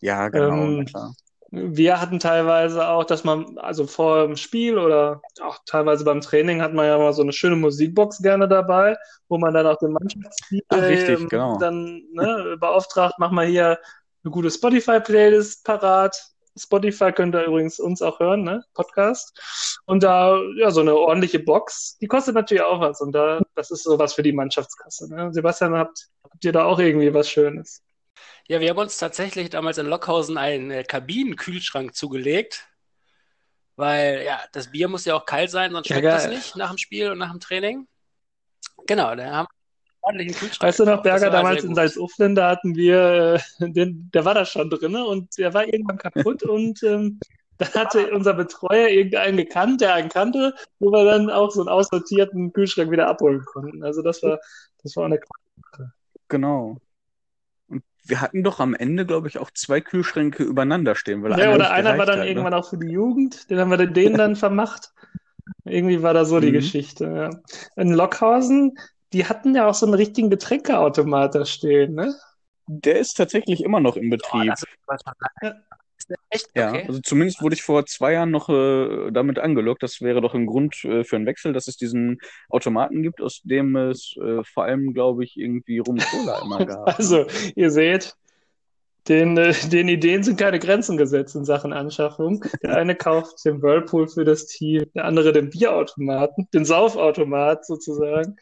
[0.00, 1.14] Ja, genau, Ähm, klar.
[1.50, 6.60] Wir hatten teilweise auch, dass man, also vor dem Spiel oder auch teilweise beim Training
[6.60, 8.96] hat man ja mal so eine schöne Musikbox gerne dabei,
[9.28, 9.96] wo man dann auch den
[10.72, 11.56] richtig, ähm, genau.
[11.58, 13.78] dann ne, beauftragt, mach mal hier
[14.24, 16.35] eine gute Spotify-Playlist parat.
[16.58, 18.64] Spotify könnt ihr übrigens uns auch hören, ne?
[18.74, 19.38] Podcast.
[19.84, 23.00] Und da, ja, so eine ordentliche Box, die kostet natürlich auch was.
[23.00, 25.12] Und da, das ist sowas für die Mannschaftskasse.
[25.14, 25.32] Ne?
[25.32, 27.82] Sebastian, habt, habt ihr da auch irgendwie was Schönes?
[28.48, 32.68] Ja, wir haben uns tatsächlich damals in Lockhausen einen äh, Kabinenkühlschrank zugelegt,
[33.76, 36.34] weil ja, das Bier muss ja auch kalt sein, sonst Ja, schmeckt das geil.
[36.36, 37.86] nicht nach dem Spiel und nach dem Training.
[38.86, 39.48] Genau, da haben
[40.06, 41.74] ordentlichen Kühlschrank Weißt du noch, Berger, damals in.
[41.74, 45.98] Salzuflen, da hatten wir, äh, den, der war da schon drin und der war irgendwann
[45.98, 47.20] kaputt und ähm,
[47.58, 51.68] dann hatte unser Betreuer irgendeinen gekannt, der einen kannte, wo wir dann auch so einen
[51.70, 53.82] aussortierten Kühlschrank wieder abholen konnten.
[53.82, 54.38] Also das war,
[54.82, 55.18] das war eine
[56.28, 56.76] Genau.
[57.68, 61.38] Und wir hatten doch am Ende, glaube ich, auch zwei Kühlschränke übereinander stehen, weil Ja,
[61.46, 62.28] einer oder einer war dann hat, ne?
[62.28, 64.92] irgendwann auch für die Jugend, den haben wir den dann vermacht.
[65.64, 66.52] Irgendwie war da so die Mhm.
[66.52, 67.30] Geschichte, ja.
[67.82, 68.78] In Lockhausen,
[69.12, 72.14] die hatten ja auch so einen richtigen Getränkeautomat da stehen, ne?
[72.66, 74.54] Der ist tatsächlich immer noch im Oh, Betrieb.
[76.08, 76.84] der echt Ja, okay.
[76.86, 79.82] also zumindest wurde ich vor zwei Jahren noch äh, damit angelockt.
[79.82, 83.40] Das wäre doch ein Grund äh, für einen Wechsel, dass es diesen Automaten gibt, aus
[83.42, 86.86] dem es äh, vor allem, glaube ich, irgendwie Rum Cola immer gab.
[86.86, 86.94] ne?
[86.98, 88.14] Also, ihr seht,
[89.08, 92.44] den, äh, den Ideen sind keine Grenzen gesetzt in Sachen Anschaffung.
[92.62, 98.36] Der eine kauft den Whirlpool für das Team, der andere den Bierautomaten, den Saufautomat sozusagen.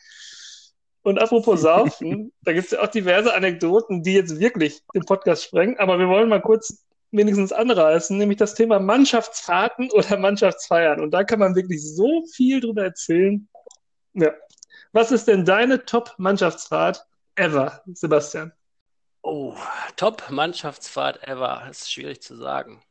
[1.04, 5.44] Und apropos Saufen, da gibt es ja auch diverse Anekdoten, die jetzt wirklich den Podcast
[5.44, 11.00] sprengen, aber wir wollen mal kurz wenigstens anreißen, nämlich das Thema Mannschaftsfahrten oder Mannschaftsfeiern.
[11.00, 13.48] Und da kann man wirklich so viel drüber erzählen.
[14.14, 14.32] Ja.
[14.92, 18.52] Was ist denn deine Top-Mannschaftsfahrt ever, Sebastian?
[19.22, 19.54] Oh,
[19.96, 21.62] Top-Mannschaftsfahrt ever.
[21.68, 22.82] Das ist schwierig zu sagen.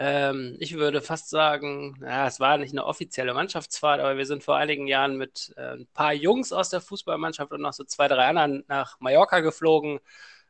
[0.00, 4.44] Ähm, ich würde fast sagen, ja, es war nicht eine offizielle Mannschaftsfahrt, aber wir sind
[4.44, 8.06] vor einigen Jahren mit äh, ein paar Jungs aus der Fußballmannschaft und noch so zwei,
[8.06, 9.98] drei anderen nach Mallorca geflogen.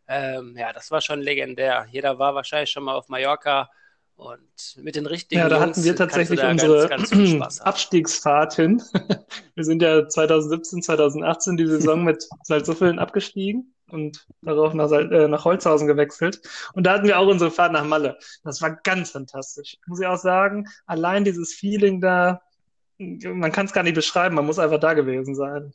[0.06, 1.86] Ähm, ja, das war schon legendär.
[1.90, 3.70] Jeder war wahrscheinlich schon mal auf Mallorca
[4.16, 7.60] und mit den richtigen Ja, da Jungs hatten wir tatsächlich unsere ganz, ganz.
[7.62, 8.82] Abstiegsfahrt hin.
[9.54, 15.44] Wir sind ja 2017, 2018 die Saison mit Salzuffeln abgestiegen und darauf nach, äh, nach
[15.44, 16.40] Holzhausen gewechselt.
[16.74, 18.18] Und da hatten wir auch unsere Fahrt nach Malle.
[18.44, 19.76] Das war ganz fantastisch.
[19.86, 22.40] Muss ich auch sagen, allein dieses Feeling da,
[22.98, 25.72] man kann es gar nicht beschreiben, man muss einfach da gewesen sein.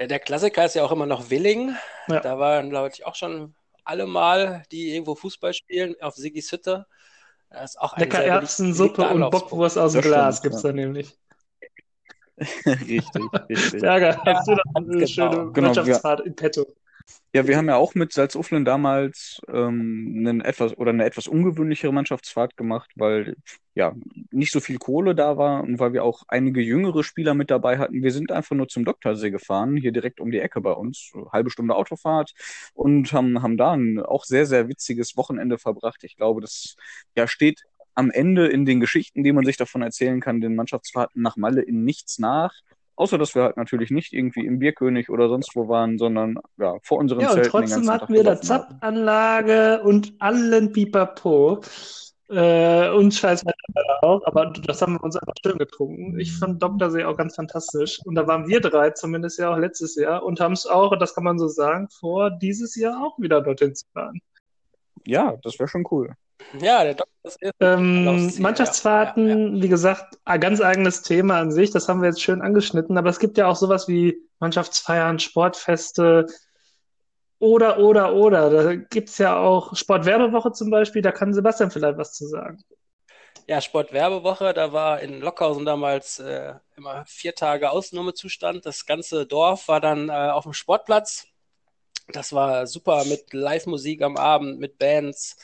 [0.00, 1.76] Ja, der Klassiker ist ja auch immer noch Willingen.
[2.08, 2.20] Ja.
[2.20, 6.86] Da waren, glaube ich, auch schon alle mal, die irgendwo Fußball spielen, auf Sigis Hütte.
[7.50, 9.30] Das ist auch ein Lecker Erbsensuppe und.
[9.30, 10.68] Bockwurst aus dem Das Glas stimmt, gibt's ja.
[10.68, 11.16] da nämlich.
[12.66, 13.80] Richtig, richtig.
[13.80, 15.06] Berger, hast du da eine genau.
[15.06, 16.66] schöne Genau, wir- Mannschaftsfahrt in petto?
[17.34, 21.92] Ja, wir haben ja auch mit Salzuflen damals ähm, einen etwas oder eine etwas ungewöhnlichere
[21.92, 23.36] Mannschaftsfahrt gemacht, weil
[23.74, 23.94] ja
[24.30, 27.78] nicht so viel Kohle da war und weil wir auch einige jüngere Spieler mit dabei
[27.78, 28.02] hatten.
[28.02, 31.50] Wir sind einfach nur zum Doktorsee gefahren, hier direkt um die Ecke bei uns, halbe
[31.50, 32.32] Stunde Autofahrt
[32.74, 36.02] und haben, haben da ein auch sehr, sehr witziges Wochenende verbracht.
[36.04, 36.76] Ich glaube, das
[37.14, 37.62] ja steht
[37.94, 41.62] am Ende in den Geschichten, die man sich davon erzählen kann, den Mannschaftsfahrten nach Malle
[41.62, 42.54] in nichts nach.
[42.98, 46.74] Außer, dass wir halt natürlich nicht irgendwie im Bierkönig oder sonst wo waren, sondern ja,
[46.82, 48.40] vor unseren Ja, und Zelten trotzdem hatten Tag wir da.
[48.40, 51.60] Zapfanlage und allen Pipapo.
[52.28, 53.44] Äh, und Scheiß
[54.02, 56.18] auch, aber das haben wir uns einfach schön getrunken.
[56.18, 58.00] Ich fand Doktorsee auch ganz fantastisch.
[58.04, 61.14] Und da waren wir drei zumindest ja auch letztes Jahr und haben es auch, das
[61.14, 64.20] kann man so sagen, vor dieses Jahr auch wieder dorthin zu fahren.
[65.06, 66.14] Ja, das wäre schon cool.
[66.60, 71.50] Ja, der Doktor ist Ähm, Mannschaftsfahrten, ja, ja, wie gesagt, ein ganz eigenes Thema an
[71.50, 75.18] sich, das haben wir jetzt schön angeschnitten, aber es gibt ja auch sowas wie Mannschaftsfeiern,
[75.18, 76.26] Sportfeste
[77.38, 78.50] oder, oder, oder.
[78.50, 82.64] Da gibt's ja auch Sportwerbewoche zum Beispiel, da kann Sebastian vielleicht was zu sagen.
[83.46, 88.66] Ja, Sportwerbewoche, da war in Lockhausen damals äh, immer vier Tage Ausnahmezustand.
[88.66, 91.26] Das ganze Dorf war dann äh, auf dem Sportplatz.
[92.12, 95.36] Das war super mit Live-Musik am Abend, mit Bands.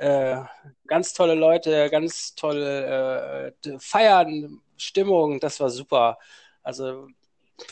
[0.00, 0.42] Äh,
[0.86, 6.18] ganz tolle Leute, ganz tolle äh, Feiern, Stimmung, das war super.
[6.62, 7.08] Also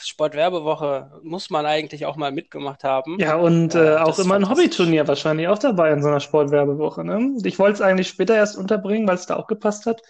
[0.03, 3.19] Sportwerbewoche muss man eigentlich auch mal mitgemacht haben.
[3.19, 4.47] Ja, und äh, Äh, auch immer ein.
[4.51, 7.39] Hobbyturnier wahrscheinlich auch dabei in so einer Sportwerbewoche, ne?
[7.45, 10.03] Ich wollte es eigentlich später erst unterbringen, weil es da auch gepasst hat.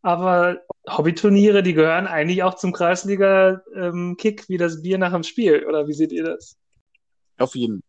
[0.00, 5.66] Aber Hobbyturniere, die gehören eigentlich auch zum Kreisliga-Kick wie das Bier nach dem Spiel.
[5.66, 6.56] Oder wie seht ihr das?
[7.36, 7.82] Auf jeden.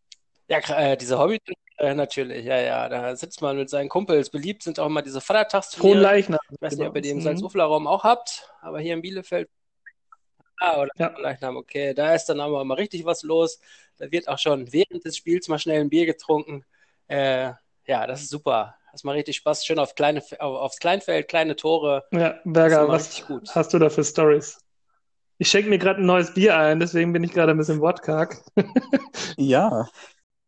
[0.50, 1.40] Ja, äh, diese Hobby,
[1.80, 2.90] äh, natürlich, ja, ja.
[2.90, 4.30] Da sitzt man mit seinen Kumpels.
[4.30, 6.00] Beliebt sind auch immer diese Vatertagsturniere.
[6.00, 6.40] Leichnam.
[6.52, 7.22] Ich weiß nicht, ob ihr die im Mhm.
[7.24, 9.50] Salzufler-Raum auch habt, aber hier in Bielefeld.
[10.62, 11.18] Ah, oder Ja.
[11.18, 11.94] Leichnam, okay.
[11.94, 13.60] Da ist dann aber mal richtig was los.
[13.98, 16.66] Da wird auch schon während des Spiels mal schnell ein Bier getrunken.
[17.08, 17.54] Äh,
[17.86, 18.76] ja, das ist super.
[18.92, 19.66] Das macht richtig Spaß.
[19.66, 22.06] Schön auf kleine, auf, aufs Kleinfeld, kleine Tore.
[22.12, 23.56] Ja, Berger, was richtig gut.
[23.56, 24.60] hast du da für Stories?
[25.38, 28.44] Ich schenke mir gerade ein neues Bier ein, deswegen bin ich gerade ein bisschen wortkarg.
[29.38, 29.88] Ja,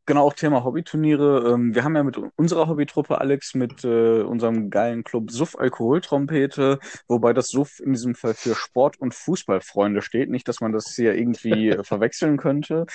[0.06, 1.54] genau, auch Thema Hobbyturniere.
[1.54, 6.80] Ähm, wir haben ja mit unserer Hobbytruppe, Alex, mit äh, unserem geilen Club Suff Alkoholtrompete,
[7.08, 10.30] wobei das Suff in diesem Fall für Sport- und Fußballfreunde steht.
[10.30, 12.86] Nicht, dass man das hier irgendwie äh, verwechseln könnte.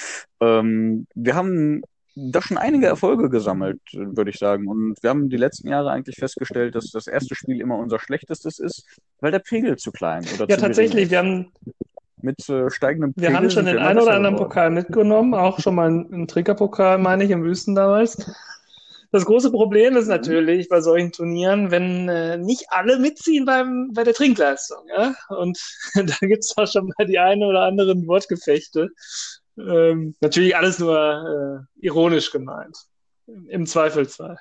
[0.40, 1.82] Ähm, wir haben
[2.16, 4.66] da schon einige Erfolge gesammelt, würde ich sagen.
[4.68, 8.58] Und wir haben die letzten Jahre eigentlich festgestellt, dass das erste Spiel immer unser schlechtestes
[8.58, 8.86] ist,
[9.20, 11.52] weil der Pegel zu klein oder Ja, tatsächlich, wir haben,
[12.26, 14.48] Mit äh, steigendem wir Pegel haben schon wir den einen oder anderen geworden.
[14.48, 18.16] Pokal mitgenommen, auch schon mal einen, einen Trinkerpokal, meine ich, im Wüsten damals.
[19.12, 24.02] Das große Problem ist natürlich bei solchen Turnieren, wenn äh, nicht alle mitziehen beim, bei
[24.02, 24.78] der Trinkleistung.
[24.88, 25.14] Ja?
[25.28, 25.56] Und
[25.94, 28.90] da gibt's auch schon mal die eine oder anderen Wortgefechte.
[29.56, 32.76] Ähm, natürlich alles nur äh, ironisch gemeint.
[33.48, 34.36] Im Zweifelsfall.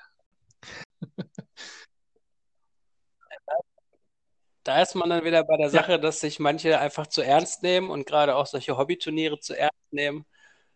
[4.66, 5.70] Da ist man dann wieder bei der.
[5.70, 9.76] Sache, dass sich manche einfach zu ernst nehmen und gerade auch solche Hobbyturniere zu ernst
[9.92, 10.26] nehmen.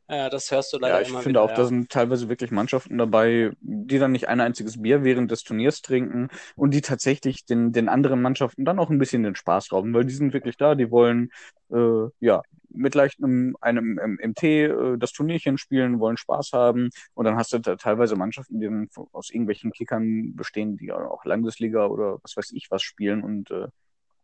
[0.10, 1.66] Äh, das hörst du leider Ja, ich immer finde wieder, auch, da ja.
[1.66, 6.30] sind teilweise wirklich Mannschaften dabei, die dann nicht ein einziges Bier während des Turniers trinken
[6.55, 10.05] und die tatsächlich den, den anderen Mannschaften dann auch ein bisschen den Spaß rauben, weil
[10.05, 11.32] die sind wirklich da, die wollen
[11.70, 17.26] äh, ja mit leichtem einem M- MT äh, das Turnierchen spielen, wollen Spaß haben und
[17.26, 21.88] dann hast du da teilweise Mannschaften, die dann aus irgendwelchen Kickern bestehen, die auch Landesliga
[21.88, 23.68] oder was weiß ich was spielen und äh,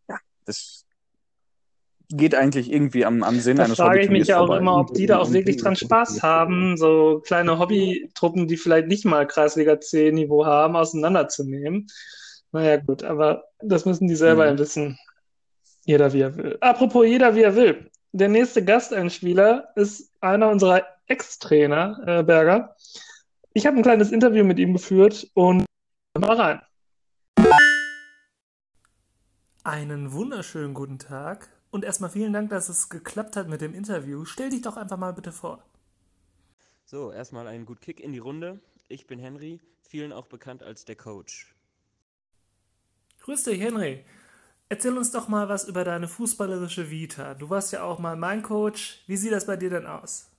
[0.09, 0.85] ja, das
[2.09, 4.59] geht eigentlich irgendwie am, am Sinn Da eines frage ich mich ja auch vorbei.
[4.59, 9.05] immer, ob die da auch wirklich dran Spaß haben, so kleine Hobbytruppen, die vielleicht nicht
[9.05, 11.87] mal Kreisliga C-Niveau haben, auseinanderzunehmen.
[12.51, 14.57] Naja, gut, aber das müssen die selber Mhm.
[14.59, 14.97] wissen.
[15.85, 16.57] Jeder wie er will.
[16.61, 17.89] Apropos jeder wie er will.
[18.11, 22.75] Der nächste Gasteinspieler ist einer unserer Ex-Trainer, äh, Berger.
[23.53, 25.65] Ich habe ein kleines Interview mit ihm geführt und
[26.17, 26.61] mal rein.
[29.63, 34.23] Einen wunderschönen guten Tag und erstmal vielen Dank, dass es geklappt hat mit dem Interview.
[34.23, 35.61] Stell dich doch einfach mal bitte vor.
[36.85, 38.61] So, erstmal einen gut Kick in die Runde.
[38.87, 41.53] Ich bin Henry, vielen auch bekannt als der Coach.
[43.19, 44.05] Grüß dich, Henry.
[44.69, 47.33] Erzähl uns doch mal was über deine fußballerische Vita.
[47.33, 49.03] Du warst ja auch mal mein Coach.
[49.07, 50.31] Wie sieht das bei dir denn aus?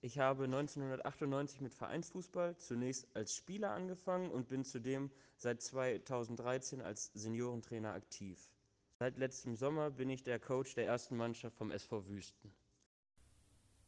[0.00, 7.10] Ich habe 1998 mit Vereinsfußball zunächst als Spieler angefangen und bin zudem seit 2013 als
[7.12, 8.38] Seniorentrainer aktiv.
[9.02, 12.54] Seit letztem Sommer bin ich der Coach der ersten Mannschaft vom SV Wüsten.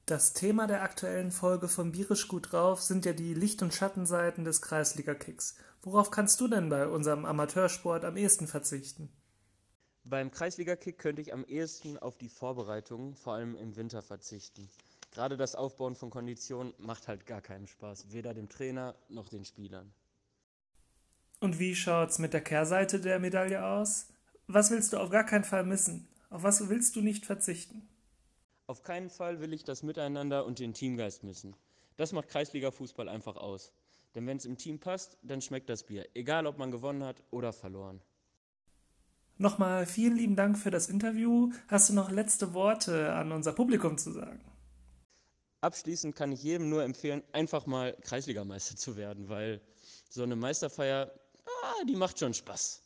[0.06, 4.42] Das Thema der aktuellen Folge von Bierisch gut drauf sind ja die Licht- und Schattenseiten
[4.42, 5.54] des Kreisliga-Kicks.
[5.82, 9.08] Worauf kannst du denn bei unserem Amateursport am ehesten verzichten?
[10.02, 14.68] Beim Kreisliga-Kick könnte ich am ehesten auf die Vorbereitungen, vor allem im Winter, verzichten.
[15.12, 19.44] Gerade das Aufbauen von Konditionen macht halt gar keinen Spaß, weder dem Trainer noch den
[19.44, 19.94] Spielern.
[21.38, 24.08] Und wie schaut's mit der Kehrseite der Medaille aus?
[24.46, 26.06] Was willst du auf gar keinen Fall missen?
[26.28, 27.88] Auf was willst du nicht verzichten?
[28.66, 31.56] Auf keinen Fall will ich das Miteinander und den Teamgeist missen.
[31.96, 33.72] Das macht Kreisliga-Fußball einfach aus.
[34.14, 37.22] Denn wenn es im Team passt, dann schmeckt das Bier, egal ob man gewonnen hat
[37.30, 38.02] oder verloren.
[39.38, 41.50] Nochmal vielen lieben Dank für das Interview.
[41.68, 44.40] Hast du noch letzte Worte an unser Publikum zu sagen?
[45.62, 49.62] Abschließend kann ich jedem nur empfehlen, einfach mal Kreisligameister zu werden, weil
[50.10, 51.10] so eine Meisterfeier,
[51.46, 52.83] ah, die macht schon Spaß.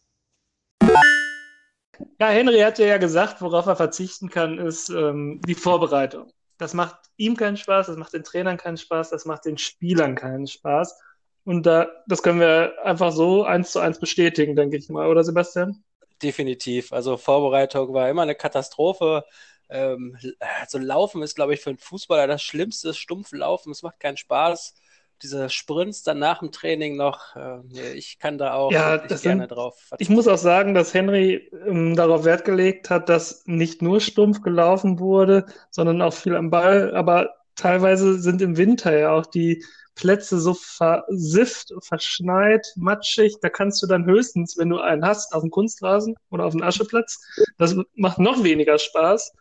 [2.21, 6.31] Ja, Henry hat ja gesagt, worauf er verzichten kann, ist ähm, die Vorbereitung.
[6.59, 10.15] Das macht ihm keinen Spaß, das macht den Trainern keinen Spaß, das macht den Spielern
[10.17, 10.99] keinen Spaß.
[11.45, 15.25] Und da, das können wir einfach so eins zu eins bestätigen, denke ich mal, oder
[15.25, 15.83] Sebastian?
[16.23, 16.93] Definitiv.
[16.93, 19.25] Also Vorbereitung war immer eine Katastrophe.
[19.71, 20.19] Ähm,
[20.61, 22.93] also Laufen ist, glaube ich, für einen Fußballer das Schlimmste.
[22.93, 24.75] Stumpf Laufen, es macht keinen Spaß.
[25.23, 29.43] Diese Sprints dann nach dem Training noch, äh, ich kann da auch Ja, das gerne
[29.43, 30.15] sind- drauf Ich verzichten.
[30.15, 34.99] muss auch sagen, dass Henry ähm, darauf Wert gelegt hat, dass nicht nur stumpf gelaufen
[35.01, 36.95] wurde, sondern auch viel am Ball.
[36.95, 39.65] Aber teilweise sind im Winter ja auch die
[39.97, 43.35] Plätze so versifft, verschneit, matschig.
[43.41, 46.63] Da kannst du dann höchstens, wenn du einen hast, auf dem Kunstrasen oder auf dem
[46.63, 47.19] Ascheplatz.
[47.59, 49.33] Das macht noch weniger Spaß.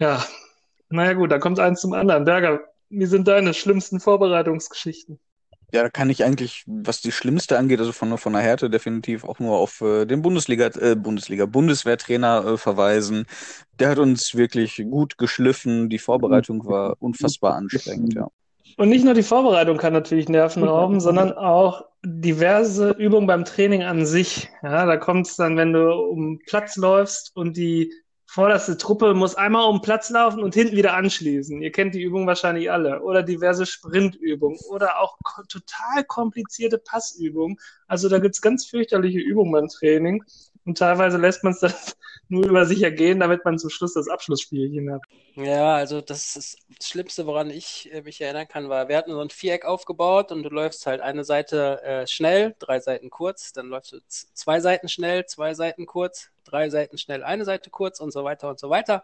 [0.00, 0.24] Ja,
[0.88, 2.24] naja gut, da kommt eins zum anderen.
[2.24, 5.18] Berger, wie sind deine schlimmsten Vorbereitungsgeschichten?
[5.70, 9.24] Ja, da kann ich eigentlich, was die schlimmste angeht, also von, von der Härte definitiv
[9.24, 13.26] auch nur auf äh, den Bundesliga, äh, Bundesliga, Bundeswehrtrainer äh, verweisen.
[13.78, 15.90] Der hat uns wirklich gut geschliffen.
[15.90, 18.28] Die Vorbereitung war unfassbar anstrengend, ja.
[18.78, 23.82] Und nicht nur die Vorbereitung kann natürlich Nerven rauben, sondern auch diverse Übungen beim Training
[23.82, 24.48] an sich.
[24.62, 27.92] Ja, da kommt es dann, wenn du um Platz läufst und die
[28.28, 31.62] vorderste Truppe muss einmal um Platz laufen und hinten wieder anschließen.
[31.62, 33.00] Ihr kennt die Übung wahrscheinlich alle.
[33.00, 35.16] Oder diverse Sprintübungen oder auch
[35.48, 37.56] total komplizierte Passübungen.
[37.86, 40.22] Also da gibt's ganz fürchterliche Übungen beim Training.
[40.66, 41.96] Und teilweise lässt man es
[42.28, 45.02] nur über sich ergehen, damit man zum Schluss das Abschlussspielchen hat.
[45.34, 49.12] Ja, also das ist das Schlimmste, woran ich äh, mich erinnern kann, war, wir hatten
[49.12, 53.52] so ein Viereck aufgebaut und du läufst halt eine Seite äh, schnell, drei Seiten kurz,
[53.52, 58.00] dann läufst du zwei Seiten schnell, zwei Seiten kurz, drei Seiten schnell, eine Seite kurz
[58.00, 59.02] und so weiter und so weiter.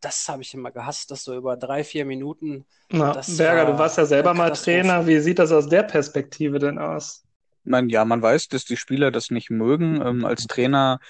[0.00, 2.66] Das habe ich immer gehasst, dass so über drei, vier Minuten.
[2.90, 5.06] Na, Berger, war du warst ja selber mal Trainer.
[5.06, 7.24] Wie sieht das aus der Perspektive denn aus?
[7.64, 10.02] Man, ja, man weiß, dass die Spieler das nicht mögen.
[10.04, 11.00] Ähm, als Trainer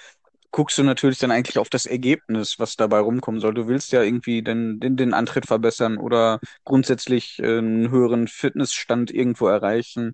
[0.51, 3.53] guckst du natürlich dann eigentlich auf das Ergebnis, was dabei rumkommen soll.
[3.53, 9.11] Du willst ja irgendwie den, den, den Antritt verbessern oder grundsätzlich äh, einen höheren Fitnessstand
[9.11, 10.13] irgendwo erreichen.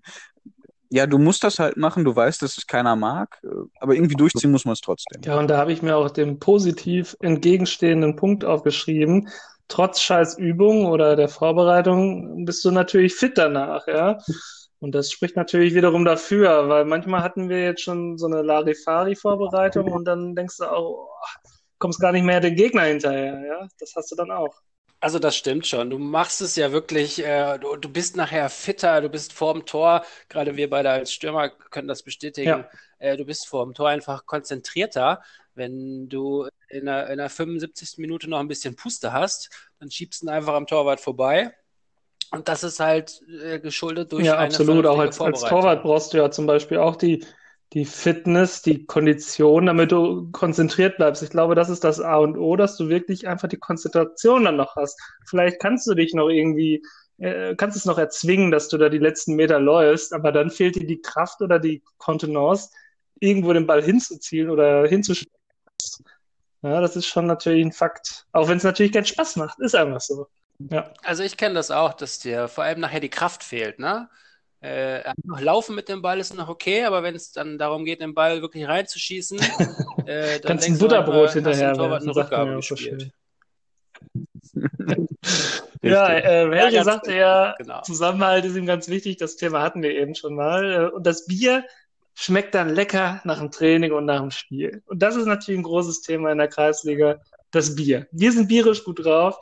[0.90, 3.48] Ja, du musst das halt machen, du weißt, dass es keiner mag, äh,
[3.80, 5.22] aber irgendwie durchziehen muss man es trotzdem.
[5.24, 9.28] Ja, und da habe ich mir auch den positiv entgegenstehenden Punkt aufgeschrieben.
[9.68, 14.18] Trotz scheiß Übung oder der Vorbereitung bist du natürlich fit danach, ja.
[14.82, 19.92] Und das spricht natürlich wiederum dafür, weil manchmal hatten wir jetzt schon so eine Larifari-Vorbereitung
[19.92, 21.08] und dann denkst du auch, oh,
[21.78, 23.68] kommst gar nicht mehr den Gegner hinterher, ja.
[23.78, 24.52] Das hast du dann auch.
[24.98, 25.88] Also das stimmt schon.
[25.88, 30.04] Du machst es ja wirklich, äh, du, du bist nachher fitter, du bist vorm Tor,
[30.28, 32.68] gerade wir beide als Stürmer können das bestätigen, ja.
[32.98, 35.22] äh, du bist vorm Tor einfach konzentrierter.
[35.54, 37.98] Wenn du in der, in der 75.
[37.98, 41.54] Minute noch ein bisschen Puste hast, dann schiebst du ihn einfach am Torwart vorbei
[42.32, 44.86] und das ist halt äh, geschuldet durch ja, absolut.
[44.86, 47.24] Auch als, als Torwart brauchst du ja zum Beispiel auch die,
[47.74, 51.22] die Fitness, die Kondition, damit du konzentriert bleibst.
[51.22, 54.56] Ich glaube, das ist das A und O, dass du wirklich einfach die Konzentration dann
[54.56, 54.98] noch hast.
[55.26, 56.82] Vielleicht kannst du dich noch irgendwie,
[57.18, 60.76] äh, kannst es noch erzwingen, dass du da die letzten Meter läufst, aber dann fehlt
[60.76, 62.70] dir die Kraft oder die Kontenance,
[63.20, 65.36] irgendwo den Ball hinzuzielen oder hinzuspielen.
[66.62, 68.26] Ja, das ist schon natürlich ein Fakt.
[68.32, 70.26] Auch wenn es natürlich keinen Spaß macht, ist einfach so.
[70.58, 70.92] Ja.
[71.02, 74.08] Also ich kenne das auch, dass dir vor allem nachher die Kraft fehlt, ne?
[74.60, 78.00] Äh, noch laufen mit dem Ball ist noch okay, aber wenn es dann darum geht,
[78.00, 79.40] den Ball wirklich reinzuschießen,
[80.06, 83.10] äh, dann Kannst ein Butterbrot mal, hinterher Torwart eine Rückgabe gespielt.
[85.82, 87.82] ja, äh, Helge ja, sagte ja, genau.
[87.82, 90.72] Zusammenhalt ist ihm ganz wichtig, das Thema hatten wir eben schon mal.
[90.72, 91.64] Äh, und das Bier
[92.14, 94.82] schmeckt dann lecker nach dem Training und nach dem Spiel.
[94.86, 98.06] Und das ist natürlich ein großes Thema in der Kreisliga, das Bier.
[98.12, 99.40] Wir sind bierisch gut drauf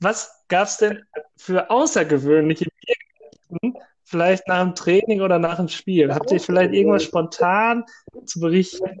[0.00, 1.04] was gab es denn
[1.36, 6.14] für außergewöhnliche Biergeschichten, vielleicht nach dem Training oder nach dem Spiel?
[6.14, 7.84] Habt ihr vielleicht irgendwas spontan
[8.24, 8.98] zu berichten?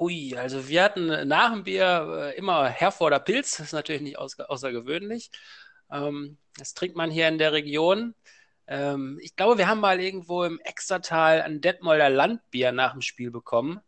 [0.00, 4.18] Ui, also wir hatten nach dem Bier äh, immer Herforder Pilz, das ist natürlich nicht
[4.18, 5.30] außergewöhnlich.
[5.90, 8.14] Ähm, das trinkt man hier in der Region.
[8.66, 13.30] Ähm, ich glaube, wir haben mal irgendwo im Extratal ein Detmolder Landbier nach dem Spiel
[13.30, 13.80] bekommen.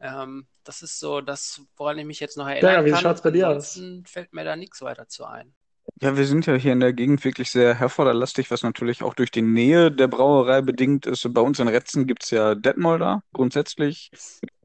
[0.00, 3.00] Ähm, das ist so das, woran ich mich jetzt noch erinnern ja, wie kann.
[3.00, 3.80] Schaut's bei dir aus?
[4.04, 5.54] fällt mir da nichts weiter zu ein.
[6.00, 9.30] Ja, wir sind ja hier in der Gegend wirklich sehr herforderlastig, was natürlich auch durch
[9.30, 11.32] die Nähe der Brauerei bedingt ist.
[11.32, 14.10] Bei uns in Retzen gibt's ja Detmolder grundsätzlich.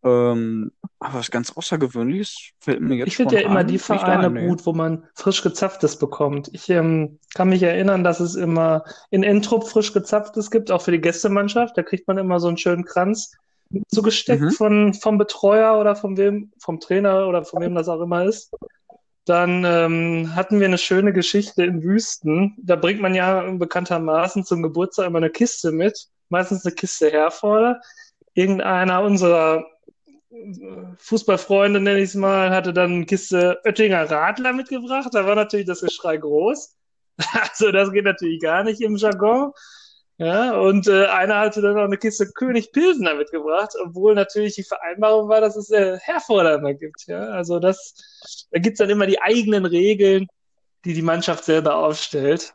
[0.03, 4.34] Ähm, aber was ganz Außergewöhnliches fällt mir jetzt Ich finde ja immer die Vereine ein,
[4.34, 4.47] nee.
[4.47, 6.49] gut, wo man frisch gezapftes bekommt.
[6.53, 10.91] Ich ähm, kann mich erinnern, dass es immer in Entrup frisch gezapftes gibt, auch für
[10.91, 11.78] die Gästemannschaft.
[11.78, 13.32] Da kriegt man immer so einen schönen Kranz
[13.88, 14.51] zugesteckt mhm.
[14.51, 18.51] von, vom Betreuer oder von wem, vom Trainer oder von wem das auch immer ist.
[19.30, 22.55] Dann ähm, hatten wir eine schöne Geschichte in Wüsten.
[22.57, 27.80] Da bringt man ja bekanntermaßen zum Geburtstag immer eine Kiste mit, meistens eine Kiste Herforder.
[28.34, 29.67] Irgendeiner unserer
[30.97, 35.09] Fußballfreunde, nenne ich es mal, hatte dann eine Kiste Oettinger Radler mitgebracht.
[35.11, 36.75] Da war natürlich das Geschrei groß.
[37.39, 39.51] Also das geht natürlich gar nicht im Jargon.
[40.20, 44.63] Ja, und äh, einer hatte dann auch eine Kiste König Pilsener mitgebracht, obwohl natürlich die
[44.63, 47.07] Vereinbarung war, dass es äh, Herforder immer gibt.
[47.07, 50.28] Ja, also das, da gibt's dann immer die eigenen Regeln,
[50.84, 52.53] die die Mannschaft selber aufstellt.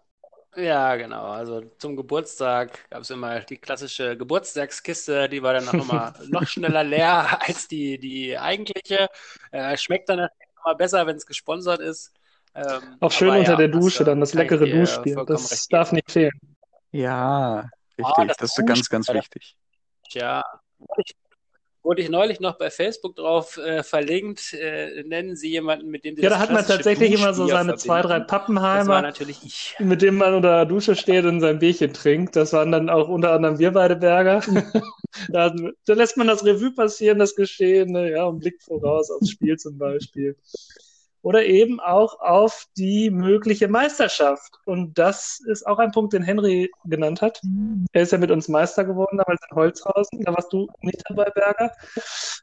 [0.56, 1.24] Ja, genau.
[1.24, 6.46] Also zum Geburtstag gab es immer die klassische Geburtstagskiste, die war dann auch immer noch
[6.46, 9.08] schneller leer als die, die eigentliche.
[9.52, 10.28] Äh, schmeckt dann
[10.64, 12.12] immer besser, wenn es gesponsert ist.
[12.54, 15.24] Ähm, auch schön unter ja, der Dusche, dann das leckere Duschbier.
[15.26, 16.38] Das darf nicht fehlen.
[16.94, 17.70] Ja,
[18.00, 18.28] Ah, richtig.
[18.28, 19.56] das Das ist ganz, ganz wichtig.
[20.12, 20.42] Ja,
[21.82, 24.54] wurde ich neulich noch bei Facebook drauf äh, verlinkt.
[24.54, 27.34] Äh, nennen Sie jemanden, mit dem Sie Ja, das da hat man klassische tatsächlich immer
[27.34, 28.26] so Duschbier seine zwei, drei verbinden.
[28.28, 29.76] Das war Pappenheimer, natürlich ich.
[29.78, 32.36] mit denen man unter der Dusche steht und sein Bierchen trinkt.
[32.36, 34.40] Das waren dann auch unter anderem wir beide Berger.
[35.28, 35.54] Da,
[35.86, 39.78] da lässt man das Revue passieren, das Geschehene, ja, und blickt voraus aufs Spiel zum
[39.78, 40.36] Beispiel.
[41.24, 44.58] Oder eben auch auf die mögliche Meisterschaft.
[44.66, 47.40] Und das ist auch ein Punkt, den Henry genannt hat.
[47.92, 50.20] Er ist ja mit uns Meister geworden, damals in Holzhausen.
[50.20, 51.72] Da warst du nicht dabei, Berger.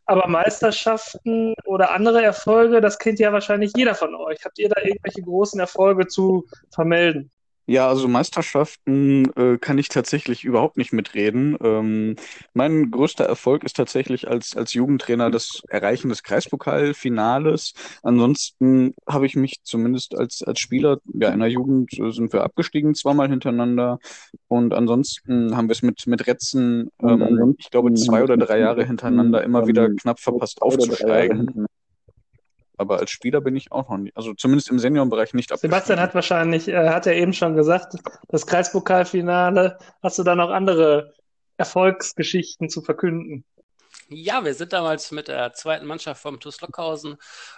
[0.07, 4.43] Aber Meisterschaften oder andere Erfolge, das kennt ja wahrscheinlich jeder von euch.
[4.45, 7.31] Habt ihr da irgendwelche großen Erfolge zu vermelden?
[7.67, 11.57] Ja, also Meisterschaften äh, kann ich tatsächlich überhaupt nicht mitreden.
[11.63, 12.15] Ähm,
[12.53, 17.73] mein größter Erfolg ist tatsächlich als, als Jugendtrainer das Erreichen des Kreispokalfinales.
[18.03, 22.43] Ansonsten habe ich mich zumindest als, als Spieler, ja, in der Jugend äh, sind wir
[22.43, 23.99] abgestiegen zweimal hintereinander.
[24.47, 28.85] Und ansonsten haben wir es mit, mit Retzen, ähm, ich glaube, zwei oder drei Jahre
[28.85, 31.67] hintereinander immer wieder knapp verpasst aufzusteigen.
[32.81, 36.01] Aber als Spieler bin ich auch noch nicht, also zumindest im Seniorenbereich nicht Sebastian abgestiegen.
[36.01, 37.93] hat wahrscheinlich, äh, hat er eben schon gesagt,
[38.27, 39.77] das Kreispokalfinale.
[40.01, 41.13] Hast du da noch andere
[41.57, 43.45] Erfolgsgeschichten zu verkünden?
[44.09, 47.17] Ja, wir sind damals mit der zweiten Mannschaft vom TuS Lockhausen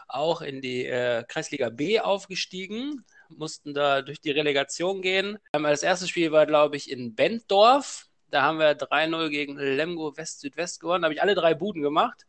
[0.09, 5.39] auch in die äh, Kreisliga B aufgestiegen, mussten da durch die Relegation gehen.
[5.53, 8.07] Ähm, das erste Spiel war, glaube ich, in Benddorf.
[8.29, 11.03] Da haben wir 3-0 gegen Lemgo West-Südwest gewonnen.
[11.03, 12.25] Da habe ich alle drei Buden gemacht.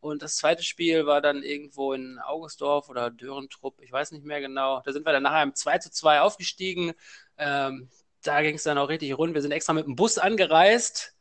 [0.00, 4.40] Und das zweite Spiel war dann irgendwo in Augustdorf oder Dörentrupp, ich weiß nicht mehr
[4.40, 4.82] genau.
[4.84, 6.92] Da sind wir dann nachher im 2 zu 2 aufgestiegen.
[7.38, 7.88] Ähm,
[8.22, 9.34] da ging es dann auch richtig rund.
[9.34, 11.14] Wir sind extra mit dem Bus angereist.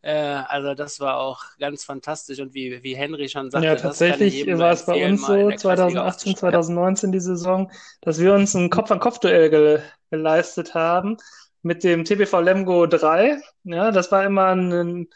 [0.00, 2.40] Äh, also das war auch ganz fantastisch.
[2.40, 5.58] Und wie, wie Henry schon sagte, Ja, tatsächlich war es bei uns so, der Kreisliga
[5.58, 6.38] 2018, aufzusteigen.
[6.38, 7.70] 2019 die Saison,
[8.00, 11.18] dass wir uns ein Kopf-an-Kopf-Duell ge geleistet haben
[11.62, 13.40] mit dem TBV Lemgo 3.
[13.64, 15.08] Ja, das war immer ein, ein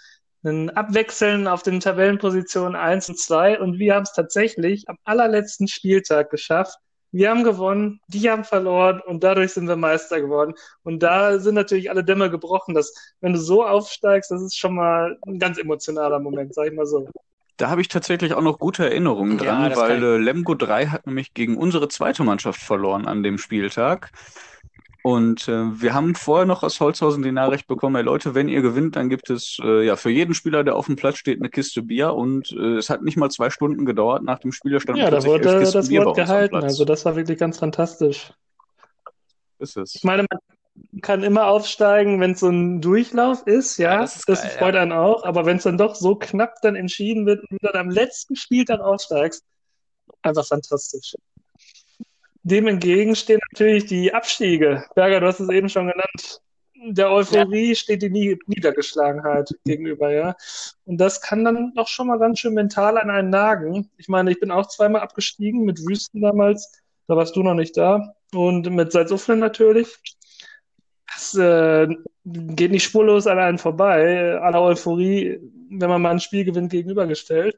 [0.44, 6.30] Abwechseln auf den Tabellenpositionen 1 und 2 und wir haben es tatsächlich am allerletzten Spieltag
[6.30, 6.78] geschafft.
[7.12, 10.54] Wir haben gewonnen, die haben verloren und dadurch sind wir Meister geworden.
[10.82, 14.74] Und da sind natürlich alle Dämme gebrochen, dass wenn du so aufsteigst, das ist schon
[14.74, 17.06] mal ein ganz emotionaler Moment, sag ich mal so.
[17.58, 20.86] Da habe ich tatsächlich auch noch gute Erinnerungen Ja, dran, das weil äh, Lemgo 3
[20.86, 24.10] hat nämlich gegen unsere zweite Mannschaft verloren an dem Spieltag.
[25.02, 28.62] Und äh, wir haben vorher noch aus Holzhausen die Nachricht bekommen, hey Leute, wenn ihr
[28.62, 31.48] gewinnt, dann gibt es äh, ja für jeden Spieler, der auf dem Platz steht, eine
[31.50, 32.14] Kiste Bier.
[32.14, 34.22] Und äh, es hat nicht mal zwei Stunden gedauert.
[34.22, 36.56] Nach dem Spiel standen Ja, da wurde das Bier Wort gehalten.
[36.56, 38.32] Also das war wirklich ganz fantastisch.
[39.58, 39.96] Ist es.
[39.96, 44.16] Ich meine, man kann immer aufsteigen, wenn es so ein Durchlauf ist, Ja, ja, das
[44.16, 44.82] ist das geil, freut ja.
[44.82, 45.24] einen auch.
[45.24, 48.36] Aber wenn es dann doch so knapp dann entschieden wird und du dann am letzten
[48.36, 49.44] Spieltag aufsteigst,
[50.22, 51.14] einfach fantastisch.
[52.44, 54.84] Dem entgegen stehen natürlich die Abstiege.
[54.94, 56.40] Berger, du hast es eben schon genannt.
[56.84, 60.34] Der Euphorie steht die Nie- Niedergeschlagenheit gegenüber, ja.
[60.84, 63.88] Und das kann dann doch schon mal ganz schön mental an einen nagen.
[63.98, 66.72] Ich meine, ich bin auch zweimal abgestiegen mit Wüsten damals.
[67.06, 68.14] Da warst du noch nicht da.
[68.34, 69.96] Und mit Salzuflen natürlich.
[71.14, 71.86] Das äh,
[72.24, 74.40] geht nicht spurlos an einen vorbei.
[74.40, 75.38] Aller Euphorie,
[75.70, 77.56] wenn man mal ein Spiel gewinnt, gegenübergestellt.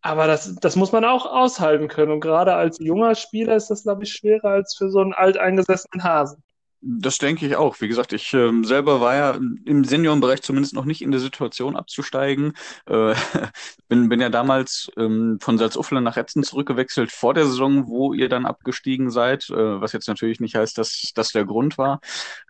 [0.00, 2.12] Aber das, das muss man auch aushalten können.
[2.12, 6.04] Und gerade als junger Spieler ist das, glaube ich, schwerer als für so einen alteingesessenen
[6.04, 6.42] Hasen.
[6.80, 7.80] Das denke ich auch.
[7.80, 9.30] Wie gesagt, ich ähm, selber war ja
[9.64, 12.52] im Seniorenbereich zumindest noch nicht in der Situation abzusteigen.
[12.86, 13.14] Äh,
[13.88, 18.28] bin, bin ja damals ähm, von Salzuflen nach Etzen zurückgewechselt vor der Saison, wo ihr
[18.28, 22.00] dann abgestiegen seid, äh, was jetzt natürlich nicht heißt, dass das der Grund war.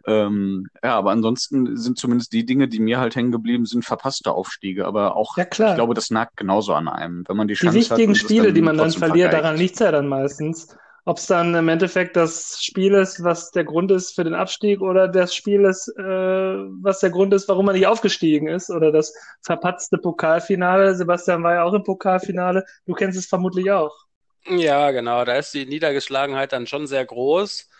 [0.06, 4.32] Ähm, ja, aber ansonsten sind zumindest die Dinge, die mir halt hängen geblieben sind, verpasste
[4.32, 4.86] Aufstiege.
[4.86, 5.70] Aber auch, Ja, klar.
[5.70, 8.18] ich glaube, das nagt genauso an einem, wenn man die Die Chance hat wichtigen es
[8.18, 9.32] Spiele, die man dann verliert, vergeigt.
[9.32, 10.76] daran liegt es ja dann meistens.
[11.08, 14.82] Ob es dann im Endeffekt das Spiel ist, was der Grund ist für den Abstieg,
[14.82, 18.92] oder das Spiel ist, äh, was der Grund ist, warum man nicht aufgestiegen ist, oder
[18.92, 20.94] das verpatzte Pokalfinale.
[20.94, 22.62] Sebastian war ja auch im Pokalfinale.
[22.84, 24.04] Du kennst es vermutlich auch.
[24.48, 27.70] Ja, genau, da ist die Niedergeschlagenheit dann schon sehr groß.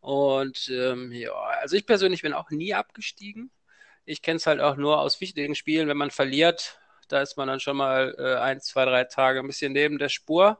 [0.00, 1.32] Und ähm, ja,
[1.62, 3.50] also ich persönlich bin auch nie abgestiegen.
[4.04, 6.78] Ich kenne es halt auch nur aus wichtigen Spielen, wenn man verliert,
[7.08, 10.10] da ist man dann schon mal äh, ein, zwei, drei Tage ein bisschen neben der
[10.10, 10.58] Spur.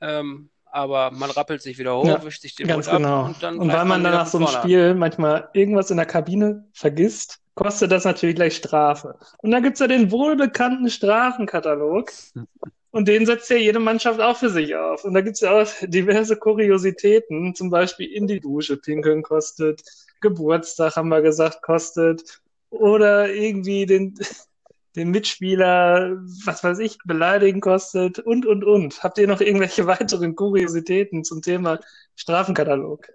[0.00, 3.26] Ähm, aber man rappelt sich wieder hoch, Ja, wischt sich den Ganz ab genau.
[3.26, 4.52] und dann Und weil man dann nach so einem an.
[4.54, 9.18] Spiel manchmal irgendwas in der Kabine vergisst, kostet das natürlich gleich Strafe.
[9.38, 12.10] Und dann gibt's ja den wohlbekannten Strafenkatalog.
[12.90, 15.04] Und den setzt ja jede Mannschaft auch für sich auf.
[15.04, 19.82] Und da gibt's ja auch diverse Kuriositäten, zum Beispiel in die Dusche pinkeln kostet,
[20.20, 24.14] Geburtstag haben wir gesagt kostet, oder irgendwie den,
[24.96, 29.02] den Mitspieler, was weiß ich, beleidigen kostet und, und, und.
[29.02, 31.80] Habt ihr noch irgendwelche weiteren Kuriositäten zum Thema
[32.14, 33.08] Strafenkatalog?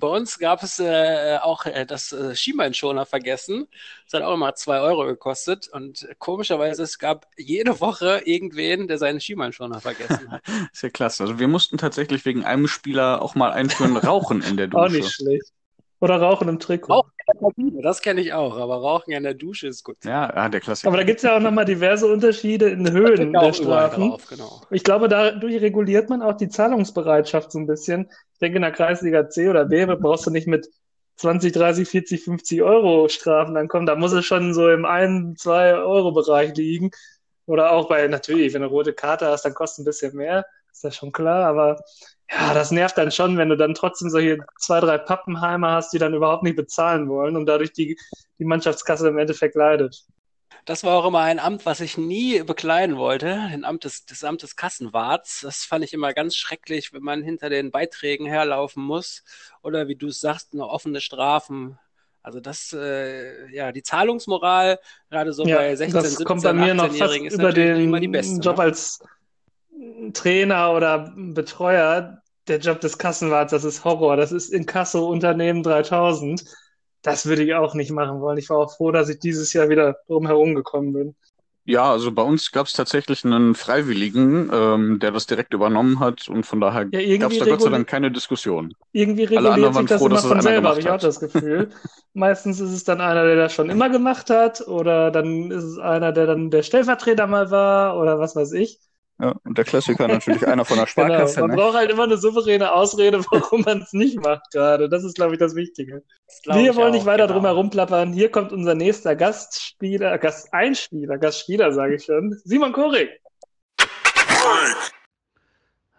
[0.00, 3.68] Bei uns gab es äh, auch äh, das äh, Schienbeinschoner vergessen.
[4.06, 5.68] Das hat auch immer zwei Euro gekostet.
[5.68, 10.42] Und komischerweise, es gab jede Woche irgendwen, der seinen Schienbeinschoner vergessen hat.
[10.72, 11.24] Ist ja klasse.
[11.24, 14.96] Also wir mussten tatsächlich wegen einem Spieler auch mal einführen, Rauchen in der Auch Dusche.
[14.96, 15.52] nicht schlecht.
[16.00, 16.92] Oder Rauchen im Trikot.
[16.92, 18.56] Rauchen in der Kabine, das kenne ich auch.
[18.56, 19.96] Aber Rauchen in der Dusche ist gut.
[20.04, 20.88] Ja, ja, der Klassiker.
[20.88, 24.10] Aber da gibt es ja auch nochmal diverse Unterschiede in Höhen der Strafen.
[24.10, 24.62] drauf, genau.
[24.70, 28.10] Ich glaube, dadurch reguliert man auch die Zahlungsbereitschaft so ein bisschen.
[28.32, 30.68] Ich denke, in der Kreisliga C oder B brauchst du nicht mit
[31.16, 33.86] 20, 30, 40, 50 Euro Strafen ankommen.
[33.86, 36.92] Da muss es schon so im 1, 2 Euro Bereich liegen.
[37.46, 40.46] Oder auch bei, natürlich, wenn du eine rote Karte hast, dann kostet ein bisschen mehr.
[40.70, 41.46] Ist das schon klar.
[41.46, 41.82] Aber
[42.30, 45.98] ja, das nervt dann schon, wenn du dann trotzdem solche zwei, drei Pappenheimer hast, die
[45.98, 47.98] dann überhaupt nicht bezahlen wollen und dadurch die,
[48.38, 50.04] die Mannschaftskasse im Endeffekt leidet.
[50.64, 54.22] Das war auch immer ein Amt, was ich nie bekleiden wollte, den Amt des, des
[54.24, 55.40] Amt des Kassenwarts.
[55.40, 59.24] Das fand ich immer ganz schrecklich, wenn man hinter den Beiträgen herlaufen muss
[59.62, 61.78] oder wie du es sagst, noch offene Strafen.
[62.22, 66.52] Also das, äh, ja, die Zahlungsmoral, gerade so Ja, bei 16, das 17, kommt bei
[66.52, 68.38] mir noch fast 18-Jährigen ist über den immer die beste.
[68.40, 68.64] Job ne?
[68.64, 69.00] als
[70.12, 72.22] Trainer oder Betreuer.
[72.46, 74.16] Der Job des Kassenwarts, das ist Horror.
[74.16, 76.44] Das ist Inkasso Unternehmen 3000.
[77.02, 78.38] Das würde ich auch nicht machen wollen.
[78.38, 81.16] Ich war auch froh, dass ich dieses Jahr wieder drum herum gekommen bin.
[81.68, 86.26] Ja, also bei uns gab es tatsächlich einen Freiwilligen, ähm, der das direkt übernommen hat
[86.26, 88.74] und von daher Ja, gab es da Gott sei Dank keine Diskussion.
[88.92, 90.98] Irgendwie Alle reguliert anderen sich das froh, immer dass es von selber, habe ich auch
[90.98, 91.68] das Gefühl.
[92.14, 95.78] Meistens ist es dann einer, der das schon immer gemacht hat, oder dann ist es
[95.78, 98.80] einer, der dann der Stellvertreter mal war, oder was weiß ich.
[99.20, 101.06] Ja, und der Klassiker natürlich einer von der Genau.
[101.06, 101.56] Sparkasse, Man ne?
[101.56, 104.88] braucht halt immer eine souveräne Ausrede, warum man es nicht macht gerade.
[104.88, 106.02] Das ist, glaube ich, das Wichtige.
[106.44, 107.34] Das Wir wollen auch, nicht weiter genau.
[107.34, 108.12] drum herum plappern.
[108.12, 112.38] Hier kommt unser nächster Gastspieler, Gasteinspieler, Gastspieler, sage ich schon.
[112.44, 113.10] Simon Korik.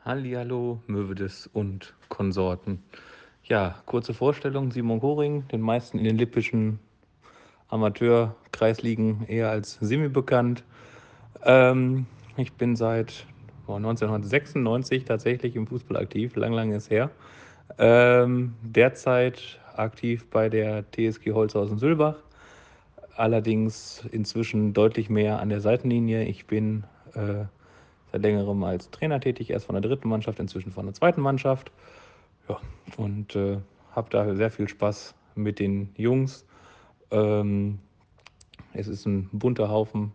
[0.06, 2.84] Hallihallo, Möwedes und Konsorten.
[3.44, 6.80] Ja, kurze Vorstellung, Simon Goring, den meisten in den lippischen
[7.68, 10.64] Amateur-Kreisligen eher als semi bekannt.
[11.44, 12.06] Ähm,
[12.40, 13.26] ich bin seit
[13.66, 17.12] boah, 1996 tatsächlich im Fußball aktiv, lang, lang ist her.
[17.78, 22.16] Ähm, derzeit aktiv bei der TSG Holzhausen-Sülbach,
[23.16, 26.24] allerdings inzwischen deutlich mehr an der Seitenlinie.
[26.26, 26.84] Ich bin
[27.14, 27.46] äh,
[28.12, 31.72] seit längerem als Trainer tätig, erst von der dritten Mannschaft, inzwischen von der zweiten Mannschaft.
[32.48, 32.60] Ja,
[32.98, 33.58] und äh,
[33.92, 36.46] habe da sehr viel Spaß mit den Jungs.
[37.12, 37.80] Ähm,
[38.74, 40.12] es ist ein bunter Haufen,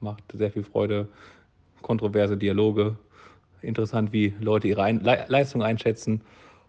[0.00, 1.08] macht sehr viel Freude,
[1.82, 2.96] kontroverse Dialoge,
[3.62, 6.22] interessant, wie Leute ihre ein Le Leistung einschätzen.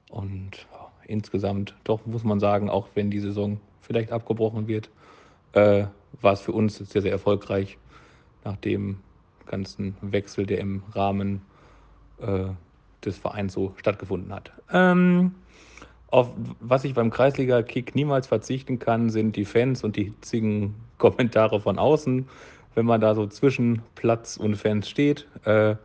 [0.10, 0.68] Und
[1.06, 4.90] insgesamt, doch muss man sagen, auch wenn die Saison vielleicht abgebrochen wird,
[5.54, 5.86] äh,
[6.22, 7.78] war es für uns sehr, sehr erfolgreich,
[8.44, 9.00] nach dem
[9.46, 11.42] ganzen Wechsel, der im Rahmen
[12.20, 12.46] äh,
[13.04, 14.52] des Vereins so stattgefunden hat.
[14.72, 15.36] Ähm,
[16.12, 21.60] auf was ich beim Kreisliga-Kick niemals verzichten kann, sind die Fans und die hitzigen Kommentare
[21.60, 22.28] von außen.
[22.76, 25.76] Wenn man da so zwischen Platz und Fans steht, äh,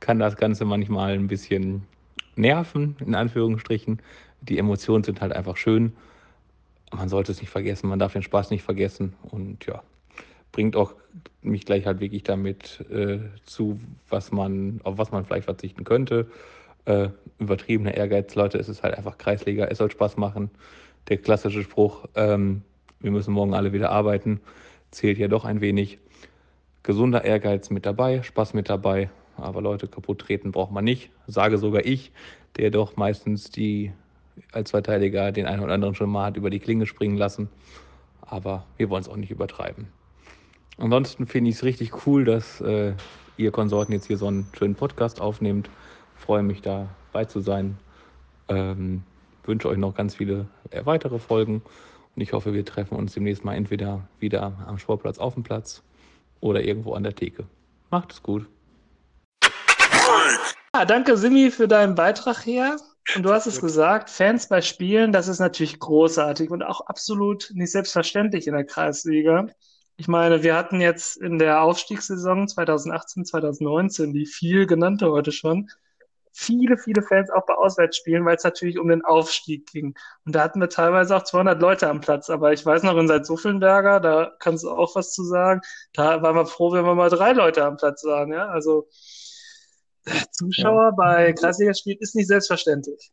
[0.00, 1.82] kann das Ganze manchmal ein bisschen
[2.36, 4.00] nerven, in Anführungsstrichen.
[4.40, 5.92] Die Emotionen sind halt einfach schön.
[6.92, 9.82] Man sollte es nicht vergessen, man darf den Spaß nicht vergessen und ja,
[10.52, 10.94] bringt auch
[11.42, 13.78] mich gleich halt wirklich damit äh, zu,
[14.08, 16.26] was man, auf was man vielleicht verzichten könnte.
[16.86, 20.50] Äh, übertriebener Ehrgeiz, Leute, es ist halt einfach Kreisliga, es soll Spaß machen.
[21.08, 22.62] Der klassische Spruch, ähm,
[23.00, 24.40] wir müssen morgen alle wieder arbeiten,
[24.90, 25.98] zählt ja doch ein wenig.
[26.82, 31.10] Gesunder Ehrgeiz mit dabei, Spaß mit dabei, aber Leute kaputt treten braucht man nicht.
[31.26, 32.12] Sage sogar ich,
[32.56, 33.92] der doch meistens die
[34.52, 37.48] als Verteidiger den einen oder anderen schon mal hat über die Klinge springen lassen.
[38.20, 39.88] Aber wir wollen es auch nicht übertreiben.
[40.78, 42.94] Ansonsten finde ich es richtig cool, dass äh,
[43.36, 45.70] ihr Konsorten jetzt hier so einen schönen Podcast aufnehmt.
[46.14, 47.78] Freue mich dabei zu sein.
[48.48, 49.02] Ähm,
[49.44, 51.62] wünsche euch noch ganz viele äh, weitere Folgen
[52.14, 55.82] und ich hoffe, wir treffen uns demnächst mal entweder wieder am Sportplatz auf dem Platz
[56.40, 57.44] oder irgendwo an der Theke.
[57.90, 58.46] Macht es gut.
[60.74, 62.76] Ja, danke Simi für deinen Beitrag hier.
[63.16, 67.50] Und du hast es gesagt, Fans bei Spielen, das ist natürlich großartig und auch absolut
[67.54, 69.46] nicht selbstverständlich in der Kreisliga.
[69.96, 75.70] Ich meine, wir hatten jetzt in der Aufstiegssaison 2018, 2019, die viel genannte heute schon,
[76.32, 79.94] viele, viele Fans auch bei Auswärtsspielen, weil es natürlich um den Aufstieg ging.
[80.24, 82.30] Und da hatten wir teilweise auch 200 Leute am Platz.
[82.30, 85.60] Aber ich weiß noch, in Salzuffelnberger, da kannst du auch was zu sagen,
[85.92, 88.32] da waren wir froh, wenn wir mal drei Leute am Platz waren.
[88.32, 88.88] Ja, also
[90.32, 93.12] Zuschauer bei Kreisligaspielen ist nicht selbstverständlich.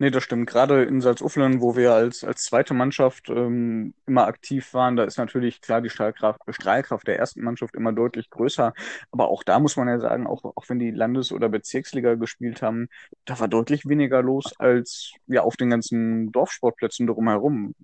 [0.00, 0.48] Nee, das stimmt.
[0.48, 5.18] Gerade in Salzuflen, wo wir als, als zweite Mannschaft ähm, immer aktiv waren, da ist
[5.18, 8.72] natürlich klar die Strahlkraft, Strahlkraft der ersten Mannschaft immer deutlich größer.
[9.10, 12.62] Aber auch da muss man ja sagen, auch, auch wenn die Landes- oder Bezirksliga gespielt
[12.62, 12.88] haben,
[13.26, 17.74] da war deutlich weniger los als ja auf den ganzen Dorfsportplätzen drumherum.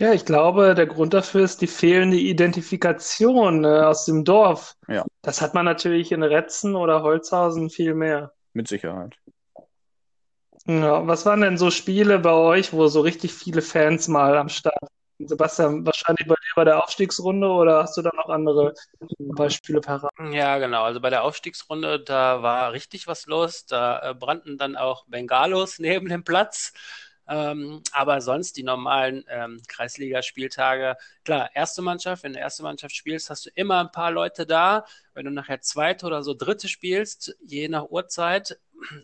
[0.00, 4.74] Ja, ich glaube, der Grund dafür ist die fehlende Identifikation äh, aus dem Dorf.
[4.88, 5.04] Ja.
[5.20, 8.32] Das hat man natürlich in Retzen oder Holzhausen viel mehr.
[8.54, 9.18] Mit Sicherheit.
[10.66, 14.48] Ja, was waren denn so Spiele bei euch, wo so richtig viele Fans mal am
[14.48, 14.76] Start
[15.18, 15.28] sind?
[15.28, 18.74] Sebastian, wahrscheinlich bei dir bei der Aufstiegsrunde oder hast du da noch andere
[19.18, 20.12] Beispiele parat?
[20.32, 20.84] Ja, genau.
[20.84, 23.66] Also bei der Aufstiegsrunde, da war richtig was los.
[23.66, 26.72] Da äh, brannten dann auch Bengalos neben dem Platz.
[27.28, 33.30] Ähm, aber sonst die normalen ähm, Kreisligaspieltage, klar, erste Mannschaft, wenn du erste Mannschaft spielst,
[33.30, 34.84] hast du immer ein paar Leute da.
[35.14, 38.58] Wenn du nachher zweite oder so dritte spielst, je nach Uhrzeit,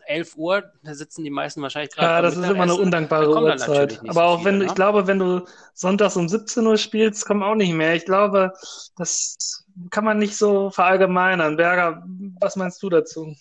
[0.07, 4.01] 11 Uhr, da sitzen die meisten wahrscheinlich gerade Ja, das ist immer eine undankbare Uhrzeit.
[4.01, 4.67] Aber so auch wenn viele, du, ne?
[4.67, 7.95] ich glaube, wenn du sonntags um 17 Uhr spielst, kommen auch nicht mehr.
[7.95, 8.53] Ich glaube,
[8.97, 11.57] das kann man nicht so verallgemeinern.
[11.57, 12.05] Berger,
[12.41, 13.35] was meinst du dazu?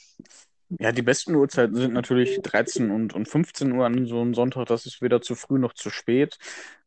[0.80, 4.66] Ja, die besten Uhrzeiten sind natürlich 13 und, und 15 Uhr an so einem Sonntag.
[4.66, 6.38] Das ist weder zu früh noch zu spät.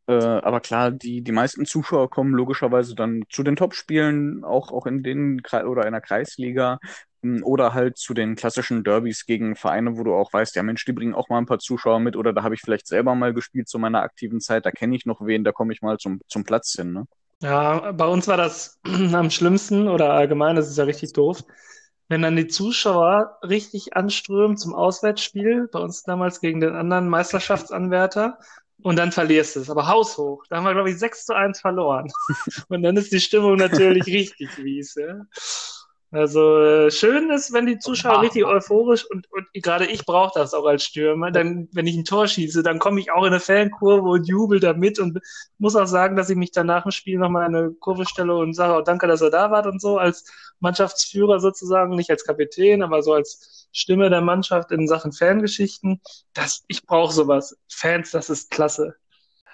[0.07, 4.87] Äh, aber klar, die, die meisten Zuschauer kommen logischerweise dann zu den Topspielen, auch, auch
[4.87, 6.79] in den Kre- oder in der Kreisliga.
[7.23, 10.93] Oder halt zu den klassischen Derbys gegen Vereine, wo du auch weißt, ja Mensch, die
[10.93, 12.17] bringen auch mal ein paar Zuschauer mit.
[12.17, 14.67] Oder da habe ich vielleicht selber mal gespielt zu meiner aktiven Zeit.
[14.67, 16.93] Da kenne ich noch wen, da komme ich mal zum, zum Platz hin.
[16.93, 17.07] Ne?
[17.43, 18.79] Ja, bei uns war das
[19.13, 21.43] am schlimmsten oder allgemein, das ist ja richtig doof,
[22.09, 28.39] wenn dann die Zuschauer richtig anströmen zum Auswärtsspiel, bei uns damals gegen den anderen Meisterschaftsanwärter,
[28.83, 30.45] und dann verlierst du es, aber haushoch.
[30.49, 32.11] Da haben wir, glaube ich, 6 zu 1 verloren.
[32.69, 34.95] Und dann ist die Stimmung natürlich richtig mies.
[34.95, 35.21] Ja?
[36.13, 40.55] Also äh, schön ist, wenn die Zuschauer richtig euphorisch und, und gerade ich brauche das
[40.55, 41.31] auch als Stürmer.
[41.31, 44.59] Dann, wenn ich ein Tor schieße, dann komme ich auch in eine Fankurve und jubel
[44.59, 45.21] damit und
[45.59, 48.35] muss auch sagen, dass ich mich dann nach dem Spiel nochmal in eine Kurve stelle
[48.35, 50.25] und sage auch danke, dass er da wart und so als
[50.59, 56.01] Mannschaftsführer sozusagen, nicht als Kapitän, aber so als Stimme der Mannschaft in Sachen Fangeschichten.
[56.33, 57.57] Das, ich brauche sowas.
[57.69, 58.97] Fans, das ist klasse.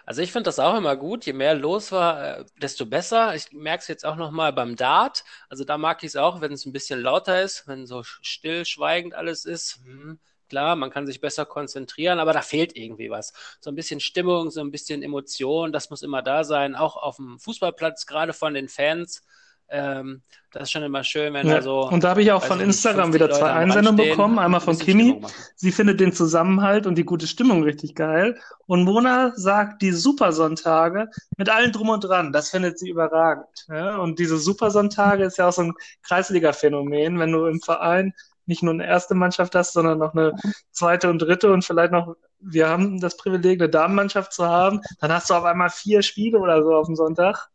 [0.07, 1.27] Also ich finde das auch immer gut.
[1.27, 3.35] Je mehr los war, äh, desto besser.
[3.35, 5.25] Ich merke es jetzt auch nochmal beim Dart.
[5.49, 8.65] Also da mag ich es auch, wenn es ein bisschen lauter ist, wenn so still,
[8.65, 9.81] schweigend alles ist.
[9.85, 13.33] Hm, klar, man kann sich besser konzentrieren, aber da fehlt irgendwie was.
[13.61, 16.77] So ein bisschen Stimmung, so ein bisschen Emotion, das muss immer da sein.
[16.77, 19.23] Auch auf dem Fußballplatz, gerade von den Fans.
[19.69, 22.61] Ähm, das ist schon immer schön, wenn Ja, so, und da habe ich auch von
[22.61, 24.39] Instagram 50 wieder zwei Einsendungen bekommen.
[24.39, 25.21] Einmal ein von Kimi.
[25.57, 28.39] Sie findet den Zusammenhalt und die gute Stimmung richtig geil.
[28.67, 33.67] Und Mona sagt, die Supersonntage mit allem drum und dran, das findet sie überragend.
[33.69, 33.97] Ja?
[33.97, 38.15] Und diese Supersonntage ist ja auch so ein Kreisliga-Phänomen, wenn du im Verein
[38.47, 40.33] nicht nur eine erste Mannschaft hast, sondern noch eine
[40.71, 45.13] zweite und dritte und vielleicht noch, wir haben das Privileg, eine Damenmannschaft zu haben, dann
[45.13, 47.51] hast du auf einmal vier Spiele oder so auf dem Sonntag.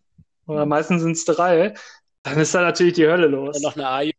[0.48, 1.74] Oder meistens sind es drei.
[2.24, 3.58] Dann ist da natürlich die Hölle los.
[3.58, 4.16] Und noch eine A-Jugend.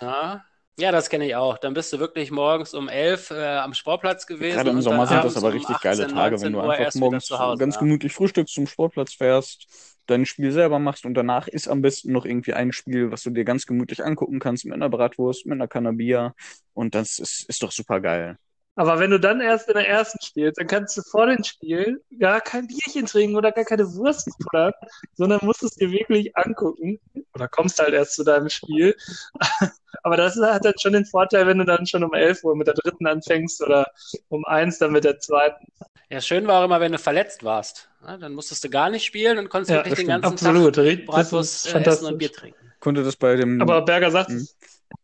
[0.00, 0.44] Ja.
[0.78, 1.58] ja, das kenne ich auch.
[1.58, 5.24] Dann bist du wirklich morgens um 11 äh, am Sportplatz gewesen Gerade im Sommer sind
[5.24, 7.58] das aber um richtig geile 18, Tage, 19 wenn du einfach morgens zu Hause.
[7.58, 7.80] ganz Ja.
[7.80, 9.66] gemütlich frühstückst, zum Sportplatz fährst,
[10.06, 13.30] dein Spiel selber machst und danach ist am besten noch irgendwie ein Spiel, was du
[13.30, 16.34] dir ganz gemütlich angucken kannst mit einer Bratwurst, mit einer Kanne Bier
[16.74, 18.38] und das ist, ist doch super geil.
[18.78, 22.00] Aber wenn du dann erst in der ersten spielst, dann kannst du vor dem Spiel
[22.20, 24.72] gar kein Bierchen trinken oder gar keine Wurst futtern,
[25.14, 27.00] sondern musst es dir wirklich angucken.
[27.34, 28.94] Oder kommst halt erst zu deinem Spiel.
[30.04, 32.68] Aber das hat dann schon den Vorteil, wenn du dann schon um 11 Uhr mit
[32.68, 33.90] der dritten anfängst oder
[34.28, 35.66] um eins dann mit der zweiten.
[36.08, 37.88] Ja, schön war auch immer, wenn du verletzt warst.
[38.06, 40.76] Ja, dann musstest du gar nicht spielen und konntest Ja, wirklich den ganzen Absolut.
[40.76, 42.72] Tag Bratwurst äh, essen und Bier trinken.
[42.78, 44.46] Konnte das bei dem Aber Berger sagt Hm.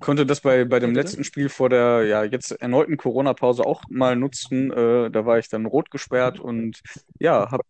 [0.01, 1.01] Konnte das bei, bei dem Bitte?
[1.01, 4.70] letzten Spiel vor der ja jetzt erneuten Corona-Pause auch mal nutzen.
[4.70, 6.80] Äh, da war ich dann rot gesperrt und
[7.18, 7.64] ja, habe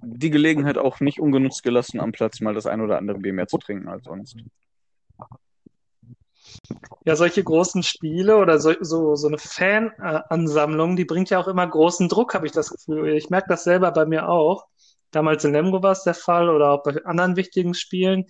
[0.00, 3.48] die Gelegenheit auch nicht ungenutzt gelassen, am Platz mal das ein oder andere Bier mehr
[3.48, 4.36] zu trinken als sonst.
[7.04, 11.66] Ja, solche großen Spiele oder so, so, so eine Fanansammlung, die bringt ja auch immer
[11.66, 13.14] großen Druck, habe ich das Gefühl.
[13.14, 14.66] Ich merke das selber bei mir auch.
[15.10, 18.26] Damals in Lemgo war es der Fall oder auch bei anderen wichtigen Spielen.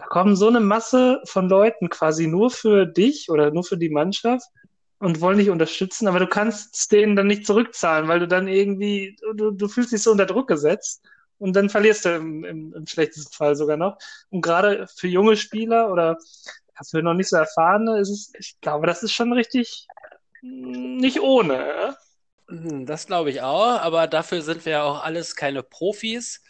[0.00, 3.90] Da kommen so eine Masse von Leuten quasi nur für dich oder nur für die
[3.90, 4.48] Mannschaft
[4.98, 9.14] und wollen dich unterstützen, aber du kannst denen dann nicht zurückzahlen, weil du dann irgendwie,
[9.34, 11.02] du, du fühlst dich so unter Druck gesetzt
[11.38, 13.98] und dann verlierst du im, im, im schlechtesten Fall sogar noch.
[14.30, 16.16] Und gerade für junge Spieler oder
[16.88, 19.86] für noch nicht so erfahrene ist es, ich glaube, das ist schon richtig
[20.40, 21.94] mm, nicht ohne.
[22.48, 26.42] Hm, Das glaube ich auch, aber dafür sind wir ja auch alles keine Profis.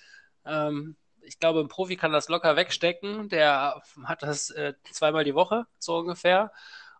[0.46, 0.96] Ähm,
[1.30, 3.28] ich glaube, ein Profi kann das locker wegstecken.
[3.28, 6.52] Der hat das äh, zweimal die Woche, so ungefähr.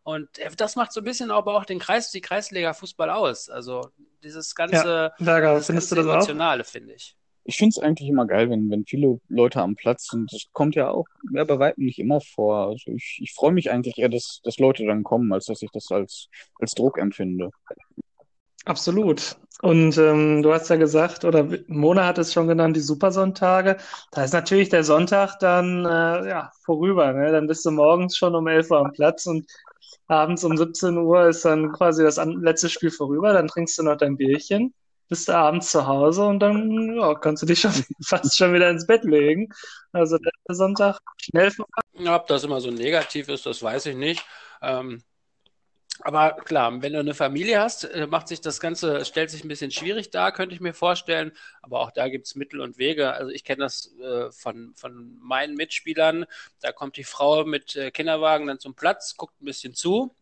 [0.05, 3.51] Und das macht so ein bisschen aber auch den Kreis, die Kreisliga-Fußball aus.
[3.51, 3.91] Also
[4.23, 6.31] dieses ganze, Ja, Berger, dieses findest du ganze das auch?
[6.35, 7.17] Emotionale, finde ich.
[7.45, 10.33] Ich finde es eigentlich immer geil, wenn, wenn viele Leute am Platz sind.
[10.33, 12.69] Das kommt ja auch ja, bei weitem nicht immer vor.
[12.69, 15.71] Also ich, ich freue mich eigentlich eher, dass, dass Leute dann kommen, als dass ich
[15.73, 16.29] das als,
[16.61, 17.51] als Druck empfinde.
[18.65, 19.37] Absolut.
[19.63, 23.77] Und ähm, du hast ja gesagt, oder Mona hat es schon genannt, die Supersonntage.
[24.11, 27.13] Da ist natürlich der Sonntag dann äh, ja, vorüber.
[27.13, 27.31] Ne?
[27.31, 29.47] Dann bist du morgens schon um 11 Uhr am Platz und
[30.09, 33.33] abends um 17 Uhr ist dann quasi das letzte Spiel vorüber.
[33.33, 34.73] Dann trinkst du noch dein Bierchen,
[35.09, 37.73] bist du abends zu Hause und dann ja, kannst du dich schon
[38.07, 39.49] fast schon wieder ins Bett legen.
[39.93, 42.15] Also der Sonntag schnell vorbei.
[42.15, 44.25] Ob das immer so negativ ist, das weiß ich nicht.
[44.63, 45.03] Ähm,
[46.03, 49.49] aber klar, wenn du eine Familie hast, äh, macht sich das Ganze, stellt sich ein
[49.49, 51.33] bisschen schwierig dar, könnte ich mir vorstellen.
[51.63, 53.13] Aber auch da gibt es Mittel und Wege.
[53.13, 56.27] Also ich kenne das äh, von, von meinen Mitspielern.
[56.61, 60.15] Da kommt die Frau mit äh, Kinderwagen dann zum Platz, guckt ein bisschen zu.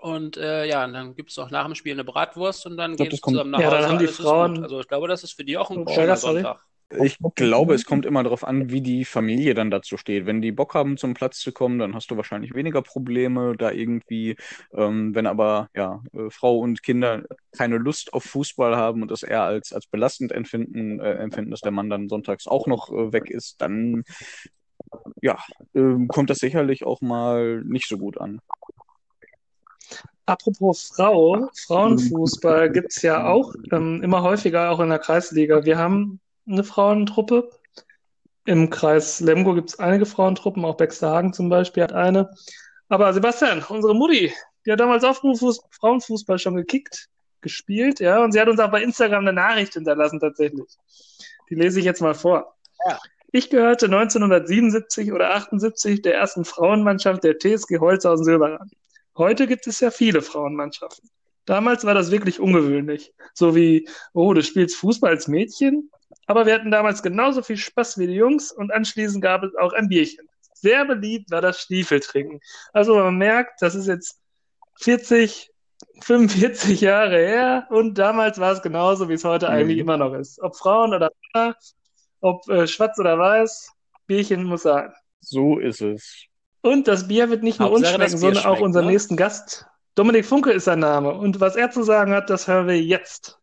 [0.00, 2.96] Und äh, ja, und dann gibt es auch nach dem Spiel eine Bratwurst und dann
[2.98, 3.88] sie kommt- zusammen nach Ja, dann Hause.
[3.90, 4.62] haben die Frauen- gut.
[4.64, 6.16] Also ich glaube, das ist für die auch ein schöner.
[6.16, 6.64] Sonntag.
[6.90, 10.24] Ich glaube, es kommt immer darauf an, wie die Familie dann dazu steht.
[10.24, 13.72] Wenn die Bock haben, zum Platz zu kommen, dann hast du wahrscheinlich weniger Probleme da
[13.72, 14.36] irgendwie.
[14.72, 19.24] Ähm, wenn aber ja, äh, Frau und Kinder keine Lust auf Fußball haben und das
[19.24, 23.12] eher als, als belastend empfinden, äh, empfinden, dass der Mann dann sonntags auch noch äh,
[23.12, 24.04] weg ist, dann
[25.20, 25.38] ja,
[25.74, 28.40] ähm, kommt das sicherlich auch mal nicht so gut an.
[30.24, 35.64] Apropos Frau, Frauenfußball gibt's ja auch ähm, immer häufiger, auch in der Kreisliga.
[35.64, 37.50] Wir haben eine Frauentruppe.
[38.44, 42.30] Im Kreis Lemgo gibt's einige Frauentruppen, auch Bexterhagen zum Beispiel hat eine.
[42.88, 44.32] Aber Sebastian, unsere Mutti,
[44.64, 47.08] die hat damals auch Frauenfuß- Frauenfußball schon gekickt,
[47.40, 50.66] gespielt, ja, und sie hat uns auch bei Instagram eine Nachricht hinterlassen tatsächlich.
[51.50, 52.56] Die lese ich jetzt mal vor.
[52.88, 52.98] Ja.
[53.32, 58.70] Ich gehörte 1977 oder 78 der ersten Frauenmannschaft der TSG Holzhausen-Silber an.
[59.16, 61.10] Heute gibt es ja viele Frauenmannschaften.
[61.44, 63.12] Damals war das wirklich ungewöhnlich.
[63.34, 65.90] So wie, oh, du spielst Fußball als Mädchen?
[66.26, 69.72] Aber wir hatten damals genauso viel Spaß wie die Jungs und anschließend gab es auch
[69.72, 70.28] ein Bierchen.
[70.54, 72.40] Sehr beliebt war das Stiefeltrinken.
[72.72, 74.20] Also man merkt, das ist jetzt
[74.80, 75.50] 40,
[76.02, 79.52] 45 Jahre her und damals war es genauso, wie es heute Mhm.
[79.52, 80.40] eigentlich immer noch ist.
[80.40, 81.56] Ob Frauen oder Männer,
[82.20, 83.70] ob äh, schwarz oder weiß,
[84.06, 84.92] Bierchen muss sein.
[85.20, 86.24] So ist es.
[86.62, 88.92] Und das Bier wird nicht nur uns schmecken, sondern auch unseren ne?
[88.92, 89.66] nächsten Gast.
[89.94, 91.12] Dominik Funke ist sein Name.
[91.12, 93.38] Und was er zu sagen hat, das hören wir jetzt.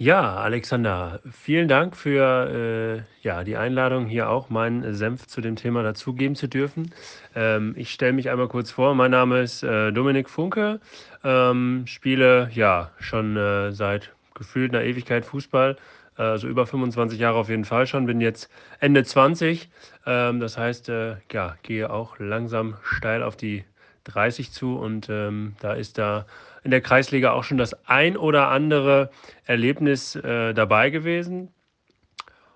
[0.00, 5.56] Ja, Alexander, vielen Dank für äh, ja, die Einladung, hier auch meinen Senf zu dem
[5.56, 6.94] Thema dazugeben zu dürfen.
[7.34, 8.94] Ähm, ich stelle mich einmal kurz vor.
[8.94, 10.78] Mein Name ist äh, Dominik Funke,
[11.24, 15.76] ähm, spiele ja schon äh, seit gefühlt einer Ewigkeit Fußball,
[16.14, 18.06] also über 25 Jahre auf jeden Fall schon.
[18.06, 18.48] Bin jetzt
[18.78, 19.68] Ende 20,
[20.06, 23.64] ähm, das heißt, äh, ja, gehe auch langsam steil auf die
[24.08, 26.26] 30 zu und ähm, da ist da
[26.64, 29.10] in der Kreisliga auch schon das ein oder andere
[29.44, 31.48] Erlebnis äh, dabei gewesen.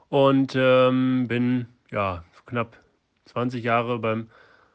[0.09, 2.77] Und ähm, bin ja knapp
[3.27, 4.29] 20 Jahre beim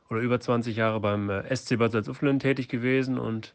[0.09, 3.53] oder über 20 Jahre beim äh, SC Bad Salzuflen tätig gewesen und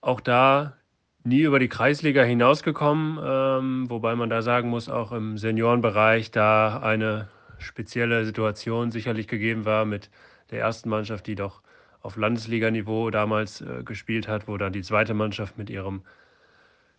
[0.00, 0.76] auch da
[1.24, 6.80] nie über die Kreisliga hinausgekommen, ähm, wobei man da sagen muss, auch im Seniorenbereich da
[6.80, 7.28] eine
[7.58, 10.10] spezielle Situation sicherlich gegeben war mit
[10.50, 11.62] der ersten Mannschaft, die doch
[12.02, 16.02] auf Landesliganiveau damals äh, gespielt hat, wo dann die zweite Mannschaft mit ihrem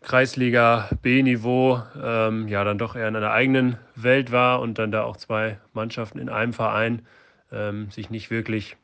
[0.02, 5.04] Kreisliga B-Niveau ähm, ja dann doch eher in einer eigenen Welt war und dann da
[5.04, 7.04] auch zwei Mannschaften in einem Verein
[7.52, 8.76] ähm, sich nicht wirklich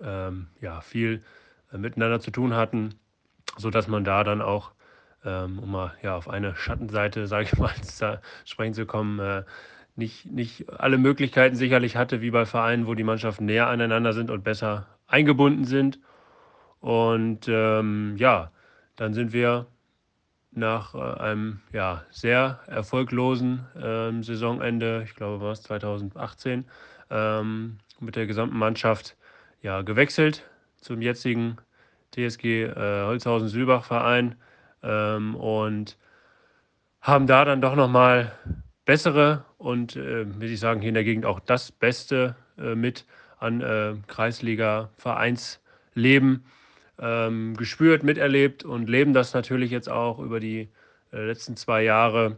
[0.00, 1.22] ähm, ja, viel
[1.72, 2.94] äh, miteinander zu tun hatten,
[3.56, 4.72] sodass man da dann auch,
[5.24, 9.44] ähm, um mal ja, auf eine Schattenseite, sage ich mal, zu sprechen zu kommen, äh,
[9.96, 14.30] nicht, nicht alle Möglichkeiten sicherlich hatte, wie bei Vereinen, wo die Mannschaften näher aneinander sind
[14.30, 15.98] und besser eingebunden sind.
[16.80, 18.52] Und ähm, ja,
[18.96, 19.66] dann sind wir
[20.52, 26.64] nach äh, einem ja, sehr erfolglosen ähm, Saisonende, ich glaube war es 2018,
[27.10, 29.16] ähm, mit der gesamten Mannschaft
[29.62, 30.48] ja, gewechselt
[30.80, 31.56] zum jetzigen
[32.12, 32.74] TSG äh,
[33.04, 34.36] Holzhausen-Sülbach-Verein
[34.82, 35.98] ähm, und
[37.00, 38.32] haben da dann doch nochmal
[38.84, 43.04] bessere und, äh, will ich sagen, hier in der Gegend auch das Beste äh, mit
[43.38, 46.44] an äh, Kreisliga-Vereinsleben
[47.00, 50.68] ähm, gespürt, miterlebt und leben das natürlich jetzt auch über die
[51.12, 52.36] äh, letzten zwei Jahre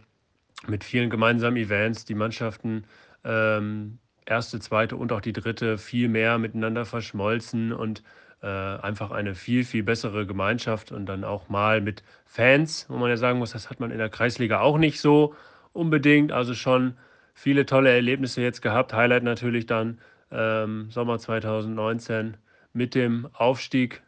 [0.67, 2.85] mit vielen gemeinsamen Events, die Mannschaften
[3.25, 8.03] ähm, erste, zweite und auch die dritte viel mehr miteinander verschmolzen und
[8.43, 13.11] äh, einfach eine viel, viel bessere Gemeinschaft und dann auch mal mit Fans, wo man
[13.11, 15.35] ja sagen muss, das hat man in der Kreisliga auch nicht so
[15.73, 16.33] unbedingt.
[16.33, 16.97] Also schon
[17.35, 18.95] viele tolle Erlebnisse jetzt gehabt.
[18.95, 19.99] Highlight natürlich dann
[20.31, 22.37] ähm, Sommer 2019
[22.73, 24.03] mit dem Aufstieg.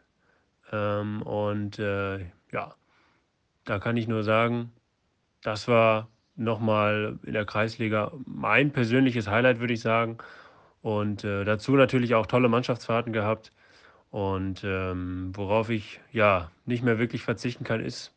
[0.71, 2.19] Ähm, und äh,
[2.51, 2.75] ja,
[3.65, 4.71] da kann ich nur sagen,
[5.41, 10.17] das war nochmal in der Kreisliga mein persönliches Highlight, würde ich sagen.
[10.81, 13.51] Und äh, dazu natürlich auch tolle Mannschaftsfahrten gehabt.
[14.09, 18.13] Und ähm, worauf ich ja nicht mehr wirklich verzichten kann, ist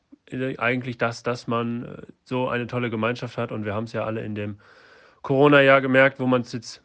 [0.58, 3.52] eigentlich das, dass man äh, so eine tolle Gemeinschaft hat.
[3.52, 4.58] Und wir haben es ja alle in dem
[5.22, 6.82] Corona-Jahr gemerkt, wo man es jetzt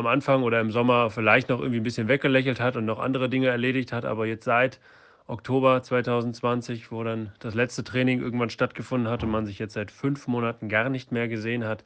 [0.00, 3.28] am Anfang oder im Sommer vielleicht noch irgendwie ein bisschen weggelächelt hat und noch andere
[3.28, 4.04] Dinge erledigt hat.
[4.04, 4.80] Aber jetzt seit
[5.28, 9.90] Oktober 2020, wo dann das letzte Training irgendwann stattgefunden hat und man sich jetzt seit
[9.92, 11.84] fünf Monaten gar nicht mehr gesehen hat,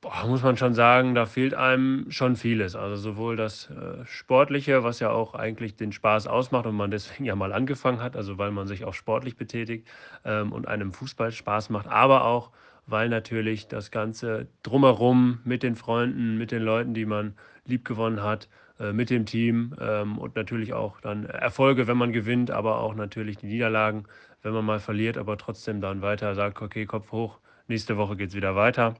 [0.00, 2.74] boah, muss man schon sagen, da fehlt einem schon vieles.
[2.74, 7.24] Also sowohl das äh, Sportliche, was ja auch eigentlich den Spaß ausmacht und man deswegen
[7.24, 9.86] ja mal angefangen hat, also weil man sich auch sportlich betätigt
[10.24, 12.50] ähm, und einem Fußball Spaß macht, aber auch
[12.90, 17.34] weil natürlich das Ganze drumherum mit den Freunden, mit den Leuten, die man
[17.64, 18.48] liebgewonnen hat,
[18.78, 22.94] äh, mit dem Team ähm, und natürlich auch dann Erfolge, wenn man gewinnt, aber auch
[22.94, 24.04] natürlich die Niederlagen,
[24.42, 27.38] wenn man mal verliert, aber trotzdem dann weiter sagt, okay, Kopf hoch,
[27.68, 28.94] nächste Woche geht es wieder weiter.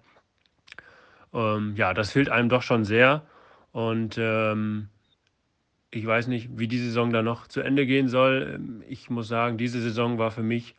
[1.32, 3.22] Ähm, ja, das fehlt einem doch schon sehr
[3.72, 4.88] und ähm,
[5.90, 8.60] ich weiß nicht, wie die Saison dann noch zu Ende gehen soll.
[8.88, 10.76] Ich muss sagen, diese Saison war für mich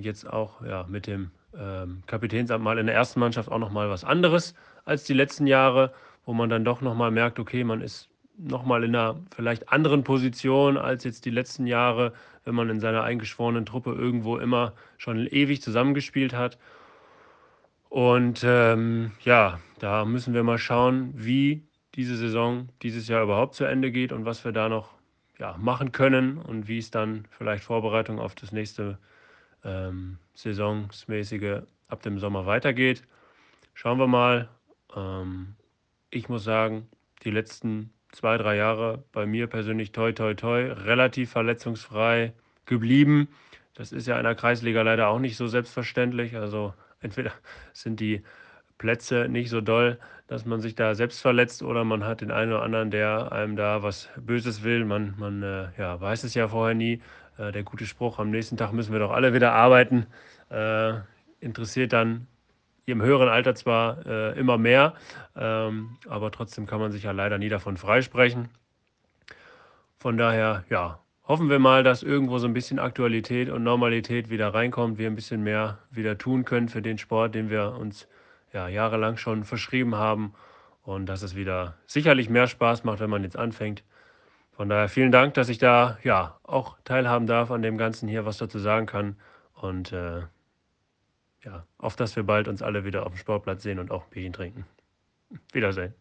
[0.00, 4.04] jetzt auch ja, mit dem ähm, Kapitänsamt mal in der ersten Mannschaft auch nochmal was
[4.04, 4.54] anderes
[4.84, 5.92] als die letzten Jahre,
[6.24, 8.08] wo man dann doch nochmal merkt, okay, man ist
[8.38, 12.12] nochmal in einer vielleicht anderen Position als jetzt die letzten Jahre,
[12.44, 16.58] wenn man in seiner eingeschworenen Truppe irgendwo immer schon ewig zusammengespielt hat.
[17.88, 21.62] Und ähm, ja, da müssen wir mal schauen, wie
[21.94, 24.94] diese Saison dieses Jahr überhaupt zu Ende geht und was wir da noch
[25.38, 28.98] ja, machen können und wie es dann vielleicht Vorbereitung auf das nächste
[29.64, 33.02] ähm, saisonsmäßige ab dem Sommer weitergeht.
[33.74, 34.48] Schauen wir mal.
[34.94, 35.54] Ähm,
[36.10, 36.88] ich muss sagen,
[37.24, 42.32] die letzten zwei, drei Jahre bei mir persönlich toi, toi, toi, relativ verletzungsfrei
[42.66, 43.28] geblieben.
[43.74, 46.36] Das ist ja in der Kreisliga leider auch nicht so selbstverständlich.
[46.36, 47.32] Also entweder
[47.72, 48.22] sind die
[48.78, 52.52] Plätze nicht so doll, dass man sich da selbst verletzt oder man hat den einen
[52.52, 54.84] oder anderen, der einem da was Böses will.
[54.84, 57.00] Man, man äh, ja, weiß es ja vorher nie.
[57.38, 60.06] Äh, der gute Spruch, am nächsten Tag müssen wir doch alle wieder arbeiten,
[60.50, 60.94] äh,
[61.40, 62.26] interessiert dann
[62.86, 64.94] im höheren Alter zwar äh, immer mehr,
[65.36, 68.48] ähm, aber trotzdem kann man sich ja leider nie davon freisprechen.
[69.98, 74.52] Von daher, ja, hoffen wir mal, dass irgendwo so ein bisschen Aktualität und Normalität wieder
[74.52, 78.08] reinkommt, wir ein bisschen mehr wieder tun können für den Sport, den wir uns
[78.52, 80.34] ja, jahrelang schon verschrieben haben
[80.82, 83.84] und dass es wieder sicherlich mehr Spaß macht, wenn man jetzt anfängt.
[84.52, 88.26] Von daher vielen Dank, dass ich da ja auch teilhaben darf an dem Ganzen hier,
[88.26, 89.16] was dazu sagen kann.
[89.54, 90.20] Und äh,
[91.42, 94.10] ja, auf dass wir bald uns alle wieder auf dem Sportplatz sehen und auch ein
[94.10, 94.66] Bierchen trinken.
[95.52, 95.94] Wiedersehen.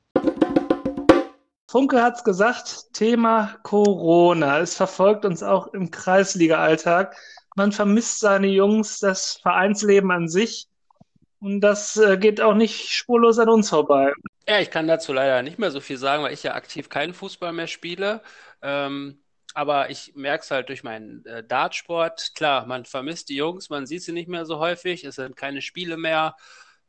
[1.67, 4.59] Funke hat es gesagt, Thema Corona.
[4.59, 7.15] Es verfolgt uns auch im Kreisliga-Alltag.
[7.55, 10.67] Man vermisst seine Jungs, das Vereinsleben an sich.
[11.39, 14.11] Und das äh, geht auch nicht spurlos an uns vorbei.
[14.51, 17.13] Ja, ich kann dazu leider nicht mehr so viel sagen, weil ich ja aktiv keinen
[17.13, 18.21] Fußball mehr spiele.
[18.61, 19.23] Ähm,
[19.53, 22.31] aber ich merke es halt durch meinen äh, Dartsport.
[22.35, 25.61] Klar, man vermisst die Jungs, man sieht sie nicht mehr so häufig, es sind keine
[25.61, 26.35] Spiele mehr,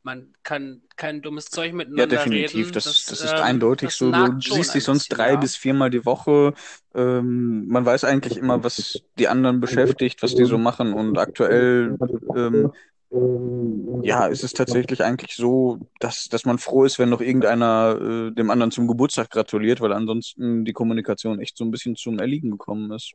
[0.01, 2.57] man kann kein dummes Zeug miteinander Ja, definitiv.
[2.57, 2.73] reden.
[2.73, 4.11] Das, Das, das ist ähm, eindeutig das so.
[4.11, 5.35] Du siehst dich sonst drei ja.
[5.37, 6.53] bis viermal die Woche.
[6.93, 10.91] Ähm, man weiß eigentlich immer, was die anderen beschäftigt, was die so machen.
[10.91, 11.97] Und aktuell,
[13.13, 17.97] ähm, ja, ist es tatsächlich eigentlich so, dass, dass man froh ist, wenn noch irgendeiner
[17.99, 22.19] äh, dem anderen zum Geburtstag gratuliert, weil ansonsten die Kommunikation echt so ein bisschen zum
[22.19, 23.13] Erliegen gekommen ist.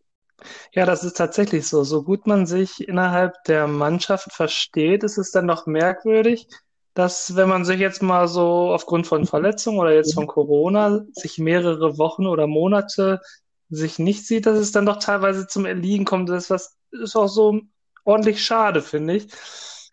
[0.72, 1.82] Ja, das ist tatsächlich so.
[1.82, 6.46] So gut man sich innerhalb der Mannschaft versteht, ist es dann noch merkwürdig,
[6.94, 11.38] dass wenn man sich jetzt mal so aufgrund von Verletzungen oder jetzt von Corona sich
[11.38, 13.20] mehrere Wochen oder Monate
[13.68, 16.28] sich nicht sieht, dass es dann doch teilweise zum Erliegen kommt.
[16.28, 17.60] Das ist was, ist auch so
[18.04, 19.28] ordentlich schade, finde ich.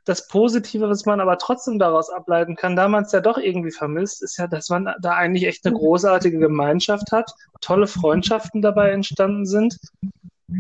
[0.06, 3.72] Das Positive, was man aber trotzdem daraus ableiten kann, da man es ja doch irgendwie
[3.72, 8.92] vermisst, ist ja, dass man da eigentlich echt eine großartige Gemeinschaft hat, tolle Freundschaften dabei
[8.92, 9.78] entstanden sind.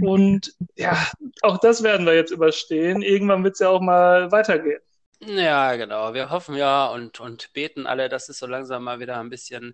[0.01, 0.97] Und ja,
[1.43, 3.01] auch das werden wir jetzt überstehen.
[3.01, 4.81] Irgendwann wird es ja auch mal weitergehen.
[5.21, 6.13] Ja, genau.
[6.13, 9.73] Wir hoffen ja und, und beten alle, dass es so langsam mal wieder ein bisschen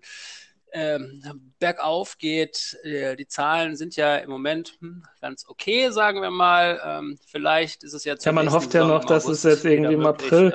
[0.72, 1.22] ähm,
[1.58, 2.78] bergauf geht.
[2.82, 6.80] Äh, Die Zahlen sind ja im Moment hm, ganz okay, sagen wir mal.
[6.84, 10.06] Ähm, vielleicht ist es jetzt Ja, man hofft ja noch, dass es jetzt irgendwie im
[10.06, 10.52] April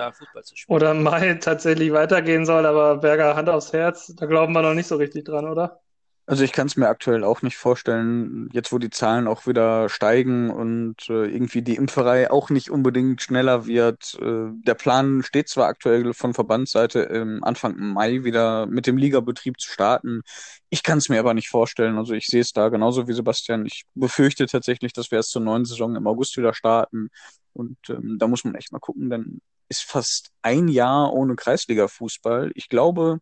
[0.68, 4.73] oder im Mai tatsächlich weitergehen soll, aber Berger, Hand aufs Herz, da glauben wir noch
[4.73, 5.81] nicht so richtig dran, oder?
[6.30, 9.88] Also ich kann es mir aktuell auch nicht vorstellen, jetzt wo die Zahlen auch wieder
[9.88, 14.18] steigen und äh, irgendwie die Impferei auch nicht unbedingt schneller wird.
[14.22, 19.58] Äh, der Plan steht zwar aktuell von Verbandsseite im Anfang Mai wieder mit dem Ligabetrieb
[19.58, 20.22] zu starten.
[20.70, 21.98] Ich kann es mir aber nicht vorstellen.
[21.98, 23.66] Also ich sehe es da genauso wie Sebastian.
[23.66, 27.08] Ich befürchte tatsächlich, dass wir erst zur neuen Saison im August wieder starten.
[27.54, 29.40] Und ähm, da muss man echt mal gucken, dann
[29.70, 32.52] ist fast ein Jahr ohne Kreisliga-Fußball.
[32.54, 33.20] Ich glaube,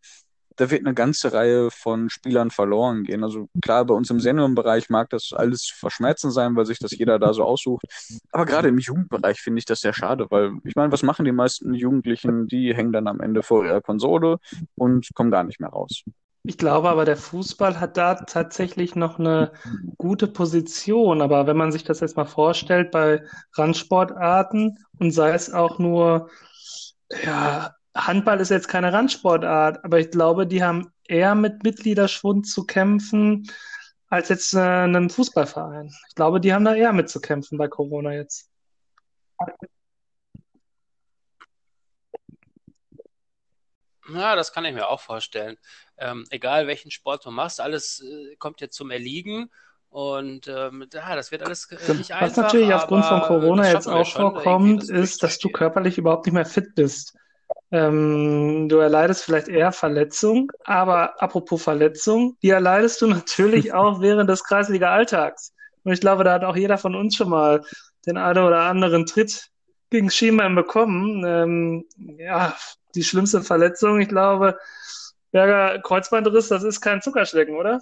[0.56, 3.24] da wird eine ganze Reihe von Spielern verloren gehen.
[3.24, 7.20] Also klar, bei uns im Seniorenbereich mag das alles verschmerzen sein, weil sich das jeder
[7.20, 7.86] da so aussucht.
[8.32, 11.32] Aber gerade im Jugendbereich finde ich das sehr schade, weil ich meine, was machen die
[11.32, 12.48] meisten Jugendlichen?
[12.48, 14.38] Die hängen dann am Ende vor ihrer Konsole
[14.76, 16.04] und kommen gar nicht mehr raus.
[16.48, 19.52] Ich glaube aber, der Fußball hat da tatsächlich noch eine
[19.98, 21.22] gute Position.
[21.22, 23.24] Aber wenn man sich das jetzt mal vorstellt bei
[23.54, 26.30] Randsportarten und sei es auch nur
[27.24, 32.66] ja, Handball ist jetzt keine Randsportart, aber ich glaube, die haben eher mit Mitgliederschwund zu
[32.66, 33.50] kämpfen
[34.10, 35.92] als jetzt äh, ein Fußballverein.
[36.10, 38.50] Ich glaube, die haben da eher mit zu kämpfen bei Corona jetzt.
[44.14, 45.58] Ja, das kann ich mir auch vorstellen.
[45.98, 49.50] Ähm, egal welchen Sport du machst, alles äh, kommt jetzt zum Erliegen.
[49.90, 53.88] Und ähm, ja, das wird alles äh, nicht Was einfach, natürlich aufgrund von Corona jetzt
[53.88, 57.18] auch vorkommt, ist, dass du körperlich überhaupt nicht mehr fit bist.
[57.72, 64.30] Ähm, du erleidest vielleicht eher Verletzung, aber apropos Verletzung, die erleidest du natürlich auch während
[64.30, 65.54] des Kreisliga-Alltags.
[65.84, 67.62] Und ich glaube, da hat auch jeder von uns schon mal
[68.06, 69.50] den einen oder anderen Tritt
[69.90, 71.24] gegen Schienbein bekommen.
[71.26, 71.86] Ähm,
[72.18, 72.56] ja,
[72.96, 74.58] die schlimmste Verletzung, ich glaube,
[75.32, 77.82] Berger Kreuzbandriss, das ist kein Zuckerschlecken, oder?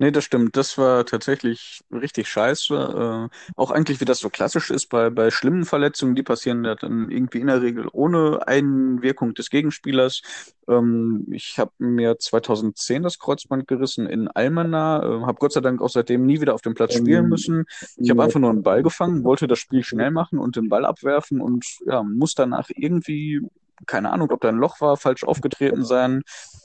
[0.00, 0.56] Nee, das stimmt.
[0.56, 3.28] Das war tatsächlich richtig scheiße.
[3.30, 6.76] Äh, auch eigentlich, wie das so klassisch ist bei, bei schlimmen Verletzungen, die passieren ja
[6.76, 10.22] dann irgendwie in der Regel ohne Einwirkung des Gegenspielers.
[10.68, 15.82] Ähm, ich habe mir 2010 das Kreuzband gerissen in Almena, äh, habe Gott sei Dank
[15.82, 17.64] auch seitdem nie wieder auf dem Platz spielen müssen.
[17.96, 20.84] Ich habe einfach nur einen Ball gefangen, wollte das Spiel schnell machen und den Ball
[20.84, 23.40] abwerfen und ja, muss danach irgendwie,
[23.86, 26.22] keine Ahnung, ob da ein Loch war, falsch aufgetreten sein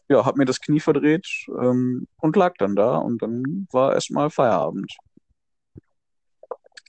[0.10, 4.30] ja, hab mir das Knie verdreht ähm, und lag dann da und dann war erstmal
[4.30, 4.91] Feierabend.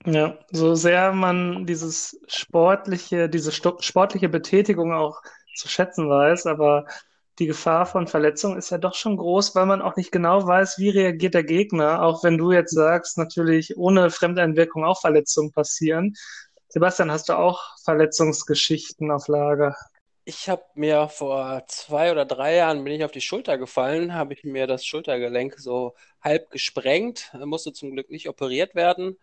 [0.04, 5.22] Ja, so sehr man dieses sportliche, diese sto- sportliche Betätigung auch
[5.56, 6.84] zu schätzen weiß, aber
[7.38, 10.78] die Gefahr von Verletzung ist ja doch schon groß, weil man auch nicht genau weiß,
[10.78, 16.14] wie reagiert der Gegner, auch wenn du jetzt sagst, natürlich ohne Fremdeinwirkung auch Verletzungen passieren.
[16.68, 19.74] Sebastian, hast du auch Verletzungsgeschichten auf Lager?
[20.26, 24.32] Ich habe mir vor zwei oder drei Jahren bin ich auf die Schulter gefallen, habe
[24.32, 29.18] ich mir das Schultergelenk so halb gesprengt, musste zum Glück nicht operiert werden,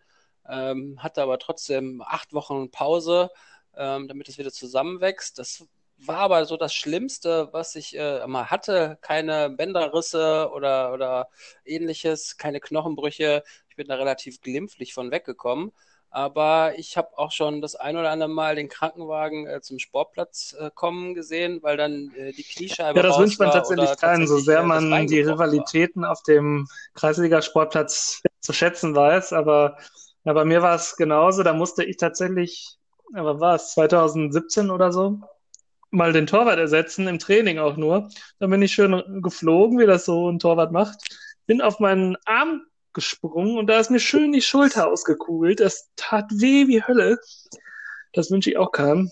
[0.48, 3.30] ähm, hatte aber trotzdem acht Wochen Pause,
[3.76, 5.38] ähm, damit es wieder zusammenwächst.
[5.38, 5.66] Das
[5.96, 8.98] war aber so das Schlimmste, was ich äh, mal hatte.
[9.00, 11.28] Keine Bänderrisse oder, oder
[11.64, 13.42] ähnliches, keine Knochenbrüche.
[13.68, 15.72] Ich bin da relativ glimpflich von weggekommen.
[16.14, 20.54] Aber ich habe auch schon das ein oder andere Mal den Krankenwagen äh, zum Sportplatz
[20.60, 24.36] äh, kommen gesehen, weil dann äh, die Kniescheibe Ja, das wünscht man tatsächlich keinen, so
[24.36, 25.34] sehr äh, man die gebrochen war.
[25.46, 29.32] Rivalitäten auf dem Kreisliga-Sportplatz zu schätzen weiß.
[29.32, 29.78] Aber
[30.24, 31.42] ja, bei mir war es genauso.
[31.42, 32.76] Da musste ich tatsächlich,
[33.14, 35.18] aber war es 2017 oder so,
[35.90, 38.10] mal den Torwart ersetzen, im Training auch nur.
[38.38, 40.98] Dann bin ich schön geflogen, wie das so ein Torwart macht.
[41.46, 45.60] Bin auf meinen Arm gesprungen und da ist mir schön die Schulter ausgekugelt.
[45.60, 47.18] Das tat weh wie Hölle.
[48.12, 49.10] Das wünsche ich auch keinem.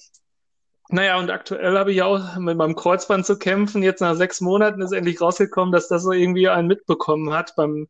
[0.92, 3.82] Naja, und aktuell habe ich auch mit meinem Kreuzband zu kämpfen.
[3.82, 7.86] Jetzt nach sechs Monaten ist endlich rausgekommen, dass das so irgendwie einen mitbekommen hat beim,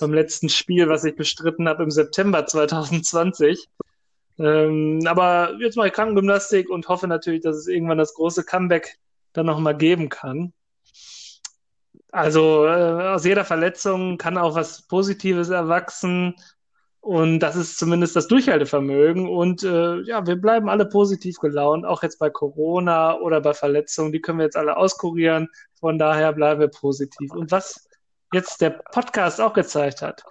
[0.00, 3.68] beim letzten Spiel, was ich bestritten habe im September 2020.
[4.38, 8.98] Ähm, aber jetzt mache ich Krankengymnastik und hoffe natürlich, dass es irgendwann das große Comeback
[9.34, 10.54] dann nochmal geben kann.
[12.10, 16.34] Also äh, aus jeder Verletzung kann auch was Positives erwachsen.
[17.00, 19.28] Und das ist zumindest das Durchhaltevermögen.
[19.28, 24.12] Und äh, ja, wir bleiben alle positiv gelaunt, auch jetzt bei Corona oder bei Verletzungen.
[24.12, 25.48] Die können wir jetzt alle auskurieren.
[25.80, 27.32] Von daher bleiben wir positiv.
[27.32, 27.88] Und was
[28.32, 30.24] jetzt der Podcast auch gezeigt hat,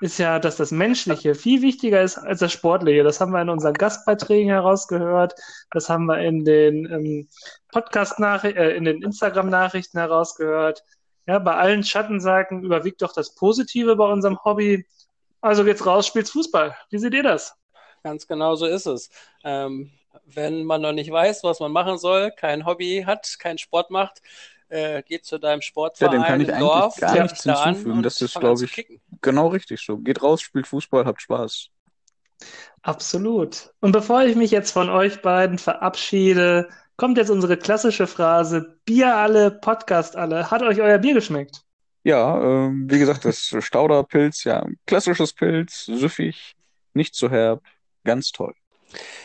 [0.00, 3.04] ist ja, dass das Menschliche viel wichtiger ist als das Sportliche.
[3.04, 5.34] Das haben wir in unseren Gastbeiträgen herausgehört.
[5.70, 7.28] Das haben wir in den ähm,
[7.70, 10.82] Podcast-Nachrichten, äh, in den Instagram-Nachrichten herausgehört.
[11.26, 14.86] Ja, bei allen Schattenseiten überwiegt doch das Positive bei unserem Hobby.
[15.40, 16.76] Also geht's raus, spielt's Fußball.
[16.90, 17.54] Wie seht ihr das?
[18.02, 19.10] Ganz genau so ist es.
[19.44, 19.90] Ähm,
[20.26, 24.20] wenn man noch nicht weiß, was man machen soll, kein Hobby hat, keinen Sport macht,
[24.68, 25.60] äh, geht zu deinem
[26.00, 27.92] Ja, Sportverein dem kann ich im eigentlich Dorf, gar nichts da hinzufügen.
[27.98, 29.00] und Das ist, glaube ich, kicken.
[29.20, 29.98] genau richtig so.
[29.98, 31.68] Geht raus, spielt Fußball, habt Spaß.
[32.82, 33.72] Absolut.
[33.80, 39.16] Und bevor ich mich jetzt von euch beiden verabschiede, kommt jetzt unsere klassische Phrase: Bier
[39.16, 40.50] alle, Podcast alle.
[40.50, 41.62] Hat euch euer Bier geschmeckt?
[42.04, 46.54] Ja, äh, wie gesagt, das Stauderpilz, ja, klassisches Pilz, süffig,
[46.94, 47.62] nicht zu herb,
[48.04, 48.54] ganz toll.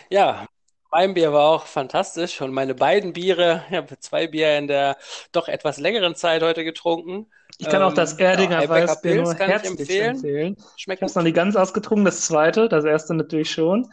[0.10, 0.48] Ja,
[0.92, 4.98] mein Bier war auch fantastisch und meine beiden Biere, ich habe zwei Bier in der
[5.32, 7.28] doch etwas längeren Zeit heute getrunken.
[7.58, 10.16] Ich kann auch das Ähm, Erdinger ja, Weißbier nur Pilz kann ich herzlich empfehlen.
[10.16, 10.58] empfehlen.
[10.78, 13.92] Schmeckt Ich habe noch nicht ganz ausgetrunken, das zweite, das erste natürlich schon.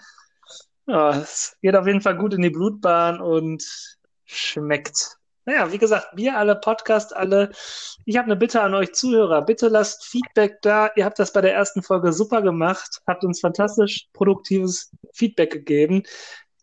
[0.87, 3.65] Ja, es geht auf jeden Fall gut in die Blutbahn und
[4.27, 5.19] schmeckt.
[5.47, 7.51] Naja, wie gesagt, wir alle, Podcast alle.
[8.07, 9.43] Ich habe eine Bitte an euch Zuhörer.
[9.43, 10.91] Bitte lasst Feedback da.
[10.97, 16.03] Ihr habt das bei der ersten Folge super gemacht, habt uns fantastisch produktives Feedback gegeben.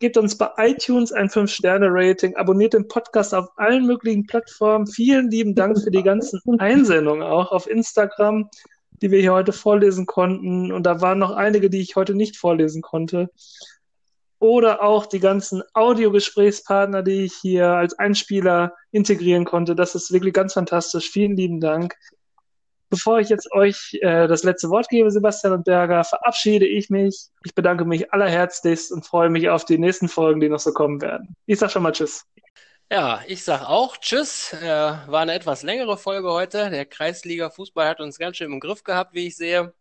[0.00, 4.88] Gebt uns bei iTunes ein 5-Sterne-Rating, abonniert den Podcast auf allen möglichen Plattformen.
[4.88, 8.50] Vielen lieben Dank für die ganzen Einsendungen auch auf Instagram,
[9.00, 10.72] die wir hier heute vorlesen konnten.
[10.72, 13.30] Und da waren noch einige, die ich heute nicht vorlesen konnte.
[14.42, 19.76] Oder auch die ganzen Audiogesprächspartner, die ich hier als Einspieler integrieren konnte.
[19.76, 21.10] Das ist wirklich ganz fantastisch.
[21.10, 21.94] Vielen lieben Dank.
[22.90, 27.28] Bevor ich jetzt euch äh, das letzte Wort gebe, Sebastian und Berger, verabschiede ich mich.
[27.44, 31.00] Ich bedanke mich allerherzlichst und freue mich auf die nächsten Folgen, die noch so kommen
[31.00, 31.36] werden.
[31.46, 32.24] Ich sag schon mal Tschüss.
[32.90, 34.54] Ja, ich sag auch Tschüss.
[34.54, 36.68] Äh, war eine etwas längere Folge heute.
[36.68, 39.72] Der Kreisliga-Fußball hat uns ganz schön im Griff gehabt, wie ich sehe.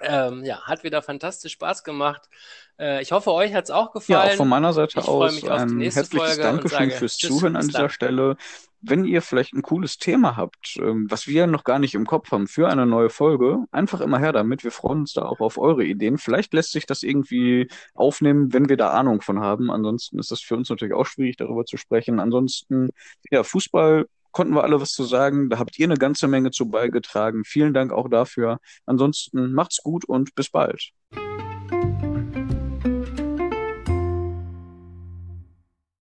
[0.00, 2.28] Ähm, ja, hat wieder fantastisch Spaß gemacht.
[2.78, 4.32] Äh, ich hoffe, euch hat's auch Ja, gefallen.
[4.32, 7.16] auch von meiner Seite Ich aus mich auf die ein nächste herzliches Folge Dankeschön fürs
[7.16, 7.88] Tschüss, Zuhören an dieser dann.
[7.90, 8.36] Stelle.
[8.86, 12.32] Wenn ihr vielleicht ein cooles Thema habt, ähm, was wir noch gar nicht im Kopf
[12.32, 14.62] haben für eine neue Folge, einfach immer her damit.
[14.62, 16.18] Wir freuen uns da auch auf eure Ideen.
[16.18, 19.70] Vielleicht lässt sich das irgendwie aufnehmen, wenn wir da Ahnung von haben.
[19.70, 22.20] Ansonsten ist das für uns natürlich auch schwierig, darüber zu sprechen.
[22.20, 22.90] Ansonsten,
[23.30, 25.48] ja, Fußball konnten wir alle was zu sagen.
[25.48, 27.44] Da habt ihr eine ganze Menge zu beigetragen.
[27.44, 28.58] Vielen Dank auch dafür.
[28.84, 30.90] Ansonsten macht's gut und bis bald.